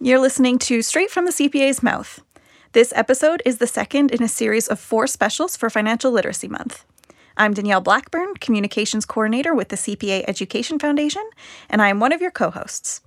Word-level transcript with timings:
You're 0.00 0.20
listening 0.20 0.60
to 0.60 0.80
Straight 0.80 1.10
from 1.10 1.24
the 1.24 1.32
CPA's 1.32 1.82
Mouth. 1.82 2.20
This 2.70 2.92
episode 2.94 3.42
is 3.44 3.58
the 3.58 3.66
second 3.66 4.12
in 4.12 4.22
a 4.22 4.28
series 4.28 4.68
of 4.68 4.78
four 4.78 5.08
specials 5.08 5.56
for 5.56 5.68
Financial 5.68 6.12
Literacy 6.12 6.46
Month. 6.46 6.84
I'm 7.36 7.52
Danielle 7.52 7.80
Blackburn, 7.80 8.34
Communications 8.34 9.04
Coordinator 9.04 9.56
with 9.56 9.70
the 9.70 9.76
CPA 9.76 10.22
Education 10.28 10.78
Foundation, 10.78 11.28
and 11.68 11.82
I 11.82 11.88
am 11.88 11.98
one 11.98 12.12
of 12.12 12.20
your 12.20 12.30
co 12.30 12.50
hosts. 12.50 13.00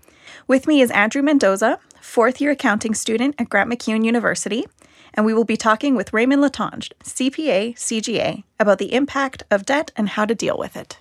With 0.49 0.67
me 0.67 0.81
is 0.81 0.91
Andrew 0.91 1.21
Mendoza, 1.21 1.79
fourth 2.01 2.41
year 2.41 2.51
accounting 2.51 2.93
student 2.93 3.35
at 3.39 3.47
Grant 3.47 3.71
MacEwan 3.71 4.03
University, 4.03 4.65
and 5.13 5.25
we 5.25 5.33
will 5.33 5.45
be 5.45 5.55
talking 5.55 5.95
with 5.95 6.11
Raymond 6.11 6.43
Latange, 6.43 6.91
CPA, 7.05 7.73
CGA, 7.75 8.43
about 8.59 8.79
the 8.79 8.93
impact 8.93 9.43
of 9.49 9.65
debt 9.65 9.93
and 9.95 10.09
how 10.09 10.25
to 10.25 10.35
deal 10.35 10.57
with 10.57 10.75
it. 10.75 10.99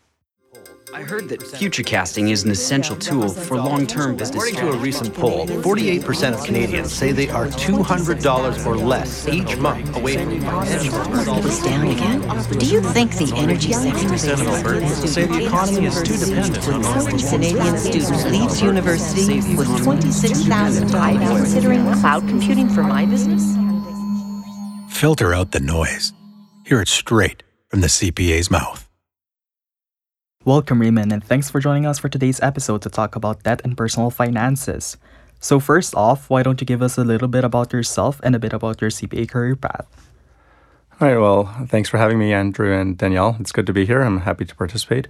I 0.92 1.02
heard 1.02 1.28
that 1.28 1.40
futurecasting 1.40 2.30
is 2.30 2.42
an 2.42 2.50
essential 2.50 2.96
tool 2.96 3.28
for 3.28 3.56
long-term 3.56 4.16
business. 4.16 4.44
According 4.44 4.56
to 4.56 4.76
a 4.76 4.76
recent 4.76 5.14
poll, 5.14 5.46
48% 5.46 6.34
of 6.34 6.44
Canadians 6.44 6.92
say 6.92 7.12
they 7.12 7.28
are 7.28 7.46
$200 7.46 8.66
or 8.66 8.76
less 8.76 9.28
each 9.28 9.56
month 9.56 9.96
away 9.96 10.16
from 10.16 10.40
financial 10.40 11.42
was 11.42 11.62
down 11.62 11.86
again? 11.86 12.20
Do 12.58 12.66
you 12.66 12.80
think 12.80 13.16
the 13.16 13.32
energy 13.36 13.72
sector 13.72 14.14
is 14.14 14.26
of 14.26 14.40
Albertans 14.40 15.06
say 15.06 15.26
the 15.26 15.46
economy 15.46 15.86
is 15.86 16.02
too 16.02 16.16
dependent 16.16 16.68
on 16.68 16.84
Average 16.84 17.24
Canadian 17.28 17.78
student 17.78 18.32
leaves 18.32 18.60
university 18.60 19.56
with 19.56 19.84
26,000 19.84 20.94
I'm 20.94 21.36
considering 21.36 21.92
cloud 21.94 22.26
computing 22.28 22.68
for 22.68 22.82
my 22.82 23.06
business. 23.06 23.42
Filter 24.92 25.32
out 25.34 25.52
the 25.52 25.60
noise. 25.60 26.12
Hear 26.64 26.80
it 26.80 26.88
straight 26.88 27.42
from 27.68 27.80
the 27.80 27.86
CPA's 27.86 28.50
mouth. 28.50 28.89
Welcome, 30.46 30.80
Raymond, 30.80 31.12
and 31.12 31.22
thanks 31.22 31.50
for 31.50 31.60
joining 31.60 31.84
us 31.84 31.98
for 31.98 32.08
today's 32.08 32.40
episode 32.40 32.80
to 32.80 32.88
talk 32.88 33.14
about 33.14 33.42
debt 33.42 33.60
and 33.62 33.76
personal 33.76 34.08
finances. 34.08 34.96
So, 35.38 35.60
first 35.60 35.94
off, 35.94 36.30
why 36.30 36.42
don't 36.42 36.58
you 36.62 36.66
give 36.66 36.80
us 36.80 36.96
a 36.96 37.04
little 37.04 37.28
bit 37.28 37.44
about 37.44 37.74
yourself 37.74 38.22
and 38.24 38.34
a 38.34 38.38
bit 38.38 38.54
about 38.54 38.80
your 38.80 38.88
CPA 38.88 39.28
career 39.28 39.54
path? 39.54 39.86
All 40.98 41.08
right, 41.08 41.18
well, 41.18 41.44
thanks 41.66 41.90
for 41.90 41.98
having 41.98 42.18
me, 42.18 42.32
Andrew 42.32 42.72
and 42.72 42.96
Danielle. 42.96 43.36
It's 43.38 43.52
good 43.52 43.66
to 43.66 43.74
be 43.74 43.84
here. 43.84 44.00
I'm 44.00 44.20
happy 44.20 44.46
to 44.46 44.54
participate. 44.54 45.08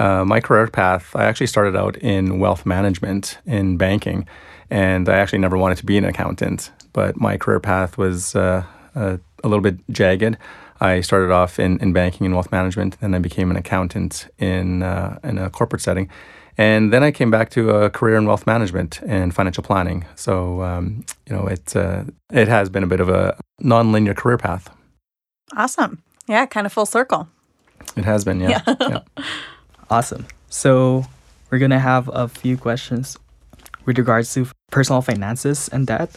Uh, 0.00 0.24
my 0.24 0.40
career 0.40 0.66
path, 0.66 1.14
I 1.14 1.22
actually 1.22 1.46
started 1.46 1.76
out 1.76 1.96
in 1.98 2.40
wealth 2.40 2.66
management 2.66 3.38
in 3.46 3.76
banking, 3.76 4.26
and 4.70 5.08
I 5.08 5.18
actually 5.18 5.38
never 5.38 5.56
wanted 5.56 5.78
to 5.78 5.86
be 5.86 5.98
an 5.98 6.04
accountant, 6.04 6.72
but 6.92 7.16
my 7.16 7.36
career 7.36 7.60
path 7.60 7.96
was 7.96 8.34
uh, 8.34 8.64
uh, 8.96 9.18
a 9.44 9.48
little 9.48 9.62
bit 9.62 9.78
jagged. 9.90 10.36
I 10.84 11.00
started 11.00 11.30
off 11.30 11.58
in, 11.58 11.78
in 11.78 11.92
banking 11.92 12.26
and 12.26 12.34
wealth 12.34 12.52
management, 12.52 13.00
then 13.00 13.14
I 13.14 13.18
became 13.18 13.50
an 13.50 13.56
accountant 13.56 14.28
in 14.38 14.82
uh, 14.82 15.18
in 15.24 15.38
a 15.38 15.48
corporate 15.48 15.82
setting, 15.82 16.10
and 16.58 16.92
then 16.92 17.02
I 17.02 17.10
came 17.10 17.30
back 17.30 17.48
to 17.50 17.70
a 17.70 17.90
career 17.90 18.16
in 18.16 18.26
wealth 18.26 18.46
management 18.46 19.00
and 19.06 19.34
financial 19.34 19.62
planning. 19.62 20.04
So 20.14 20.62
um, 20.62 21.04
you 21.26 21.34
know, 21.34 21.46
it 21.46 21.74
uh, 21.74 22.04
it 22.32 22.48
has 22.48 22.68
been 22.68 22.84
a 22.84 22.86
bit 22.86 23.00
of 23.00 23.08
a 23.08 23.36
non-linear 23.60 24.14
career 24.14 24.36
path. 24.36 24.68
Awesome. 25.56 26.02
Yeah, 26.26 26.46
kind 26.46 26.66
of 26.66 26.72
full 26.72 26.86
circle. 26.86 27.28
It 27.96 28.04
has 28.04 28.24
been, 28.24 28.40
yeah. 28.40 28.62
Yeah. 28.66 28.74
yeah. 28.80 29.24
Awesome. 29.90 30.24
So, 30.48 31.04
we're 31.50 31.58
gonna 31.58 31.78
have 31.78 32.08
a 32.12 32.26
few 32.26 32.56
questions 32.56 33.18
with 33.84 33.98
regards 33.98 34.32
to 34.34 34.46
personal 34.70 35.02
finances 35.02 35.68
and 35.68 35.86
debt. 35.86 36.10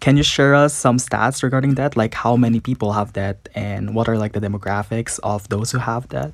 Can 0.00 0.16
you 0.16 0.22
share 0.22 0.54
us 0.54 0.72
some 0.72 0.96
stats 0.96 1.42
regarding 1.42 1.74
that? 1.74 1.96
Like 1.96 2.14
how 2.14 2.36
many 2.36 2.58
people 2.60 2.92
have 2.92 3.12
debt 3.12 3.48
and 3.54 3.94
what 3.94 4.08
are 4.08 4.16
like 4.16 4.32
the 4.32 4.40
demographics 4.40 5.20
of 5.22 5.48
those 5.48 5.70
who 5.72 5.78
have 5.78 6.08
debt? 6.08 6.32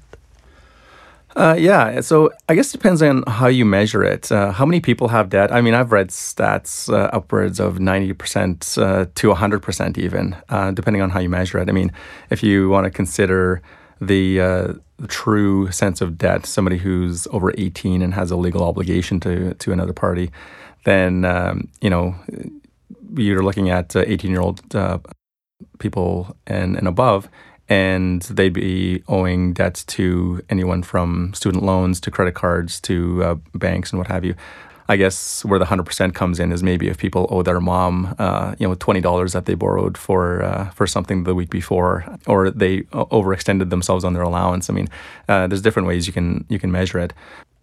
Uh, 1.34 1.54
yeah, 1.58 2.00
so 2.00 2.30
I 2.48 2.54
guess 2.54 2.70
it 2.70 2.78
depends 2.78 3.02
on 3.02 3.22
how 3.26 3.48
you 3.48 3.66
measure 3.66 4.02
it. 4.02 4.32
Uh, 4.32 4.52
how 4.52 4.64
many 4.64 4.80
people 4.80 5.08
have 5.08 5.28
debt? 5.28 5.52
I 5.52 5.60
mean, 5.60 5.74
I've 5.74 5.92
read 5.92 6.08
stats 6.08 6.90
uh, 6.90 7.10
upwards 7.12 7.60
of 7.60 7.76
90% 7.76 8.78
uh, 8.78 9.06
to 9.14 9.34
100% 9.34 9.98
even, 9.98 10.34
uh, 10.48 10.70
depending 10.70 11.02
on 11.02 11.10
how 11.10 11.20
you 11.20 11.28
measure 11.28 11.58
it. 11.58 11.68
I 11.68 11.72
mean, 11.72 11.92
if 12.30 12.42
you 12.42 12.70
want 12.70 12.84
to 12.84 12.90
consider 12.90 13.60
the, 14.00 14.40
uh, 14.40 14.72
true 15.08 15.70
sense 15.70 16.00
of 16.00 16.16
debt, 16.16 16.46
somebody 16.46 16.78
who's 16.78 17.26
over 17.26 17.52
18 17.58 18.00
and 18.00 18.14
has 18.14 18.30
a 18.30 18.36
legal 18.36 18.64
obligation 18.64 19.20
to, 19.20 19.52
to 19.54 19.72
another 19.72 19.92
party, 19.92 20.30
then, 20.84 21.26
um, 21.26 21.68
you 21.82 21.90
know, 21.90 22.14
you're 23.14 23.42
looking 23.42 23.70
at 23.70 23.94
18 23.94 24.30
year 24.30 24.40
old 24.40 24.60
people 25.78 26.36
and, 26.46 26.76
and 26.76 26.88
above 26.88 27.28
and 27.68 28.22
they'd 28.22 28.52
be 28.52 29.02
owing 29.08 29.52
debts 29.52 29.84
to 29.84 30.40
anyone 30.48 30.82
from 30.82 31.32
student 31.34 31.64
loans 31.64 32.00
to 32.00 32.10
credit 32.10 32.34
cards 32.34 32.80
to 32.80 33.22
uh, 33.24 33.34
banks 33.54 33.90
and 33.90 33.98
what 33.98 34.08
have 34.08 34.24
you. 34.24 34.34
I 34.88 34.96
guess 34.96 35.44
where 35.44 35.58
the 35.58 35.64
hundred 35.64 35.84
percent 35.86 36.14
comes 36.14 36.38
in 36.38 36.52
is 36.52 36.62
maybe 36.62 36.86
if 36.86 36.96
people 36.96 37.26
owe 37.28 37.42
their 37.42 37.60
mom, 37.60 38.14
uh, 38.20 38.54
you 38.60 38.68
know, 38.68 38.76
twenty 38.76 39.00
dollars 39.00 39.32
that 39.32 39.46
they 39.46 39.54
borrowed 39.54 39.98
for 39.98 40.44
uh, 40.44 40.70
for 40.70 40.86
something 40.86 41.24
the 41.24 41.34
week 41.34 41.50
before, 41.50 42.04
or 42.28 42.50
they 42.50 42.82
overextended 42.92 43.70
themselves 43.70 44.04
on 44.04 44.12
their 44.12 44.22
allowance. 44.22 44.70
I 44.70 44.74
mean, 44.74 44.86
uh, 45.28 45.48
there's 45.48 45.60
different 45.60 45.88
ways 45.88 46.06
you 46.06 46.12
can 46.12 46.44
you 46.48 46.60
can 46.60 46.70
measure 46.70 47.00
it, 47.00 47.12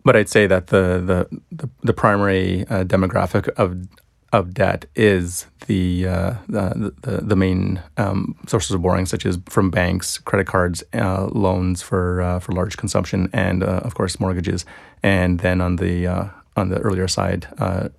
but 0.03 0.17
I'd 0.17 0.27
say 0.27 0.47
that 0.47 0.67
the 0.67 1.01
the 1.29 1.39
the, 1.55 1.69
the 1.81 1.93
primary 1.93 2.67
uh, 2.67 2.83
demographic 2.83 3.47
of 3.55 3.87
of 4.33 4.53
debt 4.53 4.85
is 4.95 5.45
the 5.67 6.07
uh, 6.07 6.33
the, 6.49 6.93
the, 7.03 7.17
the 7.21 7.35
main 7.35 7.81
um, 7.97 8.35
sources 8.47 8.71
of 8.71 8.81
borrowing, 8.81 9.05
such 9.05 9.25
as 9.25 9.39
from 9.47 9.69
banks, 9.69 10.17
credit 10.17 10.47
cards, 10.47 10.83
uh, 10.93 11.27
loans 11.27 11.81
for 11.81 12.21
uh, 12.21 12.39
for 12.39 12.51
large 12.51 12.75
consumption, 12.75 13.29
and 13.31 13.63
uh, 13.63 13.81
of 13.83 13.95
course 13.95 14.19
mortgages. 14.19 14.65
And 15.01 15.39
then 15.39 15.61
on 15.61 15.77
the 15.77 16.07
uh, 16.07 16.25
on 16.57 16.69
the 16.69 16.79
earlier 16.79 17.07
side, 17.07 17.47
uh, 17.59 17.89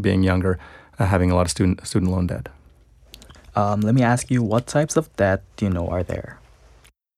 being 0.00 0.22
younger, 0.22 0.58
having 0.98 1.30
a 1.30 1.34
lot 1.34 1.42
of 1.42 1.50
student 1.50 1.86
student 1.86 2.10
loan 2.10 2.28
debt. 2.28 2.48
Um, 3.56 3.80
let 3.80 3.94
me 3.94 4.02
ask 4.02 4.30
you, 4.30 4.42
what 4.42 4.66
types 4.68 4.96
of 4.96 5.14
debt 5.16 5.42
do 5.56 5.66
you 5.66 5.70
know 5.70 5.88
are 5.88 6.04
there? 6.04 6.38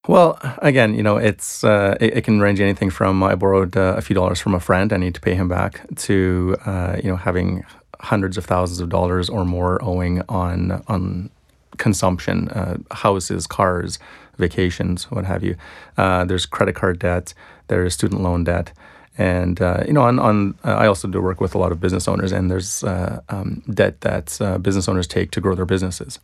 Well, 0.08 0.38
again, 0.58 0.94
you 0.94 1.02
know, 1.02 1.16
it's 1.16 1.62
uh, 1.62 1.96
it, 2.00 2.16
it, 2.16 2.24
can 2.24 2.40
range 2.40 2.60
anything 2.60 2.90
from 2.90 3.22
I 3.22 3.36
borrowed 3.36 3.76
uh, 3.76 3.94
a 3.96 4.00
few 4.00 4.14
dollars 4.14 4.40
from 4.40 4.54
a 4.54 4.58
friend, 4.58 4.92
I 4.92 4.96
need 4.96 5.14
to 5.14 5.20
pay 5.20 5.34
him 5.34 5.48
back, 5.48 5.82
to 5.96 6.56
uh, 6.66 6.96
you 7.02 7.08
know 7.08 7.16
having 7.16 7.64
hundreds 8.02 8.36
of 8.36 8.44
thousands 8.44 8.80
of 8.80 8.88
dollars 8.88 9.28
or 9.28 9.44
more 9.44 9.82
owing 9.82 10.22
on 10.28 10.82
on 10.88 11.30
consumption, 11.78 12.48
uh, 12.50 12.76
houses, 12.90 13.46
cars, 13.46 13.98
vacations, 14.38 15.10
what 15.10 15.24
have 15.24 15.42
you. 15.42 15.56
Uh, 15.96 16.24
there's 16.24 16.46
credit 16.46 16.74
card 16.74 16.98
debt. 16.98 17.34
There's 17.68 17.94
student 17.94 18.20
loan 18.20 18.44
debt. 18.44 18.72
And 19.18 19.60
uh, 19.60 19.84
you 19.86 19.92
know, 19.92 20.02
on, 20.02 20.18
on 20.18 20.54
I 20.64 20.86
also 20.86 21.06
do 21.08 21.20
work 21.20 21.40
with 21.40 21.54
a 21.54 21.58
lot 21.58 21.70
of 21.70 21.80
business 21.80 22.08
owners, 22.08 22.32
and 22.32 22.50
there's 22.50 22.82
uh, 22.82 23.20
um, 23.28 23.62
debt 23.72 24.00
that 24.00 24.40
uh, 24.40 24.58
business 24.58 24.88
owners 24.88 25.06
take 25.06 25.30
to 25.32 25.40
grow 25.40 25.54
their 25.54 25.66
businesses. 25.66 26.18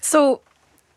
So, 0.00 0.42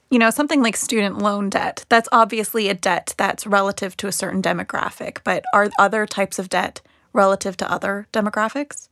you 0.10 0.20
know, 0.20 0.30
something 0.32 0.62
like 0.62 0.76
student 0.76 1.20
loan 1.20 1.50
debt, 1.50 1.86
that's 1.88 2.10
obviously 2.12 2.68
a 2.68 2.74
debt 2.74 3.14
that's 3.18 3.48
relative 3.48 3.96
to 3.98 4.08
a 4.08 4.12
certain 4.12 4.42
demographic, 4.42 5.20
but 5.24 5.46
are 5.54 5.70
other 5.80 6.06
types 6.06 6.40
of 6.40 6.50
debt 6.50 6.82
relative 7.14 7.56
to 7.58 7.72
other 7.72 8.08
demographics? 8.12 8.90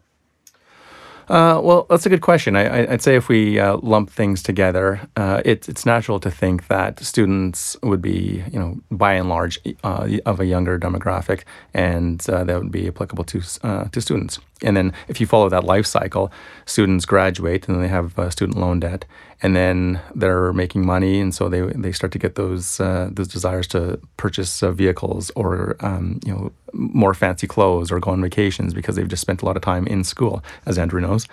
Uh, 1.29 1.59
well, 1.63 1.85
that's 1.89 2.06
a 2.06 2.09
good 2.09 2.22
question. 2.22 2.56
I, 2.56 2.85
would 2.85 3.01
say 3.01 3.16
if 3.16 3.29
we 3.29 3.59
uh, 3.59 3.78
lump 3.78 4.09
things 4.09 4.44
together, 4.44 5.01
uh, 5.16 5.41
it, 5.45 5.69
it's 5.69 5.85
natural 5.85 6.19
to 6.19 6.29
think 6.29 6.67
that 6.67 7.00
students 7.00 7.78
would 7.81 8.01
be, 8.01 8.44
you 8.51 8.59
know, 8.59 8.78
by 8.91 9.13
and 9.13 9.29
large, 9.29 9.59
uh, 9.84 10.07
of 10.25 10.39
a 10.39 10.45
younger 10.45 10.78
demographic, 10.78 11.44
and 11.73 12.28
uh, 12.29 12.44
that 12.44 12.61
would 12.61 12.72
be 12.72 12.88
applicable 12.88 13.23
to 13.25 13.41
uh, 13.63 13.85
to 13.85 14.01
students. 14.01 14.39
And 14.63 14.78
then, 14.78 14.94
if 15.07 15.19
you 15.19 15.28
follow 15.28 15.50
that 15.50 15.63
life 15.63 15.85
cycle, 15.85 16.31
students 16.66 17.06
graduate 17.06 17.68
and 17.68 17.81
they 17.81 17.88
have 17.88 18.13
student 18.31 18.57
loan 18.57 18.79
debt, 18.79 19.06
and 19.41 19.56
then 19.56 20.00
they're 20.16 20.53
making 20.53 20.85
money, 20.85 21.19
and 21.19 21.35
so 21.35 21.50
they 21.50 21.62
they 21.75 21.91
start 21.91 22.13
to 22.13 22.19
get 22.19 22.35
those 22.35 22.79
uh, 22.79 23.09
those 23.12 23.28
desires 23.28 23.68
to 23.68 24.00
purchase 24.16 24.63
uh, 24.63 24.72
vehicles 24.72 25.31
or 25.35 25.75
um, 25.81 26.19
you 26.25 26.34
know 26.34 26.52
more 26.73 27.13
fancy 27.13 27.46
clothes 27.46 27.91
or 27.91 28.00
go 28.00 28.12
on 28.12 28.22
vacations 28.22 28.73
because 28.73 28.96
they've 28.96 29.07
just 29.07 29.22
spent 29.22 29.41
a 29.41 29.46
lot 29.46 29.56
of 29.56 29.62
time 29.62 29.85
in 29.88 30.03
school, 30.03 30.44
as 30.66 30.78
Andrew 30.78 31.02
knows. 31.02 31.28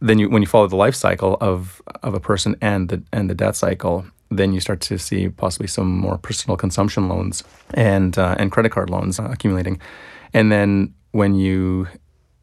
Then 0.00 0.18
you, 0.18 0.28
when 0.28 0.42
you 0.42 0.46
follow 0.46 0.66
the 0.66 0.76
life 0.76 0.94
cycle 0.94 1.38
of 1.40 1.80
of 2.02 2.14
a 2.14 2.20
person 2.20 2.56
and 2.60 2.88
the 2.90 3.02
and 3.12 3.30
the 3.30 3.34
debt 3.34 3.56
cycle, 3.56 4.04
then 4.30 4.52
you 4.52 4.60
start 4.60 4.80
to 4.82 4.98
see 4.98 5.28
possibly 5.28 5.68
some 5.68 5.98
more 5.98 6.18
personal 6.18 6.56
consumption 6.56 7.08
loans 7.08 7.44
and 7.72 8.18
uh, 8.18 8.36
and 8.38 8.52
credit 8.52 8.72
card 8.72 8.90
loans 8.90 9.18
uh, 9.18 9.28
accumulating, 9.32 9.80
and 10.34 10.52
then 10.52 10.92
when 11.12 11.34
you 11.34 11.86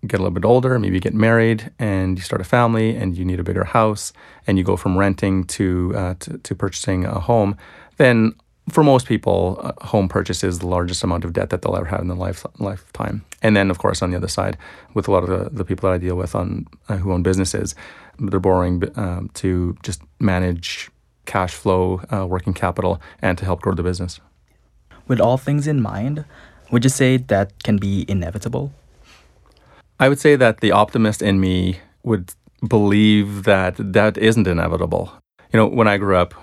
get 0.08 0.20
a 0.20 0.24
little 0.24 0.34
bit 0.34 0.46
older, 0.46 0.78
maybe 0.80 1.00
get 1.00 1.14
married 1.14 1.72
and 1.78 2.18
you 2.18 2.24
start 2.24 2.42
a 2.42 2.46
family 2.46 2.96
and 2.96 3.18
you 3.18 3.24
need 3.24 3.40
a 3.40 3.44
bigger 3.44 3.64
house 3.64 4.14
and 4.48 4.58
you 4.58 4.64
go 4.64 4.76
from 4.76 4.98
renting 4.98 5.44
to, 5.46 5.94
uh, 5.96 6.16
to, 6.20 6.38
to, 6.40 6.56
purchasing 6.56 7.06
a 7.06 7.20
home, 7.20 7.56
then 7.98 8.34
for 8.70 8.84
most 8.84 9.06
people, 9.06 9.60
uh, 9.62 9.86
home 9.86 10.08
purchase 10.08 10.44
is 10.44 10.60
the 10.60 10.68
largest 10.68 11.04
amount 11.04 11.26
of 11.26 11.34
debt 11.34 11.50
that 11.50 11.62
they'll 11.62 11.76
ever 11.76 11.86
have 11.86 12.02
in 12.02 12.08
their 12.08 12.18
life, 12.18 12.46
lifetime. 12.60 13.24
And 13.42 13.56
then, 13.56 13.70
of 13.70 13.80
course, 13.80 14.02
on 14.02 14.12
the 14.12 14.18
other 14.18 14.28
side, 14.28 14.58
with 14.94 15.08
a 15.08 15.12
lot 15.12 15.24
of 15.24 15.30
the, 15.30 15.50
the 15.56 15.66
people 15.66 15.90
that 15.90 15.96
I 15.96 15.98
deal 15.98 16.16
with 16.16 16.36
on 16.36 16.68
uh, 16.88 16.98
who 16.98 17.12
own 17.12 17.24
businesses, 17.24 17.76
they're 18.20 18.40
borrowing 18.40 18.84
um, 18.96 19.30
to 19.36 19.76
just 19.84 20.02
manage 20.20 20.90
cash 21.26 21.54
flow, 21.54 22.02
uh, 22.14 22.26
working 22.26 22.54
capital, 22.54 23.02
and 23.22 23.38
to 23.38 23.46
help 23.46 23.62
grow 23.62 23.74
the 23.74 23.84
business. 23.84 24.20
With 25.08 25.20
all 25.20 25.38
things 25.38 25.68
in 25.68 25.82
mind, 25.82 26.26
would 26.72 26.84
you 26.84 26.90
say 26.90 27.18
that 27.18 27.64
can 27.64 27.78
be 27.78 28.06
inevitable? 28.08 28.74
I 30.02 30.10
would 30.10 30.20
say 30.20 30.36
that 30.36 30.62
the 30.62 30.72
optimist 30.72 31.22
in 31.22 31.40
me 31.40 31.80
would 32.02 32.34
believe 32.68 33.44
that 33.44 33.76
that 33.78 34.18
isn't 34.18 34.48
inevitable. 34.48 35.12
You 35.54 35.58
know, 35.58 35.68
when 35.68 35.88
I 35.88 35.98
grew 35.98 36.18
up, 36.18 36.34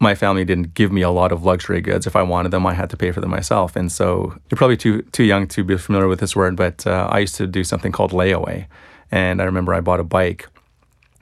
my 0.00 0.14
family 0.14 0.46
didn't 0.46 0.72
give 0.72 0.90
me 0.90 1.02
a 1.02 1.10
lot 1.10 1.30
of 1.30 1.44
luxury 1.44 1.82
goods. 1.82 2.06
If 2.06 2.16
I 2.16 2.22
wanted 2.22 2.52
them, 2.52 2.64
I 2.66 2.72
had 2.72 2.88
to 2.88 2.96
pay 2.96 3.12
for 3.12 3.20
them 3.20 3.28
myself. 3.28 3.76
And 3.76 3.92
so 3.92 4.34
you're 4.50 4.56
probably 4.56 4.78
too 4.78 5.02
too 5.12 5.24
young 5.24 5.46
to 5.48 5.62
be 5.62 5.76
familiar 5.76 6.08
with 6.08 6.20
this 6.20 6.34
word, 6.34 6.56
but 6.56 6.86
uh, 6.86 7.06
I 7.10 7.18
used 7.18 7.34
to 7.36 7.46
do 7.46 7.64
something 7.64 7.92
called 7.92 8.12
layaway. 8.12 8.66
And 9.10 9.42
I 9.42 9.44
remember 9.44 9.74
I 9.74 9.82
bought 9.82 10.00
a 10.00 10.04
bike 10.04 10.48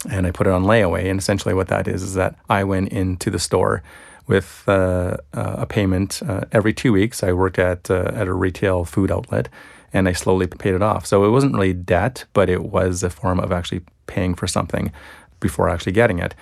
and 0.09 0.29
I 0.29 0.31
put 0.31 0.47
it 0.47 0.53
on 0.53 0.63
layaway. 0.63 1.11
And 1.11 1.19
essentially, 1.19 1.55
what 1.55 1.69
that 1.69 1.89
is 1.89 2.05
is 2.05 2.15
that 2.15 2.37
I 2.49 2.63
went 2.63 2.91
into 2.93 3.31
the 3.31 3.41
store 3.41 3.83
with 4.29 4.63
uh, 4.69 5.17
a 5.33 5.67
payment 5.67 6.23
uh, 6.23 6.43
every 6.53 6.73
two 6.73 6.93
weeks. 6.93 7.25
I 7.25 7.33
worked 7.33 7.59
at 7.59 7.91
uh, 7.91 8.13
at 8.15 8.29
a 8.29 8.33
retail 8.33 8.85
food 8.85 9.11
outlet, 9.11 9.49
and 9.93 10.09
I 10.09 10.13
slowly 10.13 10.47
paid 10.47 10.75
it 10.75 10.83
off. 10.83 11.07
So 11.07 11.25
it 11.25 11.31
wasn't 11.31 11.55
really 11.55 11.73
debt, 11.73 12.25
but 12.33 12.49
it 12.49 12.65
was 12.65 13.03
a 13.03 13.11
form 13.11 13.41
of 13.41 13.53
actually 13.53 13.83
paying 14.07 14.35
for 14.35 14.47
something 14.47 14.93
before 15.41 15.69
actually 15.69 15.93
getting 15.93 16.19
it. 16.19 16.35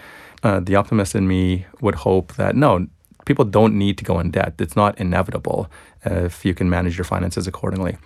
Uh, 0.42 0.60
the 0.60 0.76
optimist 0.76 1.14
in 1.14 1.26
me 1.26 1.66
would 1.80 1.96
hope 1.96 2.34
that 2.34 2.54
no, 2.54 2.86
people 3.24 3.44
don't 3.44 3.74
need 3.74 3.98
to 3.98 4.04
go 4.04 4.18
in 4.18 4.30
debt. 4.30 4.54
It's 4.58 4.76
not 4.76 4.98
inevitable 4.98 5.70
if 6.04 6.44
you 6.44 6.54
can 6.54 6.70
manage 6.70 6.96
your 6.96 7.04
finances 7.04 7.46
accordingly. 7.46 7.98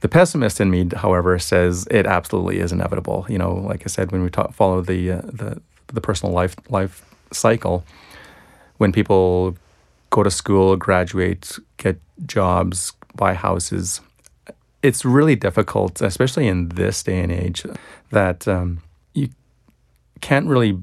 The 0.00 0.08
pessimist 0.08 0.60
in 0.60 0.70
me, 0.70 0.88
however, 0.94 1.38
says 1.38 1.86
it 1.90 2.06
absolutely 2.06 2.58
is 2.58 2.70
inevitable. 2.70 3.26
You 3.28 3.38
know, 3.38 3.54
like 3.54 3.82
I 3.84 3.88
said, 3.88 4.12
when 4.12 4.22
we 4.22 4.30
talk, 4.30 4.52
follow 4.52 4.82
the 4.82 5.12
uh, 5.12 5.20
the 5.24 5.60
the 5.88 6.00
personal 6.00 6.34
life 6.34 6.54
life 6.68 7.02
cycle, 7.32 7.84
when 8.76 8.92
people 8.92 9.56
go 10.10 10.22
to 10.22 10.30
school, 10.30 10.76
graduate, 10.76 11.58
get 11.78 11.98
jobs, 12.26 12.92
buy 13.14 13.34
houses, 13.34 14.00
it's 14.86 15.04
really 15.04 15.34
difficult, 15.34 16.00
especially 16.00 16.46
in 16.46 16.68
this 16.70 17.02
day 17.02 17.20
and 17.20 17.32
age, 17.32 17.66
that 18.10 18.46
um, 18.46 18.82
you 19.14 19.28
can't 20.20 20.46
really 20.46 20.78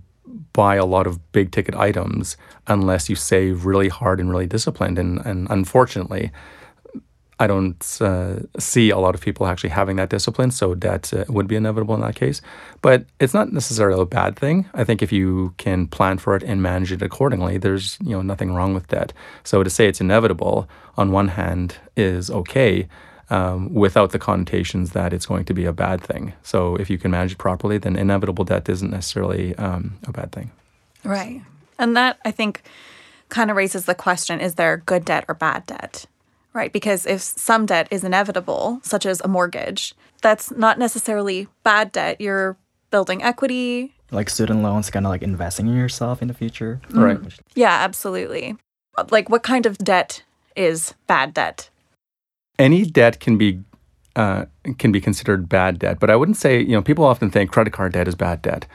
buy 0.51 0.75
a 0.75 0.85
lot 0.85 1.07
of 1.07 1.31
big 1.31 1.51
ticket 1.51 1.75
items 1.75 2.37
unless 2.67 3.09
you 3.09 3.15
save 3.15 3.65
really 3.65 3.89
hard 3.89 4.19
and 4.19 4.29
really 4.29 4.45
disciplined. 4.45 4.99
And, 4.99 5.19
and 5.25 5.47
unfortunately, 5.49 6.31
I 7.39 7.47
don't 7.47 7.97
uh, 8.01 8.39
see 8.59 8.89
a 8.89 8.97
lot 8.97 9.15
of 9.15 9.21
people 9.21 9.47
actually 9.47 9.71
having 9.71 9.95
that 9.95 10.09
discipline, 10.09 10.51
so 10.51 10.75
debt 10.75 11.13
uh, 11.13 11.25
would 11.29 11.47
be 11.47 11.55
inevitable 11.55 11.95
in 11.95 12.01
that 12.01 12.15
case. 12.15 12.41
But 12.81 13.05
it's 13.19 13.33
not 13.33 13.51
necessarily 13.51 14.01
a 14.01 14.05
bad 14.05 14.37
thing. 14.37 14.69
I 14.73 14.83
think 14.83 15.01
if 15.01 15.11
you 15.11 15.53
can 15.57 15.87
plan 15.87 16.17
for 16.19 16.35
it 16.35 16.43
and 16.43 16.61
manage 16.61 16.91
it 16.91 17.01
accordingly, 17.01 17.57
there's 17.57 17.97
you 18.01 18.11
know 18.11 18.21
nothing 18.21 18.53
wrong 18.53 18.73
with 18.73 18.87
debt. 18.87 19.13
So 19.43 19.63
to 19.63 19.69
say 19.69 19.87
it's 19.87 20.01
inevitable 20.01 20.69
on 20.95 21.11
one 21.11 21.29
hand 21.29 21.77
is 21.97 22.29
okay, 22.29 22.87
um, 23.29 23.73
without 23.73 24.11
the 24.11 24.19
connotations 24.19 24.91
that 24.91 25.13
it's 25.13 25.25
going 25.25 25.45
to 25.45 25.53
be 25.53 25.65
a 25.65 25.73
bad 25.73 26.01
thing. 26.01 26.33
So 26.43 26.75
if 26.75 26.89
you 26.89 26.97
can 26.97 27.11
manage 27.11 27.33
it 27.33 27.37
properly, 27.37 27.77
then 27.77 27.95
inevitable 27.95 28.45
debt 28.45 28.69
isn't 28.69 28.91
necessarily 28.91 29.55
um, 29.55 29.97
a 30.05 30.11
bad 30.11 30.31
thing. 30.31 30.51
Right. 31.03 31.41
And 31.79 31.95
that, 31.97 32.19
I 32.25 32.31
think, 32.31 32.63
kind 33.29 33.49
of 33.49 33.57
raises 33.57 33.85
the 33.85 33.95
question 33.95 34.39
is 34.39 34.55
there 34.55 34.77
good 34.85 35.05
debt 35.05 35.25
or 35.27 35.35
bad 35.35 35.65
debt? 35.65 36.05
Right. 36.53 36.71
Because 36.71 37.05
if 37.07 37.21
some 37.21 37.65
debt 37.65 37.87
is 37.89 38.03
inevitable, 38.03 38.79
such 38.83 39.05
as 39.05 39.21
a 39.21 39.27
mortgage, 39.27 39.95
that's 40.21 40.51
not 40.51 40.77
necessarily 40.77 41.47
bad 41.63 41.91
debt. 41.91 42.21
You're 42.21 42.57
building 42.91 43.23
equity. 43.23 43.95
Like 44.11 44.29
student 44.29 44.61
loans, 44.61 44.91
kind 44.91 45.07
of 45.07 45.09
like 45.09 45.23
investing 45.23 45.67
in 45.67 45.75
yourself 45.75 46.21
in 46.21 46.27
the 46.27 46.33
future. 46.35 46.79
Right. 46.91 47.17
Yeah, 47.55 47.71
absolutely. 47.71 48.55
Like, 49.09 49.29
what 49.29 49.41
kind 49.41 49.65
of 49.65 49.79
debt 49.79 50.21
is 50.55 50.93
bad 51.07 51.33
debt? 51.33 51.69
Any 52.63 52.85
debt 52.85 53.19
can 53.19 53.37
be 53.37 53.59
uh, 54.15 54.45
can 54.77 54.91
be 54.91 55.01
considered 55.01 55.49
bad 55.49 55.79
debt, 55.79 55.99
but 55.99 56.09
I 56.09 56.15
wouldn't 56.15 56.37
say 56.37 56.59
you 56.59 56.75
know 56.75 56.81
people 56.81 57.03
often 57.03 57.29
think 57.29 57.51
credit 57.51 57.73
card 57.73 57.93
debt 57.93 58.07
is 58.07 58.15
bad 58.15 58.41
debt, 58.41 58.65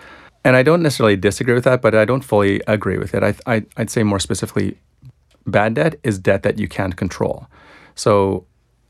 and 0.44 0.56
I 0.56 0.62
don't 0.62 0.82
necessarily 0.82 1.16
disagree 1.16 1.54
with 1.54 1.64
that, 1.64 1.80
but 1.80 1.94
I 1.94 2.04
don't 2.04 2.24
fully 2.24 2.60
agree 2.66 2.98
with 2.98 3.14
it. 3.14 3.22
I, 3.22 3.34
I 3.46 3.64
I'd 3.76 3.90
say 3.90 4.02
more 4.02 4.20
specifically, 4.20 4.76
bad 5.46 5.74
debt 5.74 5.98
is 6.02 6.18
debt 6.18 6.42
that 6.42 6.58
you 6.58 6.68
can't 6.68 6.96
control. 6.96 7.46
So 7.94 8.44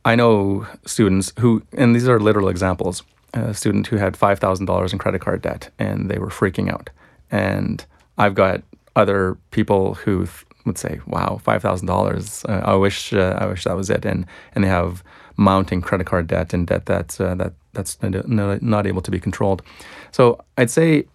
I 0.04 0.16
know 0.16 0.66
students 0.84 1.32
who, 1.38 1.62
and 1.72 1.94
these 1.94 2.08
are 2.08 2.20
literal 2.20 2.48
examples. 2.48 3.02
A 3.34 3.52
student 3.52 3.86
who 3.86 3.96
had 3.98 4.16
five 4.16 4.38
thousand 4.38 4.66
dollars 4.66 4.92
in 4.92 4.98
credit 4.98 5.20
card 5.20 5.42
debt, 5.42 5.70
and 5.78 6.10
they 6.10 6.18
were 6.18 6.30
freaking 6.30 6.72
out. 6.72 6.90
And 7.30 7.84
I've 8.16 8.34
got 8.34 8.62
other 8.96 9.36
people 9.50 9.94
who 9.94 10.26
would 10.64 10.78
say, 10.78 11.00
"Wow, 11.06 11.40
five 11.43 11.62
thousand 11.62 11.88
uh, 11.88 11.93
dollars! 11.93 12.44
I 12.49 12.75
wish 12.75 13.12
uh, 13.12 13.38
I 13.40 13.46
wish 13.46 13.64
that 13.64 13.76
was 13.76 13.90
it." 13.90 14.05
And 14.05 14.26
and 14.55 14.64
they 14.64 14.69
have 14.69 15.02
mounting 15.37 15.81
credit 15.81 16.06
card 16.06 16.26
debt 16.26 16.52
and 16.52 16.66
debt 16.66 16.87
that's 16.87 17.20
uh, 17.20 17.34
that 17.37 17.55
that's 17.72 17.99
not 18.02 18.87
able 18.87 19.02
to 19.02 19.10
be 19.10 19.20
controlled. 19.20 19.62
So 20.10 20.40
I'd 20.56 20.70
say 20.70 21.06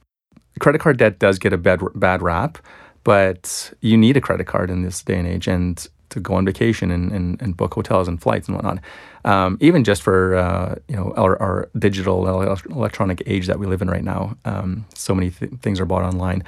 credit 0.60 0.80
card 0.80 0.98
debt 0.98 1.20
does 1.20 1.40
get 1.40 1.54
a 1.54 1.58
bad 1.58 1.82
bad 1.96 2.22
rap, 2.22 2.58
but 3.04 3.74
you 3.82 3.98
need 3.98 4.18
a 4.18 4.22
credit 4.22 4.48
card 4.48 4.70
in 4.70 4.84
this 4.84 5.04
day 5.04 5.20
and 5.20 5.28
age 5.28 5.48
and 5.48 5.88
to 6.14 6.20
go 6.20 6.36
on 6.36 6.46
vacation 6.46 6.92
and, 6.92 7.12
and, 7.12 7.42
and 7.42 7.58
book 7.58 7.74
hotels 7.74 8.08
and 8.08 8.22
flights 8.22 8.48
and 8.48 8.56
whatnot. 8.56 8.78
Um, 9.26 9.58
even 9.62 9.84
just 9.84 10.02
for 10.02 10.36
uh, 10.36 10.76
you 10.88 10.96
know 10.96 11.14
our, 11.18 11.42
our, 11.42 11.70
digital 11.78 12.28
electronic 12.70 13.24
age 13.26 13.48
that 13.48 13.58
we 13.60 13.66
live 13.66 13.82
in 13.82 13.90
right 13.90 14.04
now, 14.04 14.38
um, 14.46 14.86
so 14.94 15.16
many 15.16 15.32
th- 15.32 15.52
things 15.62 15.80
are 15.80 15.86
bought 15.86 16.04
online. 16.04 16.44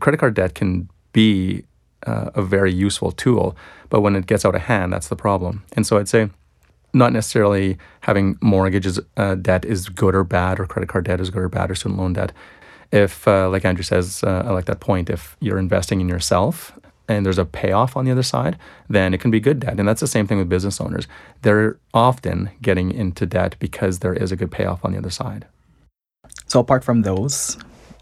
Credit 0.00 0.18
card 0.18 0.34
debt 0.34 0.54
can 0.54 0.88
be 1.12 1.64
uh, 2.06 2.30
a 2.34 2.42
very 2.42 2.72
useful 2.72 3.12
tool. 3.12 3.56
But 3.90 4.00
when 4.00 4.16
it 4.16 4.26
gets 4.26 4.44
out 4.44 4.54
of 4.54 4.62
hand, 4.62 4.92
that's 4.92 5.08
the 5.08 5.16
problem. 5.16 5.64
And 5.72 5.86
so 5.86 5.98
I'd 5.98 6.08
say 6.08 6.30
not 6.92 7.12
necessarily 7.12 7.78
having 8.00 8.38
mortgages 8.40 8.98
uh, 9.16 9.34
debt 9.36 9.64
is 9.64 9.88
good 9.88 10.14
or 10.14 10.24
bad, 10.24 10.58
or 10.58 10.66
credit 10.66 10.88
card 10.88 11.04
debt 11.04 11.20
is 11.20 11.30
good 11.30 11.42
or 11.42 11.48
bad, 11.48 11.70
or 11.70 11.74
student 11.74 12.00
loan 12.00 12.14
debt. 12.14 12.32
If, 12.92 13.26
uh, 13.28 13.50
like 13.50 13.64
Andrew 13.64 13.82
says, 13.82 14.22
uh, 14.24 14.44
I 14.46 14.50
like 14.50 14.66
that 14.66 14.80
point, 14.80 15.10
if 15.10 15.36
you're 15.40 15.58
investing 15.58 16.00
in 16.00 16.08
yourself 16.08 16.78
and 17.08 17.24
there's 17.24 17.38
a 17.38 17.44
payoff 17.44 17.96
on 17.96 18.04
the 18.04 18.10
other 18.10 18.22
side, 18.22 18.56
then 18.88 19.12
it 19.12 19.20
can 19.20 19.30
be 19.30 19.40
good 19.40 19.60
debt. 19.60 19.78
And 19.78 19.88
that's 19.88 20.00
the 20.00 20.06
same 20.06 20.26
thing 20.26 20.38
with 20.38 20.48
business 20.48 20.80
owners. 20.80 21.06
They're 21.42 21.78
often 21.92 22.50
getting 22.62 22.92
into 22.92 23.26
debt 23.26 23.56
because 23.58 23.98
there 24.00 24.14
is 24.14 24.32
a 24.32 24.36
good 24.36 24.50
payoff 24.50 24.84
on 24.84 24.92
the 24.92 24.98
other 24.98 25.10
side. 25.10 25.46
So, 26.46 26.60
apart 26.60 26.84
from 26.84 27.02
those, 27.02 27.58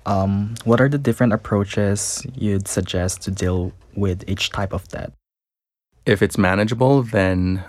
um, 0.06 0.54
what 0.64 0.80
are 0.80 0.88
the 0.88 0.98
different 0.98 1.32
approaches 1.32 2.26
you'd 2.34 2.68
suggest 2.68 3.22
to 3.22 3.30
deal 3.30 3.72
with 3.96 4.24
each 4.28 4.50
type 4.50 4.72
of 4.72 4.86
debt? 4.88 5.12
If 6.06 6.22
it's 6.22 6.36
manageable, 6.36 7.02
then 7.02 7.64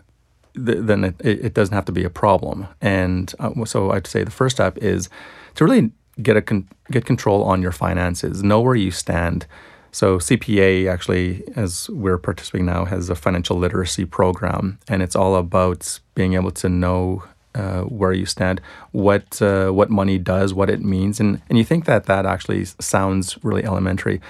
then 0.57 1.03
it, 1.03 1.15
it 1.19 1.53
doesn't 1.53 1.75
have 1.75 1.85
to 1.85 1.91
be 1.91 2.03
a 2.03 2.09
problem. 2.09 2.67
And 2.81 3.33
uh, 3.39 3.65
so 3.65 3.91
I'd 3.91 4.07
say 4.07 4.23
the 4.23 4.31
first 4.31 4.55
step 4.55 4.77
is 4.77 5.09
to 5.55 5.65
really 5.65 5.91
get 6.21 6.37
a 6.37 6.41
con- 6.41 6.67
get 6.91 7.05
control 7.05 7.43
on 7.43 7.61
your 7.61 7.71
finances, 7.71 8.43
know 8.43 8.61
where 8.61 8.75
you 8.75 8.91
stand. 8.91 9.45
So 9.91 10.17
CPA 10.17 10.91
actually, 10.91 11.43
as 11.55 11.89
we're 11.89 12.17
participating 12.17 12.65
now, 12.65 12.85
has 12.85 13.09
a 13.09 13.15
financial 13.15 13.57
literacy 13.57 14.05
program, 14.05 14.77
and 14.87 15.01
it's 15.01 15.15
all 15.15 15.35
about 15.35 15.99
being 16.15 16.33
able 16.33 16.51
to 16.51 16.69
know 16.69 17.23
uh, 17.53 17.81
where 17.83 18.11
you 18.11 18.25
stand, 18.25 18.59
what 18.91 19.41
uh, 19.41 19.69
what 19.71 19.89
money 19.89 20.17
does, 20.17 20.53
what 20.53 20.69
it 20.69 20.81
means, 20.81 21.19
and 21.19 21.41
and 21.49 21.57
you 21.57 21.63
think 21.63 21.85
that 21.85 22.05
that 22.05 22.25
actually 22.25 22.65
sounds 22.79 23.37
really 23.43 23.63
elementary, 23.63 24.21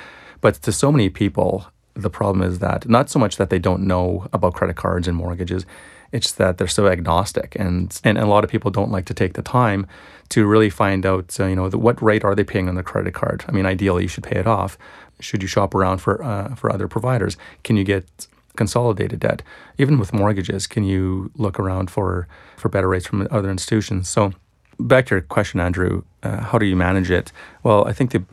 but 0.42 0.56
to 0.62 0.72
so 0.72 0.92
many 0.92 1.10
people, 1.10 1.66
the 1.96 2.10
problem 2.10 2.48
is 2.48 2.60
that 2.60 2.88
not 2.88 3.10
so 3.10 3.20
much 3.20 3.38
that 3.38 3.50
they 3.50 3.60
don't 3.60 3.84
know 3.84 4.28
about 4.34 4.54
credit 4.54 4.75
cards 4.75 5.08
and 5.08 5.18
mortgages, 5.18 5.66
it's 6.12 6.32
that 6.34 6.58
they're 6.58 6.68
so 6.68 6.88
agnostic, 6.88 7.56
and 7.60 8.00
and 8.04 8.18
a 8.18 8.25
lot 8.25 8.44
of 8.44 8.50
people 8.50 8.72
don't 8.72 8.92
like 8.92 9.06
to 9.06 9.14
take 9.14 9.34
the 9.34 9.42
time 9.42 9.88
to 10.30 10.46
really 10.46 10.70
find 10.70 11.06
out, 11.06 11.38
uh, 11.40 11.46
you 11.46 11.56
know, 11.56 11.70
the, 11.70 11.78
what 11.78 12.02
rate 12.02 12.24
are 12.24 12.36
they 12.36 12.44
paying 12.44 12.70
on 12.70 12.75
the 12.75 12.84
credit 12.84 13.14
card. 13.14 13.46
I 13.48 13.52
mean, 13.52 13.66
ideally, 13.66 14.04
you 14.04 14.08
should 14.08 14.24
pay 14.24 14.40
it 14.40 14.48
off. 14.48 14.78
Should 15.20 15.42
you 15.42 15.48
shop 15.48 15.74
around 15.74 16.00
for 16.00 16.24
uh, 16.24 16.56
for 16.56 16.72
other 16.72 16.88
providers? 16.88 17.38
Can 17.64 17.75
you 17.75 17.84
get 17.84 18.28
consolidated 18.56 19.20
debt. 19.20 19.42
Even 19.78 20.00
with 20.00 20.14
mortgages, 20.14 20.68
can 20.68 20.84
you 20.84 21.32
look 21.36 21.60
around 21.60 21.92
for, 21.92 22.28
for 22.58 22.70
better 22.70 22.88
rates 22.88 23.06
from 23.06 23.28
other 23.32 23.50
institutions? 23.50 24.10
So, 24.10 24.34
back 24.80 25.06
to 25.08 25.16
your 25.16 25.22
question, 25.22 25.60
Andrew, 25.60 26.04
uh, 26.24 26.42
how 26.42 26.58
do 26.58 26.66
you 26.66 26.75
manage 26.75 27.12
it? 27.12 27.32
Well, 27.64 27.88
I 27.88 27.94
think 27.94 28.12
the 28.12 28.24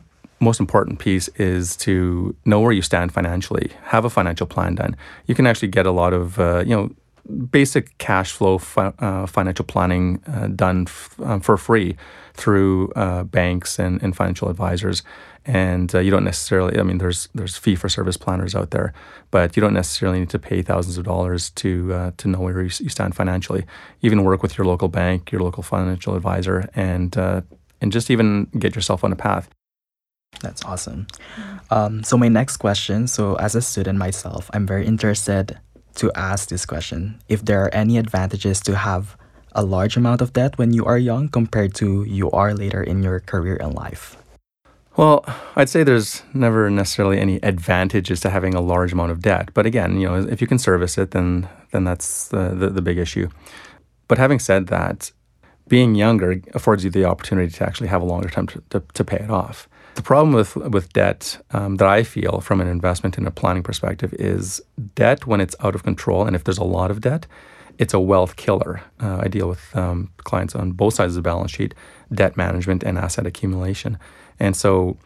most 0.43 0.59
important 0.59 0.99
piece 0.99 1.27
is 1.35 1.75
to 1.77 2.35
know 2.45 2.59
where 2.59 2.71
you 2.71 2.81
stand 2.81 3.11
financially, 3.13 3.71
have 3.83 4.05
a 4.05 4.09
financial 4.09 4.47
plan 4.47 4.75
done. 4.75 4.95
You 5.25 5.35
can 5.35 5.47
actually 5.47 5.69
get 5.69 5.85
a 5.85 5.91
lot 5.91 6.13
of, 6.13 6.39
uh, 6.39 6.63
you 6.65 6.75
know, 6.75 6.89
basic 7.51 7.97
cash 7.97 8.31
flow 8.31 8.57
fi- 8.57 8.93
uh, 8.99 9.25
financial 9.25 9.65
planning 9.65 10.21
uh, 10.27 10.47
done 10.47 10.85
f- 10.87 11.15
um, 11.23 11.39
for 11.39 11.57
free 11.57 11.95
through 12.33 12.91
uh, 12.95 13.23
banks 13.23 13.79
and, 13.79 14.01
and 14.03 14.15
financial 14.15 14.49
advisors. 14.49 15.03
And 15.45 15.93
uh, 15.93 15.99
you 15.99 16.09
don't 16.09 16.23
necessarily 16.23 16.79
i 16.79 16.83
mean 16.83 16.99
there's 16.99 17.27
there's 17.35 17.57
fee 17.57 17.75
for 17.75 17.89
service 17.89 18.15
planners 18.15 18.55
out 18.55 18.71
there 18.71 18.93
but 19.29 19.57
you 19.57 19.61
don't 19.61 19.73
necessarily 19.73 20.19
need 20.19 20.29
to 20.29 20.39
pay 20.39 20.61
thousands 20.61 20.97
of 20.97 21.03
dollars 21.03 21.49
to 21.61 21.93
uh, 21.93 22.11
to 22.15 22.29
know 22.29 22.39
where 22.39 22.61
you, 22.61 22.69
stand 22.69 23.13
financially. 23.13 23.65
Even 24.01 24.23
work 24.23 24.41
with 24.41 24.57
your 24.57 24.65
local 24.65 24.87
bank 24.87 25.33
your 25.33 25.41
local 25.41 25.61
financial 25.61 26.15
advisor 26.15 26.69
and 26.75 27.17
uh, 27.17 27.41
and 27.81 27.91
just 27.91 28.09
even 28.09 28.47
get 28.57 28.73
yourself 28.73 29.03
on 29.03 29.11
a 29.11 29.17
path 29.17 29.49
that's 30.41 30.63
awesome 30.65 31.07
um, 31.71 32.03
so 32.03 32.17
my 32.17 32.27
next 32.27 32.57
question 32.57 33.07
so 33.07 33.35
as 33.35 33.55
a 33.55 33.61
student 33.61 33.97
myself 33.97 34.49
i'm 34.53 34.65
very 34.65 34.85
interested 34.85 35.57
to 35.95 36.11
ask 36.15 36.49
this 36.49 36.65
question 36.65 37.19
if 37.29 37.45
there 37.45 37.63
are 37.63 37.73
any 37.73 37.97
advantages 37.97 38.59
to 38.61 38.75
have 38.75 39.15
a 39.55 39.63
large 39.63 39.97
amount 39.97 40.21
of 40.21 40.33
debt 40.33 40.57
when 40.57 40.73
you 40.73 40.85
are 40.85 40.97
young 40.97 41.29
compared 41.29 41.73
to 41.75 42.03
you 42.03 42.29
are 42.31 42.53
later 42.53 42.81
in 42.81 43.03
your 43.03 43.19
career 43.19 43.57
and 43.61 43.73
life? 43.73 44.17
Well, 44.95 45.25
I'd 45.55 45.69
say 45.69 45.83
there's 45.83 46.21
never 46.33 46.69
necessarily 46.69 47.19
any 47.19 47.37
advantages 47.41 48.19
to 48.21 48.29
having 48.29 48.53
a 48.53 48.61
large 48.61 48.93
amount 48.93 49.11
of 49.11 49.21
debt. 49.21 49.49
But 49.53 49.65
again, 49.65 49.99
you 49.99 50.07
know, 50.07 50.15
if 50.15 50.39
you 50.39 50.45
can 50.45 50.59
service 50.59 50.97
it, 50.97 51.11
then 51.11 51.47
then 51.71 51.83
that's 51.83 52.27
the, 52.27 52.49
the, 52.49 52.69
the 52.69 52.81
big 52.81 52.99
issue. 52.99 53.29
But 54.07 54.19
having 54.19 54.37
said 54.37 54.67
that, 54.67 55.11
being 55.67 55.95
younger 55.95 56.41
affords 56.53 56.83
you 56.83 56.91
the 56.91 57.05
opportunity 57.05 57.51
to 57.51 57.63
actually 57.63 57.87
have 57.87 58.03
a 58.03 58.05
longer 58.05 58.29
time 58.29 58.45
to, 58.47 58.61
to, 58.69 58.83
to 58.93 59.03
pay 59.03 59.17
it 59.17 59.31
off. 59.31 59.67
The 59.95 60.01
problem 60.01 60.33
with 60.33 60.55
with 60.55 60.91
debt 60.93 61.43
um, 61.51 61.75
that 61.75 61.87
I 61.87 62.03
feel 62.03 62.41
from 62.41 62.59
an 62.61 62.67
investment 62.67 63.17
and 63.17 63.27
a 63.27 63.31
planning 63.31 63.63
perspective 63.63 64.13
is 64.13 64.61
debt 64.95 65.27
when 65.27 65.39
it's 65.39 65.55
out 65.59 65.75
of 65.75 65.83
control, 65.83 66.25
and 66.25 66.35
if 66.35 66.43
there's 66.43 66.57
a 66.57 66.63
lot 66.63 66.89
of 66.89 67.01
debt, 67.01 67.27
it's 67.77 67.93
a 67.93 67.99
wealth 67.99 68.35
killer. 68.35 68.81
Uh, 68.99 69.19
I 69.21 69.27
deal 69.27 69.47
with 69.47 69.75
um, 69.75 70.11
clients 70.17 70.55
on 70.55 70.71
both 70.71 70.95
sides 70.95 71.15
of 71.15 71.23
the 71.23 71.29
balance 71.29 71.51
sheet, 71.51 71.73
debt 72.11 72.37
management 72.37 72.83
and 72.83 72.97
asset 72.97 73.27
accumulation. 73.27 73.97
And 74.39 74.55
so 74.55 74.97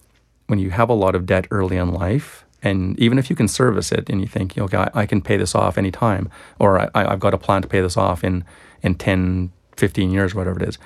when 0.48 0.60
you 0.60 0.72
have 0.72 0.90
a 0.90 0.94
lot 0.94 1.16
of 1.16 1.26
debt 1.26 1.48
early 1.52 1.78
in 1.78 1.92
life, 1.92 2.46
and 2.64 2.98
even 3.00 3.20
if 3.20 3.30
you 3.30 3.36
can 3.36 3.48
service 3.48 3.92
it 3.92 4.10
and 4.10 4.22
you 4.22 4.28
think, 4.28 4.58
okay, 4.58 4.78
I, 4.78 4.90
I 4.94 5.06
can 5.06 5.22
pay 5.22 5.38
this 5.38 5.54
off 5.54 5.78
anytime, 5.78 6.30
or 6.60 6.80
I, 6.80 6.90
I've 6.96 7.20
got 7.20 7.34
a 7.34 7.38
plan 7.38 7.62
to 7.62 7.68
pay 7.68 7.82
this 7.82 7.98
off 7.98 8.24
in, 8.24 8.44
in 8.82 8.96
10, 8.96 9.52
15 9.76 10.12
years, 10.12 10.34
whatever 10.34 10.62
it 10.62 10.68
is. 10.68 10.78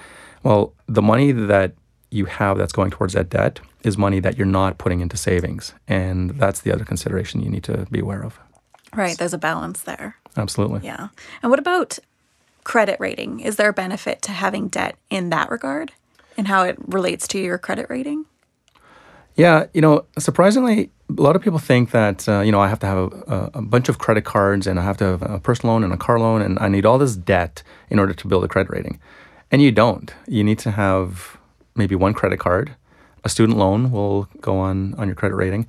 Well, 0.43 0.73
the 0.87 1.01
money 1.01 1.31
that 1.31 1.73
you 2.09 2.25
have 2.25 2.57
that's 2.57 2.73
going 2.73 2.91
towards 2.91 3.13
that 3.13 3.29
debt 3.29 3.61
is 3.83 3.97
money 3.97 4.19
that 4.19 4.37
you're 4.37 4.47
not 4.47 4.77
putting 4.77 4.99
into 4.99 5.17
savings. 5.17 5.73
And 5.87 6.31
that's 6.31 6.61
the 6.61 6.71
other 6.71 6.85
consideration 6.85 7.41
you 7.41 7.49
need 7.49 7.63
to 7.63 7.87
be 7.91 7.99
aware 7.99 8.23
of. 8.23 8.39
Right. 8.95 9.17
There's 9.17 9.33
a 9.33 9.37
balance 9.37 9.81
there. 9.81 10.17
Absolutely. 10.37 10.81
Yeah. 10.83 11.09
And 11.41 11.49
what 11.49 11.59
about 11.59 11.99
credit 12.63 12.99
rating? 12.99 13.39
Is 13.39 13.55
there 13.55 13.69
a 13.69 13.73
benefit 13.73 14.21
to 14.23 14.31
having 14.31 14.67
debt 14.67 14.95
in 15.09 15.29
that 15.29 15.49
regard 15.49 15.91
and 16.37 16.47
how 16.47 16.63
it 16.63 16.77
relates 16.87 17.27
to 17.29 17.39
your 17.39 17.57
credit 17.57 17.87
rating? 17.89 18.25
Yeah, 19.35 19.67
you 19.73 19.81
know, 19.81 20.05
surprisingly, 20.19 20.91
a 21.17 21.21
lot 21.21 21.35
of 21.35 21.41
people 21.41 21.59
think 21.59 21.91
that 21.91 22.27
uh, 22.27 22.41
you 22.41 22.51
know 22.51 22.59
I 22.59 22.67
have 22.67 22.79
to 22.79 22.85
have 22.85 22.97
a, 22.97 23.51
a, 23.53 23.61
bunch 23.61 23.89
of 23.89 23.97
credit 23.97 24.25
cards 24.25 24.67
and 24.67 24.79
I 24.79 24.83
have 24.83 24.97
to 24.97 25.05
have 25.05 25.21
a 25.21 25.39
personal 25.39 25.73
loan 25.73 25.83
and 25.83 25.93
a 25.93 25.97
car 25.97 26.19
loan 26.19 26.41
and 26.41 26.59
I 26.59 26.67
need 26.67 26.85
all 26.85 26.97
this 26.97 27.15
debt 27.15 27.63
in 27.89 27.99
order 27.99 28.13
to 28.13 28.27
build 28.27 28.43
a 28.43 28.47
credit 28.47 28.71
rating, 28.71 28.99
and 29.49 29.61
you 29.61 29.71
don't. 29.71 30.13
You 30.27 30.43
need 30.43 30.59
to 30.59 30.71
have 30.71 31.37
maybe 31.75 31.95
one 31.95 32.13
credit 32.13 32.39
card. 32.39 32.75
A 33.23 33.29
student 33.29 33.57
loan 33.57 33.91
will 33.91 34.27
go 34.41 34.57
on 34.57 34.93
on 34.95 35.07
your 35.07 35.15
credit 35.15 35.35
rating, 35.35 35.67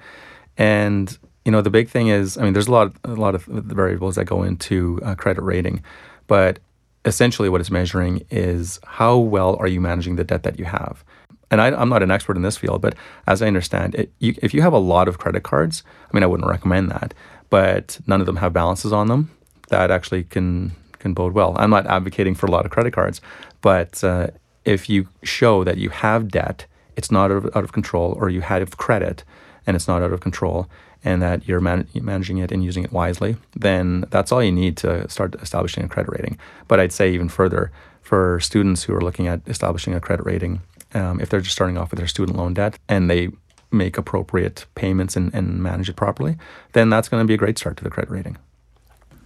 and 0.56 1.16
you 1.44 1.52
know 1.52 1.60
the 1.60 1.70
big 1.70 1.88
thing 1.88 2.08
is, 2.08 2.38
I 2.38 2.42
mean, 2.42 2.52
there's 2.52 2.68
a 2.68 2.72
lot 2.72 2.92
a 3.04 3.14
lot 3.14 3.34
of 3.34 3.44
variables 3.44 4.16
that 4.16 4.24
go 4.24 4.42
into 4.42 5.00
uh, 5.04 5.14
credit 5.14 5.42
rating, 5.42 5.82
but 6.26 6.58
essentially 7.04 7.48
what 7.48 7.60
it's 7.60 7.70
measuring 7.70 8.24
is 8.30 8.78
how 8.84 9.16
well 9.16 9.56
are 9.56 9.66
you 9.66 9.80
managing 9.80 10.16
the 10.16 10.24
debt 10.24 10.44
that 10.44 10.58
you 10.58 10.64
have? 10.64 11.04
And 11.50 11.60
I, 11.60 11.68
am 11.80 11.88
not 11.88 12.02
an 12.02 12.10
expert 12.10 12.36
in 12.36 12.42
this 12.42 12.56
field, 12.56 12.80
but 12.80 12.94
as 13.26 13.42
I 13.42 13.46
understand 13.46 13.94
it, 13.94 14.10
you, 14.20 14.34
if 14.40 14.54
you 14.54 14.62
have 14.62 14.72
a 14.72 14.78
lot 14.78 15.08
of 15.08 15.18
credit 15.18 15.42
cards, 15.42 15.82
I 16.10 16.16
mean, 16.16 16.22
I 16.22 16.26
wouldn't 16.26 16.48
recommend 16.48 16.90
that, 16.90 17.12
but 17.50 17.98
none 18.06 18.20
of 18.20 18.26
them 18.26 18.36
have 18.36 18.54
balances 18.54 18.92
on 18.92 19.08
them, 19.08 19.30
that 19.68 19.90
actually 19.90 20.24
can 20.24 20.72
can 20.98 21.12
bode 21.14 21.32
well. 21.32 21.54
I'm 21.58 21.70
not 21.70 21.86
advocating 21.86 22.34
for 22.34 22.46
a 22.46 22.50
lot 22.50 22.64
of 22.64 22.70
credit 22.70 22.92
cards, 22.92 23.20
but 23.60 24.02
uh, 24.04 24.28
if 24.64 24.88
you 24.88 25.08
show 25.24 25.64
that 25.64 25.76
you 25.76 25.90
have 25.90 26.28
debt, 26.28 26.66
it's 26.96 27.10
not 27.10 27.30
out 27.30 27.38
of, 27.38 27.56
out 27.56 27.64
of 27.64 27.72
control, 27.72 28.16
or 28.18 28.30
you 28.30 28.40
have 28.40 28.76
credit 28.76 29.24
and 29.66 29.76
it's 29.76 29.86
not 29.86 30.02
out 30.02 30.12
of 30.12 30.20
control, 30.20 30.68
and 31.04 31.22
that 31.22 31.46
you're 31.46 31.60
man- 31.60 31.86
managing 31.94 32.38
it 32.38 32.50
and 32.52 32.64
using 32.64 32.84
it 32.84 32.92
wisely, 32.92 33.36
then 33.54 34.04
that's 34.10 34.32
all 34.32 34.42
you 34.42 34.52
need 34.52 34.76
to 34.76 35.08
start 35.08 35.34
establishing 35.36 35.84
a 35.84 35.88
credit 35.88 36.10
rating. 36.10 36.38
But 36.68 36.80
I'd 36.80 36.92
say 36.92 37.12
even 37.12 37.28
further 37.28 37.70
for 38.02 38.40
students 38.40 38.84
who 38.84 38.94
are 38.94 39.00
looking 39.00 39.28
at 39.28 39.40
establishing 39.46 39.94
a 39.94 40.00
credit 40.00 40.26
rating, 40.26 40.60
um, 40.94 41.20
if 41.20 41.28
they're 41.28 41.40
just 41.40 41.54
starting 41.54 41.78
off 41.78 41.90
with 41.90 41.98
their 41.98 42.08
student 42.08 42.36
loan 42.36 42.54
debt 42.54 42.78
and 42.88 43.08
they 43.08 43.30
make 43.70 43.96
appropriate 43.96 44.66
payments 44.74 45.16
and, 45.16 45.32
and 45.34 45.62
manage 45.62 45.88
it 45.88 45.96
properly, 45.96 46.36
then 46.72 46.90
that's 46.90 47.08
going 47.08 47.22
to 47.22 47.26
be 47.26 47.34
a 47.34 47.38
great 47.38 47.58
start 47.58 47.76
to 47.78 47.84
the 47.84 47.90
credit 47.90 48.10
rating. 48.10 48.36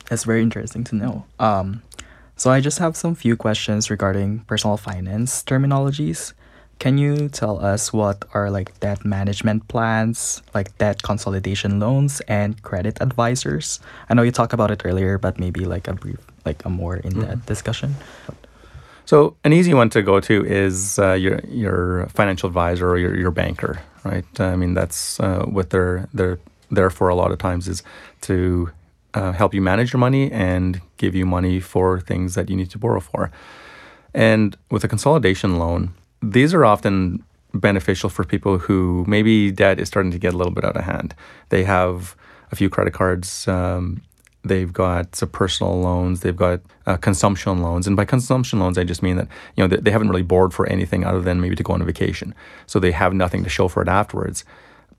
That's 0.08 0.24
very 0.24 0.42
interesting 0.42 0.84
to 0.84 0.94
know. 0.94 1.24
Um, 1.38 1.82
so 2.36 2.50
I 2.50 2.60
just 2.60 2.78
have 2.78 2.96
some 2.96 3.14
few 3.14 3.36
questions 3.36 3.90
regarding 3.90 4.40
personal 4.40 4.76
finance 4.76 5.42
terminologies. 5.42 6.32
Can 6.78 6.98
you 6.98 7.28
tell 7.28 7.64
us 7.64 7.92
what 7.92 8.24
are 8.34 8.50
like 8.50 8.78
debt 8.80 9.04
management 9.04 9.66
plans, 9.68 10.42
like 10.54 10.76
debt 10.78 11.02
consolidation 11.02 11.80
loans 11.80 12.20
and 12.28 12.62
credit 12.62 12.98
advisors? 13.00 13.80
I 14.10 14.14
know 14.14 14.22
you 14.22 14.30
talked 14.30 14.52
about 14.52 14.70
it 14.70 14.82
earlier, 14.84 15.18
but 15.18 15.38
maybe 15.38 15.64
like 15.64 15.88
a 15.88 15.94
brief, 15.94 16.18
like 16.44 16.64
a 16.64 16.70
more 16.70 16.96
in-depth 16.96 17.26
mm-hmm. 17.26 17.46
discussion. 17.46 17.96
So 19.06 19.36
an 19.44 19.52
easy 19.52 19.72
one 19.72 19.88
to 19.90 20.02
go 20.02 20.20
to 20.20 20.44
is 20.44 20.98
uh, 20.98 21.12
your 21.12 21.40
your 21.48 22.08
financial 22.08 22.48
advisor 22.48 22.90
or 22.90 22.98
your, 22.98 23.16
your 23.16 23.30
banker, 23.30 23.80
right? 24.04 24.26
I 24.38 24.56
mean 24.56 24.74
that's 24.74 25.18
uh, 25.20 25.44
what 25.46 25.70
they're 25.70 26.08
they're 26.12 26.38
there 26.70 26.90
for 26.90 27.08
a 27.08 27.14
lot 27.14 27.30
of 27.30 27.38
times 27.38 27.68
is 27.68 27.82
to 28.22 28.70
uh, 29.14 29.32
help 29.32 29.54
you 29.54 29.62
manage 29.62 29.92
your 29.92 30.00
money 30.00 30.30
and 30.32 30.82
give 30.98 31.14
you 31.14 31.24
money 31.24 31.60
for 31.60 32.00
things 32.00 32.34
that 32.34 32.50
you 32.50 32.56
need 32.56 32.70
to 32.70 32.78
borrow 32.78 33.00
for. 33.00 33.30
And 34.12 34.56
with 34.70 34.82
a 34.84 34.88
consolidation 34.88 35.58
loan, 35.58 35.94
these 36.30 36.54
are 36.54 36.64
often 36.64 37.24
beneficial 37.54 38.10
for 38.10 38.24
people 38.24 38.58
who 38.58 39.04
maybe 39.08 39.50
debt 39.50 39.80
is 39.80 39.88
starting 39.88 40.12
to 40.12 40.18
get 40.18 40.34
a 40.34 40.36
little 40.36 40.52
bit 40.52 40.64
out 40.64 40.76
of 40.76 40.84
hand. 40.84 41.14
They 41.48 41.64
have 41.64 42.16
a 42.52 42.56
few 42.56 42.68
credit 42.68 42.92
cards. 42.92 43.48
Um, 43.48 44.02
They've 44.46 44.72
got 44.72 45.16
some 45.16 45.30
personal 45.30 45.80
loans. 45.80 46.20
They've 46.20 46.36
got 46.36 46.60
uh, 46.86 46.96
consumption 46.98 47.62
loans. 47.62 47.86
And 47.86 47.96
by 47.96 48.04
consumption 48.04 48.60
loans, 48.60 48.78
I 48.78 48.84
just 48.84 49.02
mean 49.02 49.16
that 49.16 49.28
you 49.56 49.64
know 49.64 49.68
they, 49.68 49.78
they 49.78 49.90
haven't 49.90 50.08
really 50.08 50.22
borrowed 50.22 50.54
for 50.54 50.66
anything 50.68 51.04
other 51.04 51.20
than 51.20 51.40
maybe 51.40 51.56
to 51.56 51.62
go 51.62 51.72
on 51.72 51.82
a 51.82 51.84
vacation. 51.84 52.34
So 52.66 52.78
they 52.78 52.92
have 52.92 53.12
nothing 53.12 53.42
to 53.44 53.50
show 53.50 53.68
for 53.68 53.82
it 53.82 53.88
afterwards. 53.88 54.44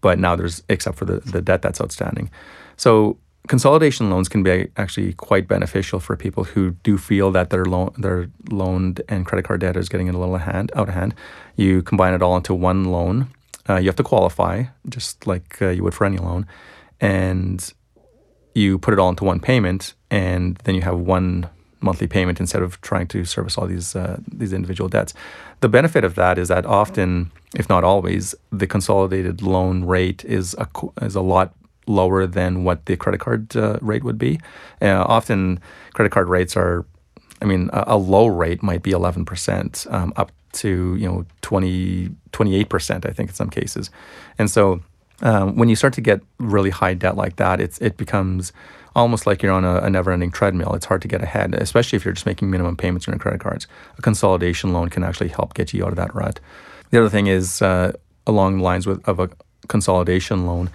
But 0.02 0.20
now 0.20 0.36
there's 0.36 0.64
except 0.70 0.98
for 0.98 1.06
the, 1.06 1.20
the 1.20 1.42
debt 1.42 1.62
that's 1.62 1.80
outstanding. 1.80 2.30
So 2.76 3.18
consolidation 3.48 4.10
loans 4.10 4.30
can 4.30 4.44
be 4.44 4.68
actually 4.78 5.14
quite 5.14 5.48
beneficial 5.48 6.00
for 6.00 6.16
people 6.16 6.44
who 6.44 6.72
do 6.84 6.98
feel 6.98 7.32
that 7.32 7.50
their 7.50 7.66
loan 7.66 7.94
their 7.98 8.30
loaned 8.50 9.02
and 9.10 9.26
credit 9.26 9.46
card 9.46 9.62
debt 9.62 9.78
is 9.78 9.90
getting 9.90 10.10
a 10.10 10.18
little 10.18 10.38
hand 10.38 10.72
out 10.76 10.90
of 10.90 10.94
hand. 10.94 11.16
You 11.56 11.82
combine 11.82 12.14
it 12.14 12.22
all 12.22 12.36
into 12.36 12.54
one 12.54 12.86
loan. 12.86 13.28
Uh, 13.70 13.78
you 13.78 13.88
have 13.88 13.96
to 13.98 14.04
qualify, 14.04 14.64
just 14.88 15.28
like 15.28 15.62
uh, 15.62 15.70
you 15.70 15.84
would 15.84 15.94
for 15.94 16.06
any 16.06 16.18
loan, 16.18 16.46
and 17.02 17.74
you 18.56 18.80
put 18.80 18.94
it 18.94 19.00
all 19.00 19.10
into 19.10 19.26
one 19.26 19.40
payment, 19.40 19.94
and 20.10 20.58
then 20.64 20.74
you 20.76 20.82
have 20.82 20.98
one 20.98 21.50
monthly 21.80 22.08
payment 22.08 22.40
instead 22.40 22.62
of 22.62 22.80
trying 22.82 23.08
to 23.08 23.24
service 23.26 23.58
all 23.58 23.68
these 23.68 23.96
uh, 23.96 24.20
these 24.28 24.54
individual 24.54 24.90
debts. 24.90 25.14
The 25.60 25.70
benefit 25.70 26.04
of 26.04 26.16
that 26.16 26.38
is 26.38 26.48
that 26.48 26.66
often, 26.66 27.32
if 27.56 27.68
not 27.70 27.84
always, 27.84 28.36
the 28.52 28.68
consolidated 28.68 29.42
loan 29.42 29.84
rate 29.84 30.24
is 30.26 30.56
a 30.56 30.68
is 31.02 31.16
a 31.16 31.22
lot 31.22 31.54
lower 31.88 32.28
than 32.28 32.64
what 32.64 32.86
the 32.86 32.96
credit 32.98 33.20
card 33.20 33.56
uh, 33.56 33.80
rate 33.82 34.04
would 34.04 34.18
be. 34.18 34.40
Uh, 34.82 35.04
often, 35.08 35.60
credit 35.94 36.12
card 36.12 36.30
rates 36.30 36.56
are, 36.56 36.86
I 37.42 37.46
mean, 37.46 37.70
a, 37.74 37.84
a 37.88 37.98
low 37.98 38.28
rate 38.28 38.62
might 38.62 38.84
be 38.84 38.92
11%, 38.92 39.92
um, 39.94 40.14
up 40.16 40.32
to 40.54 40.96
you 40.96 41.08
know 41.08 41.26
20 41.42 42.10
28%, 42.32 43.06
I 43.06 43.12
think 43.12 43.30
in 43.30 43.36
some 43.36 43.50
cases, 43.50 43.90
and 44.38 44.50
so 44.50 44.82
um, 45.22 45.56
when 45.56 45.70
you 45.70 45.76
start 45.76 45.94
to 45.94 46.02
get 46.02 46.22
really 46.40 46.70
high 46.70 46.94
debt 46.94 47.16
like 47.16 47.38
that, 47.38 47.60
it's 47.60 47.80
it 47.80 47.98
becomes 47.98 48.54
almost 48.96 49.28
like 49.28 49.42
you're 49.42 49.52
on 49.52 49.64
a, 49.64 49.78
a, 49.78 49.90
never-ending 49.90 50.32
treadmill. 50.32 50.74
It's 50.74 50.86
hard 50.86 51.02
to 51.04 51.08
get 51.08 51.22
ahead, 51.22 51.54
especially 51.54 51.98
if 51.98 52.06
you're 52.06 52.16
just 52.16 52.26
making 52.26 52.50
minimum 52.50 52.76
payments 52.76 53.08
on 53.08 53.14
your 53.14 53.20
credit 53.20 53.40
cards. 53.40 53.68
A 53.98 54.02
consolidation 54.02 54.74
loan 54.74 54.90
can 54.90 55.04
actually 55.04 55.28
help 55.28 55.54
get 55.54 55.74
you 55.74 55.84
out 55.84 55.90
of 55.90 55.98
that 55.98 56.14
rut. 56.16 56.40
The 56.90 57.00
other 57.00 57.10
thing 57.10 57.28
is 57.28 57.62
uh, 57.62 57.92
along 58.26 58.58
the 58.58 58.64
lines 58.64 58.88
with, 58.88 59.08
of 59.08 59.20
a 59.20 59.30
consolidation 59.68 60.46
loan. 60.46 60.70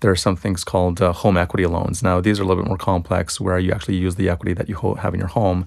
There 0.00 0.10
are 0.10 0.16
some 0.16 0.36
things 0.36 0.64
called 0.64 1.00
uh, 1.00 1.12
home 1.12 1.36
equity 1.36 1.66
loans. 1.66 2.02
Now, 2.02 2.20
these 2.20 2.40
are 2.40 2.42
a 2.42 2.46
little 2.46 2.62
bit 2.62 2.68
more 2.68 2.78
complex, 2.78 3.40
where 3.40 3.58
you 3.58 3.72
actually 3.72 3.96
use 3.96 4.16
the 4.16 4.28
equity 4.28 4.54
that 4.54 4.68
you 4.68 4.76
have 5.00 5.14
in 5.14 5.20
your 5.20 5.28
home 5.28 5.66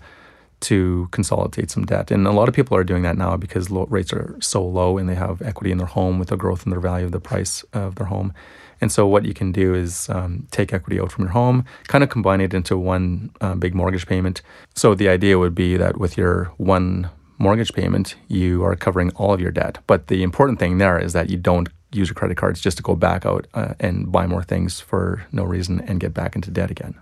to 0.61 1.09
consolidate 1.11 1.69
some 1.69 1.85
debt. 1.85 2.09
And 2.09 2.25
a 2.25 2.31
lot 2.31 2.47
of 2.47 2.55
people 2.55 2.77
are 2.77 2.83
doing 2.85 3.03
that 3.03 3.17
now 3.17 3.35
because 3.35 3.69
rates 3.69 4.13
are 4.13 4.37
so 4.39 4.65
low 4.65 4.97
and 4.97 5.09
they 5.09 5.15
have 5.15 5.41
equity 5.41 5.71
in 5.71 5.77
their 5.77 5.87
home 5.87 6.19
with 6.19 6.29
the 6.29 6.37
growth 6.37 6.65
in 6.65 6.71
their 6.71 6.79
value 6.79 7.05
of 7.05 7.11
the 7.11 7.19
price 7.19 7.63
of 7.73 7.95
their 7.95 8.07
home. 8.07 8.33
And 8.79 8.91
so, 8.91 9.05
what 9.07 9.25
you 9.25 9.33
can 9.33 9.51
do 9.51 9.73
is 9.73 10.09
um, 10.09 10.47
take 10.51 10.73
equity 10.73 10.99
out 10.99 11.11
from 11.11 11.25
your 11.25 11.31
home, 11.31 11.65
kind 11.87 12.03
of 12.03 12.09
combine 12.09 12.41
it 12.41 12.53
into 12.53 12.77
one 12.77 13.31
uh, 13.39 13.55
big 13.55 13.75
mortgage 13.75 14.07
payment. 14.07 14.41
So, 14.73 14.95
the 14.95 15.09
idea 15.09 15.37
would 15.37 15.55
be 15.55 15.77
that 15.77 15.97
with 15.97 16.17
your 16.17 16.51
one 16.57 17.09
mortgage 17.37 17.73
payment, 17.73 18.15
you 18.27 18.63
are 18.63 18.75
covering 18.75 19.11
all 19.11 19.33
of 19.33 19.39
your 19.39 19.51
debt. 19.51 19.77
But 19.87 20.07
the 20.07 20.23
important 20.23 20.59
thing 20.59 20.79
there 20.79 20.99
is 20.99 21.13
that 21.13 21.29
you 21.29 21.37
don't 21.37 21.69
use 21.93 22.09
your 22.09 22.15
credit 22.15 22.37
cards 22.37 22.61
just 22.61 22.77
to 22.77 22.83
go 22.83 22.95
back 22.95 23.25
out 23.25 23.47
uh, 23.53 23.73
and 23.79 24.11
buy 24.11 24.27
more 24.27 24.43
things 24.43 24.79
for 24.79 25.25
no 25.31 25.43
reason 25.43 25.81
and 25.81 25.99
get 25.99 26.13
back 26.13 26.35
into 26.35 26.51
debt 26.51 26.71
again. 26.71 26.95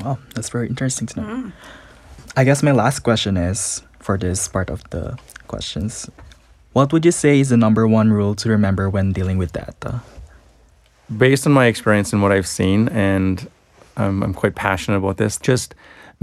Wow, 0.00 0.18
that's 0.34 0.48
very 0.48 0.68
interesting 0.68 1.06
to 1.08 1.20
know. 1.20 1.26
Mm. 1.26 1.52
I 2.36 2.44
guess 2.44 2.62
my 2.62 2.72
last 2.72 3.00
question 3.00 3.36
is 3.36 3.82
for 4.00 4.18
this 4.18 4.48
part 4.48 4.70
of 4.70 4.82
the 4.90 5.18
questions. 5.46 6.10
What 6.72 6.92
would 6.92 7.04
you 7.04 7.12
say 7.12 7.38
is 7.38 7.50
the 7.50 7.56
number 7.56 7.86
one 7.86 8.12
rule 8.12 8.34
to 8.34 8.48
remember 8.48 8.90
when 8.90 9.12
dealing 9.12 9.38
with 9.38 9.52
data? 9.52 10.02
Based 11.16 11.46
on 11.46 11.52
my 11.52 11.66
experience 11.66 12.12
and 12.12 12.20
what 12.22 12.32
I've 12.32 12.46
seen, 12.46 12.88
and 12.88 13.48
I'm, 13.96 14.22
I'm 14.22 14.34
quite 14.34 14.56
passionate 14.56 14.98
about 14.98 15.16
this, 15.16 15.36
just 15.36 15.74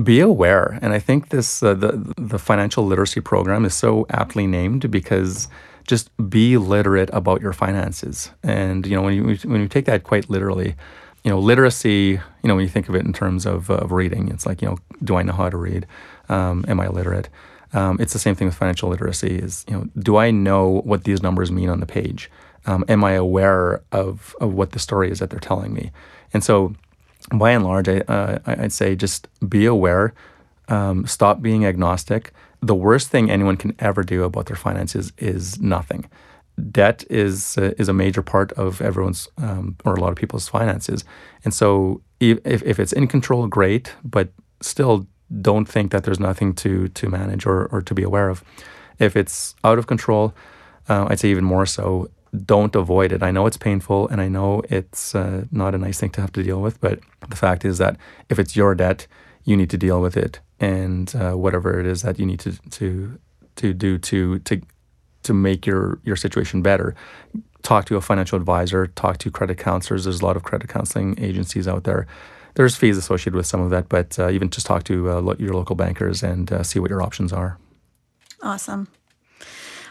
be 0.04 0.20
aware. 0.20 0.78
And 0.82 0.94
I 0.94 1.00
think 1.00 1.30
this 1.30 1.64
uh, 1.64 1.74
the 1.74 2.14
the 2.18 2.40
financial 2.40 2.86
literacy 2.86 3.22
program 3.22 3.66
is 3.66 3.74
so 3.74 4.06
aptly 4.10 4.48
named 4.48 4.90
because 4.92 5.48
just 5.88 6.10
be 6.30 6.58
literate 6.58 7.10
about 7.14 7.42
your 7.42 7.54
finances. 7.54 8.32
And 8.44 8.86
you 8.86 8.96
know 8.96 9.02
when 9.02 9.14
you 9.14 9.36
when 9.50 9.62
you 9.62 9.68
take 9.68 9.86
that 9.86 10.04
quite 10.04 10.30
literally, 10.30 10.76
you 11.24 11.32
know 11.32 11.40
literacy. 11.40 12.20
You 12.44 12.48
know 12.48 12.56
when 12.56 12.64
you 12.64 12.70
think 12.70 12.90
of 12.90 12.96
it 12.96 13.06
in 13.06 13.14
terms 13.14 13.46
of, 13.46 13.70
of 13.70 13.92
reading, 13.92 14.30
it's 14.30 14.46
like 14.46 14.62
you 14.62 14.70
know 14.70 14.78
do 15.04 15.16
I 15.16 15.24
know 15.24 15.34
how 15.34 15.50
to 15.50 15.58
read? 15.58 15.86
Um, 16.30 16.66
am 16.68 16.80
I 16.80 16.88
literate? 16.88 17.30
Um, 17.74 17.98
it's 18.00 18.14
the 18.14 18.20
same 18.20 18.36
thing 18.36 18.48
with 18.48 18.56
financial 18.56 18.90
literacy. 18.90 19.36
Is 19.36 19.66
you 19.68 19.76
know 19.76 19.88
do 19.98 20.18
I 20.18 20.32
know 20.32 20.82
what 20.84 21.04
these 21.04 21.22
numbers 21.24 21.52
mean 21.52 21.70
on 21.70 21.80
the 21.80 21.86
page? 21.86 22.30
Um, 22.66 22.86
am 22.88 23.04
I 23.04 23.14
aware 23.14 23.82
of 23.92 24.36
of 24.40 24.54
what 24.54 24.72
the 24.72 24.80
story 24.80 25.12
is 25.12 25.20
that 25.20 25.30
they're 25.30 25.40
telling 25.40 25.74
me? 25.74 25.92
And 26.34 26.44
so 26.44 26.76
by 27.32 27.52
and 27.52 27.64
large, 27.64 27.88
I, 27.88 28.00
uh, 28.00 28.40
I'd 28.46 28.72
say 28.72 28.96
just 28.96 29.28
be 29.48 29.66
aware, 29.66 30.14
um, 30.68 31.06
stop 31.06 31.42
being 31.42 31.66
agnostic. 31.66 32.34
The 32.62 32.76
worst 32.76 33.10
thing 33.10 33.32
anyone 33.32 33.58
can 33.58 33.76
ever 33.80 34.04
do 34.04 34.24
about 34.24 34.46
their 34.46 34.56
finances 34.56 35.12
is 35.18 35.60
nothing. 35.60 36.10
Debt 36.72 37.04
is 37.10 37.58
uh, 37.58 37.74
is 37.78 37.90
a 37.90 37.94
major 37.94 38.22
part 38.22 38.52
of 38.54 38.82
everyone's 38.82 39.28
um, 39.38 39.76
or 39.84 39.96
a 39.96 40.00
lot 40.00 40.12
of 40.12 40.18
people's 40.18 40.48
finances, 40.48 41.04
and 41.44 41.54
so 41.54 42.02
if, 42.20 42.62
if 42.64 42.80
it's 42.80 42.94
in 42.94 43.08
control, 43.08 43.48
great. 43.48 43.96
But 44.04 44.30
still, 44.62 45.08
don't 45.42 45.66
think 45.66 45.92
that 45.92 46.04
there's 46.04 46.20
nothing 46.20 46.54
to 46.56 46.90
to 46.90 47.10
manage 47.10 47.46
or, 47.46 47.66
or 47.68 47.82
to 47.82 47.94
be 47.94 48.04
aware 48.04 48.30
of. 48.30 48.44
If 49.00 49.16
it's 49.16 49.56
out 49.64 49.80
of 49.80 49.88
control, 49.88 50.34
uh, 50.88 51.08
I'd 51.10 51.20
say 51.20 51.30
even 51.30 51.46
more 51.46 51.66
so 51.66 52.12
don't 52.46 52.76
avoid 52.76 53.12
it. 53.12 53.24
I 53.24 53.32
know 53.32 53.46
it's 53.46 53.58
painful 53.58 54.08
and 54.08 54.22
I 54.22 54.30
know 54.30 54.62
it's 54.70 55.16
uh, 55.16 55.46
not 55.52 55.76
a 55.76 55.78
nice 55.78 56.00
thing 56.00 56.12
to 56.12 56.22
have 56.22 56.32
to 56.34 56.44
deal 56.44 56.62
with, 56.62 56.80
but 56.80 57.00
the 57.30 57.36
fact 57.36 57.66
is 57.66 57.78
that 57.80 57.98
if 58.30 58.40
it's 58.40 58.56
your 58.56 58.74
debt, 58.74 59.08
you 59.44 59.58
need 59.58 59.70
to 59.72 59.78
deal 59.78 60.02
with 60.02 60.16
it 60.16 60.40
and 60.62 61.14
uh, 61.16 61.34
whatever 61.34 61.80
it 61.80 61.86
is 61.86 62.04
that 62.04 62.20
you 62.20 62.26
need 62.26 62.40
to 62.40 62.54
to 62.70 63.20
to 63.58 63.74
do 63.74 63.98
to 63.98 64.40
to 64.40 64.62
to 65.24 65.34
make 65.34 65.66
your 65.66 66.00
your 66.04 66.16
situation 66.16 66.62
better. 66.62 66.96
Talk 67.64 67.86
to 67.86 67.98
a 67.98 68.02
financial 68.02 68.38
advisor, 68.38 68.88
talk 68.88 69.18
to 69.20 69.32
credit 69.32 69.58
counselors. 69.58 70.06
There's 70.06 70.22
a 70.22 70.26
lot 70.26 70.38
of 70.38 70.44
credit 70.44 70.70
counseling 70.70 71.16
agencies 71.20 71.68
out 71.68 71.84
there. 71.84 72.08
There's 72.56 72.76
fees 72.76 72.98
associated 72.98 73.36
with 73.36 73.46
some 73.46 73.62
of 73.62 73.70
that, 73.70 73.90
but 73.90 74.18
uh, 74.20 74.30
even 74.30 74.50
just 74.50 74.66
talk 74.66 74.84
to 74.86 75.10
uh, 75.10 75.22
lo- 75.22 75.36
your 75.40 75.54
local 75.54 75.76
bankers 75.76 76.24
and 76.24 76.52
uh, 76.52 76.64
see 76.64 76.80
what 76.80 76.90
your 76.90 77.02
options 77.02 77.32
are. 77.32 77.58
Awesome. 78.42 78.88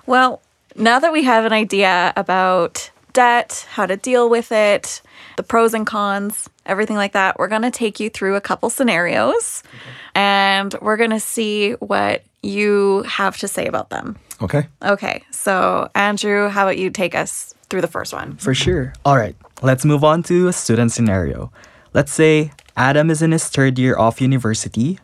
Well, 0.07 0.43
now 0.77 0.99
that 0.99 1.13
we 1.13 1.23
have 1.25 1.45
an 1.45 1.53
idea 1.53 2.13
about 2.17 2.91
debt, 3.21 3.67
how 3.71 3.85
to 3.85 3.99
deal 3.99 4.31
with 4.31 4.51
it, 4.51 5.03
the 5.37 5.43
pros 5.43 5.75
and 5.75 5.87
cons, 5.87 6.49
everything 6.65 6.97
like 6.97 7.13
that, 7.13 7.39
we're 7.39 7.49
going 7.49 7.61
to 7.61 7.71
take 7.71 8.01
you 8.01 8.09
through 8.09 8.35
a 8.35 8.41
couple 8.41 8.71
scenarios 8.71 9.63
okay. 9.67 9.97
and 10.15 10.75
we're 10.81 10.97
going 10.97 11.11
to 11.11 11.21
see 11.21 11.73
what 11.73 12.23
you 12.43 13.03
have 13.03 13.37
to 13.37 13.47
say 13.47 13.67
about 13.67 13.91
them. 13.91 14.17
Okay. 14.41 14.69
Okay. 14.83 15.23
So, 15.33 15.91
Andrew, 15.95 16.49
how 16.49 16.63
about 16.65 16.79
you 16.79 16.89
take 16.89 17.15
us 17.15 17.55
through 17.69 17.83
the 17.83 17.93
first 17.97 18.15
one? 18.15 18.39
For 18.39 18.55
sure. 18.55 18.95
All 19.05 19.19
right. 19.19 19.37
Let's 19.61 19.85
move 19.85 20.03
on 20.03 20.23
to 20.23 20.49
a 20.49 20.53
student 20.55 20.91
scenario. 20.91 21.53
Let's 21.93 22.13
say 22.13 22.53
Adam 22.75 23.11
is 23.11 23.21
in 23.21 23.33
his 23.33 23.47
third 23.49 23.79
year 23.79 23.95
of 23.97 24.19
university 24.19 24.99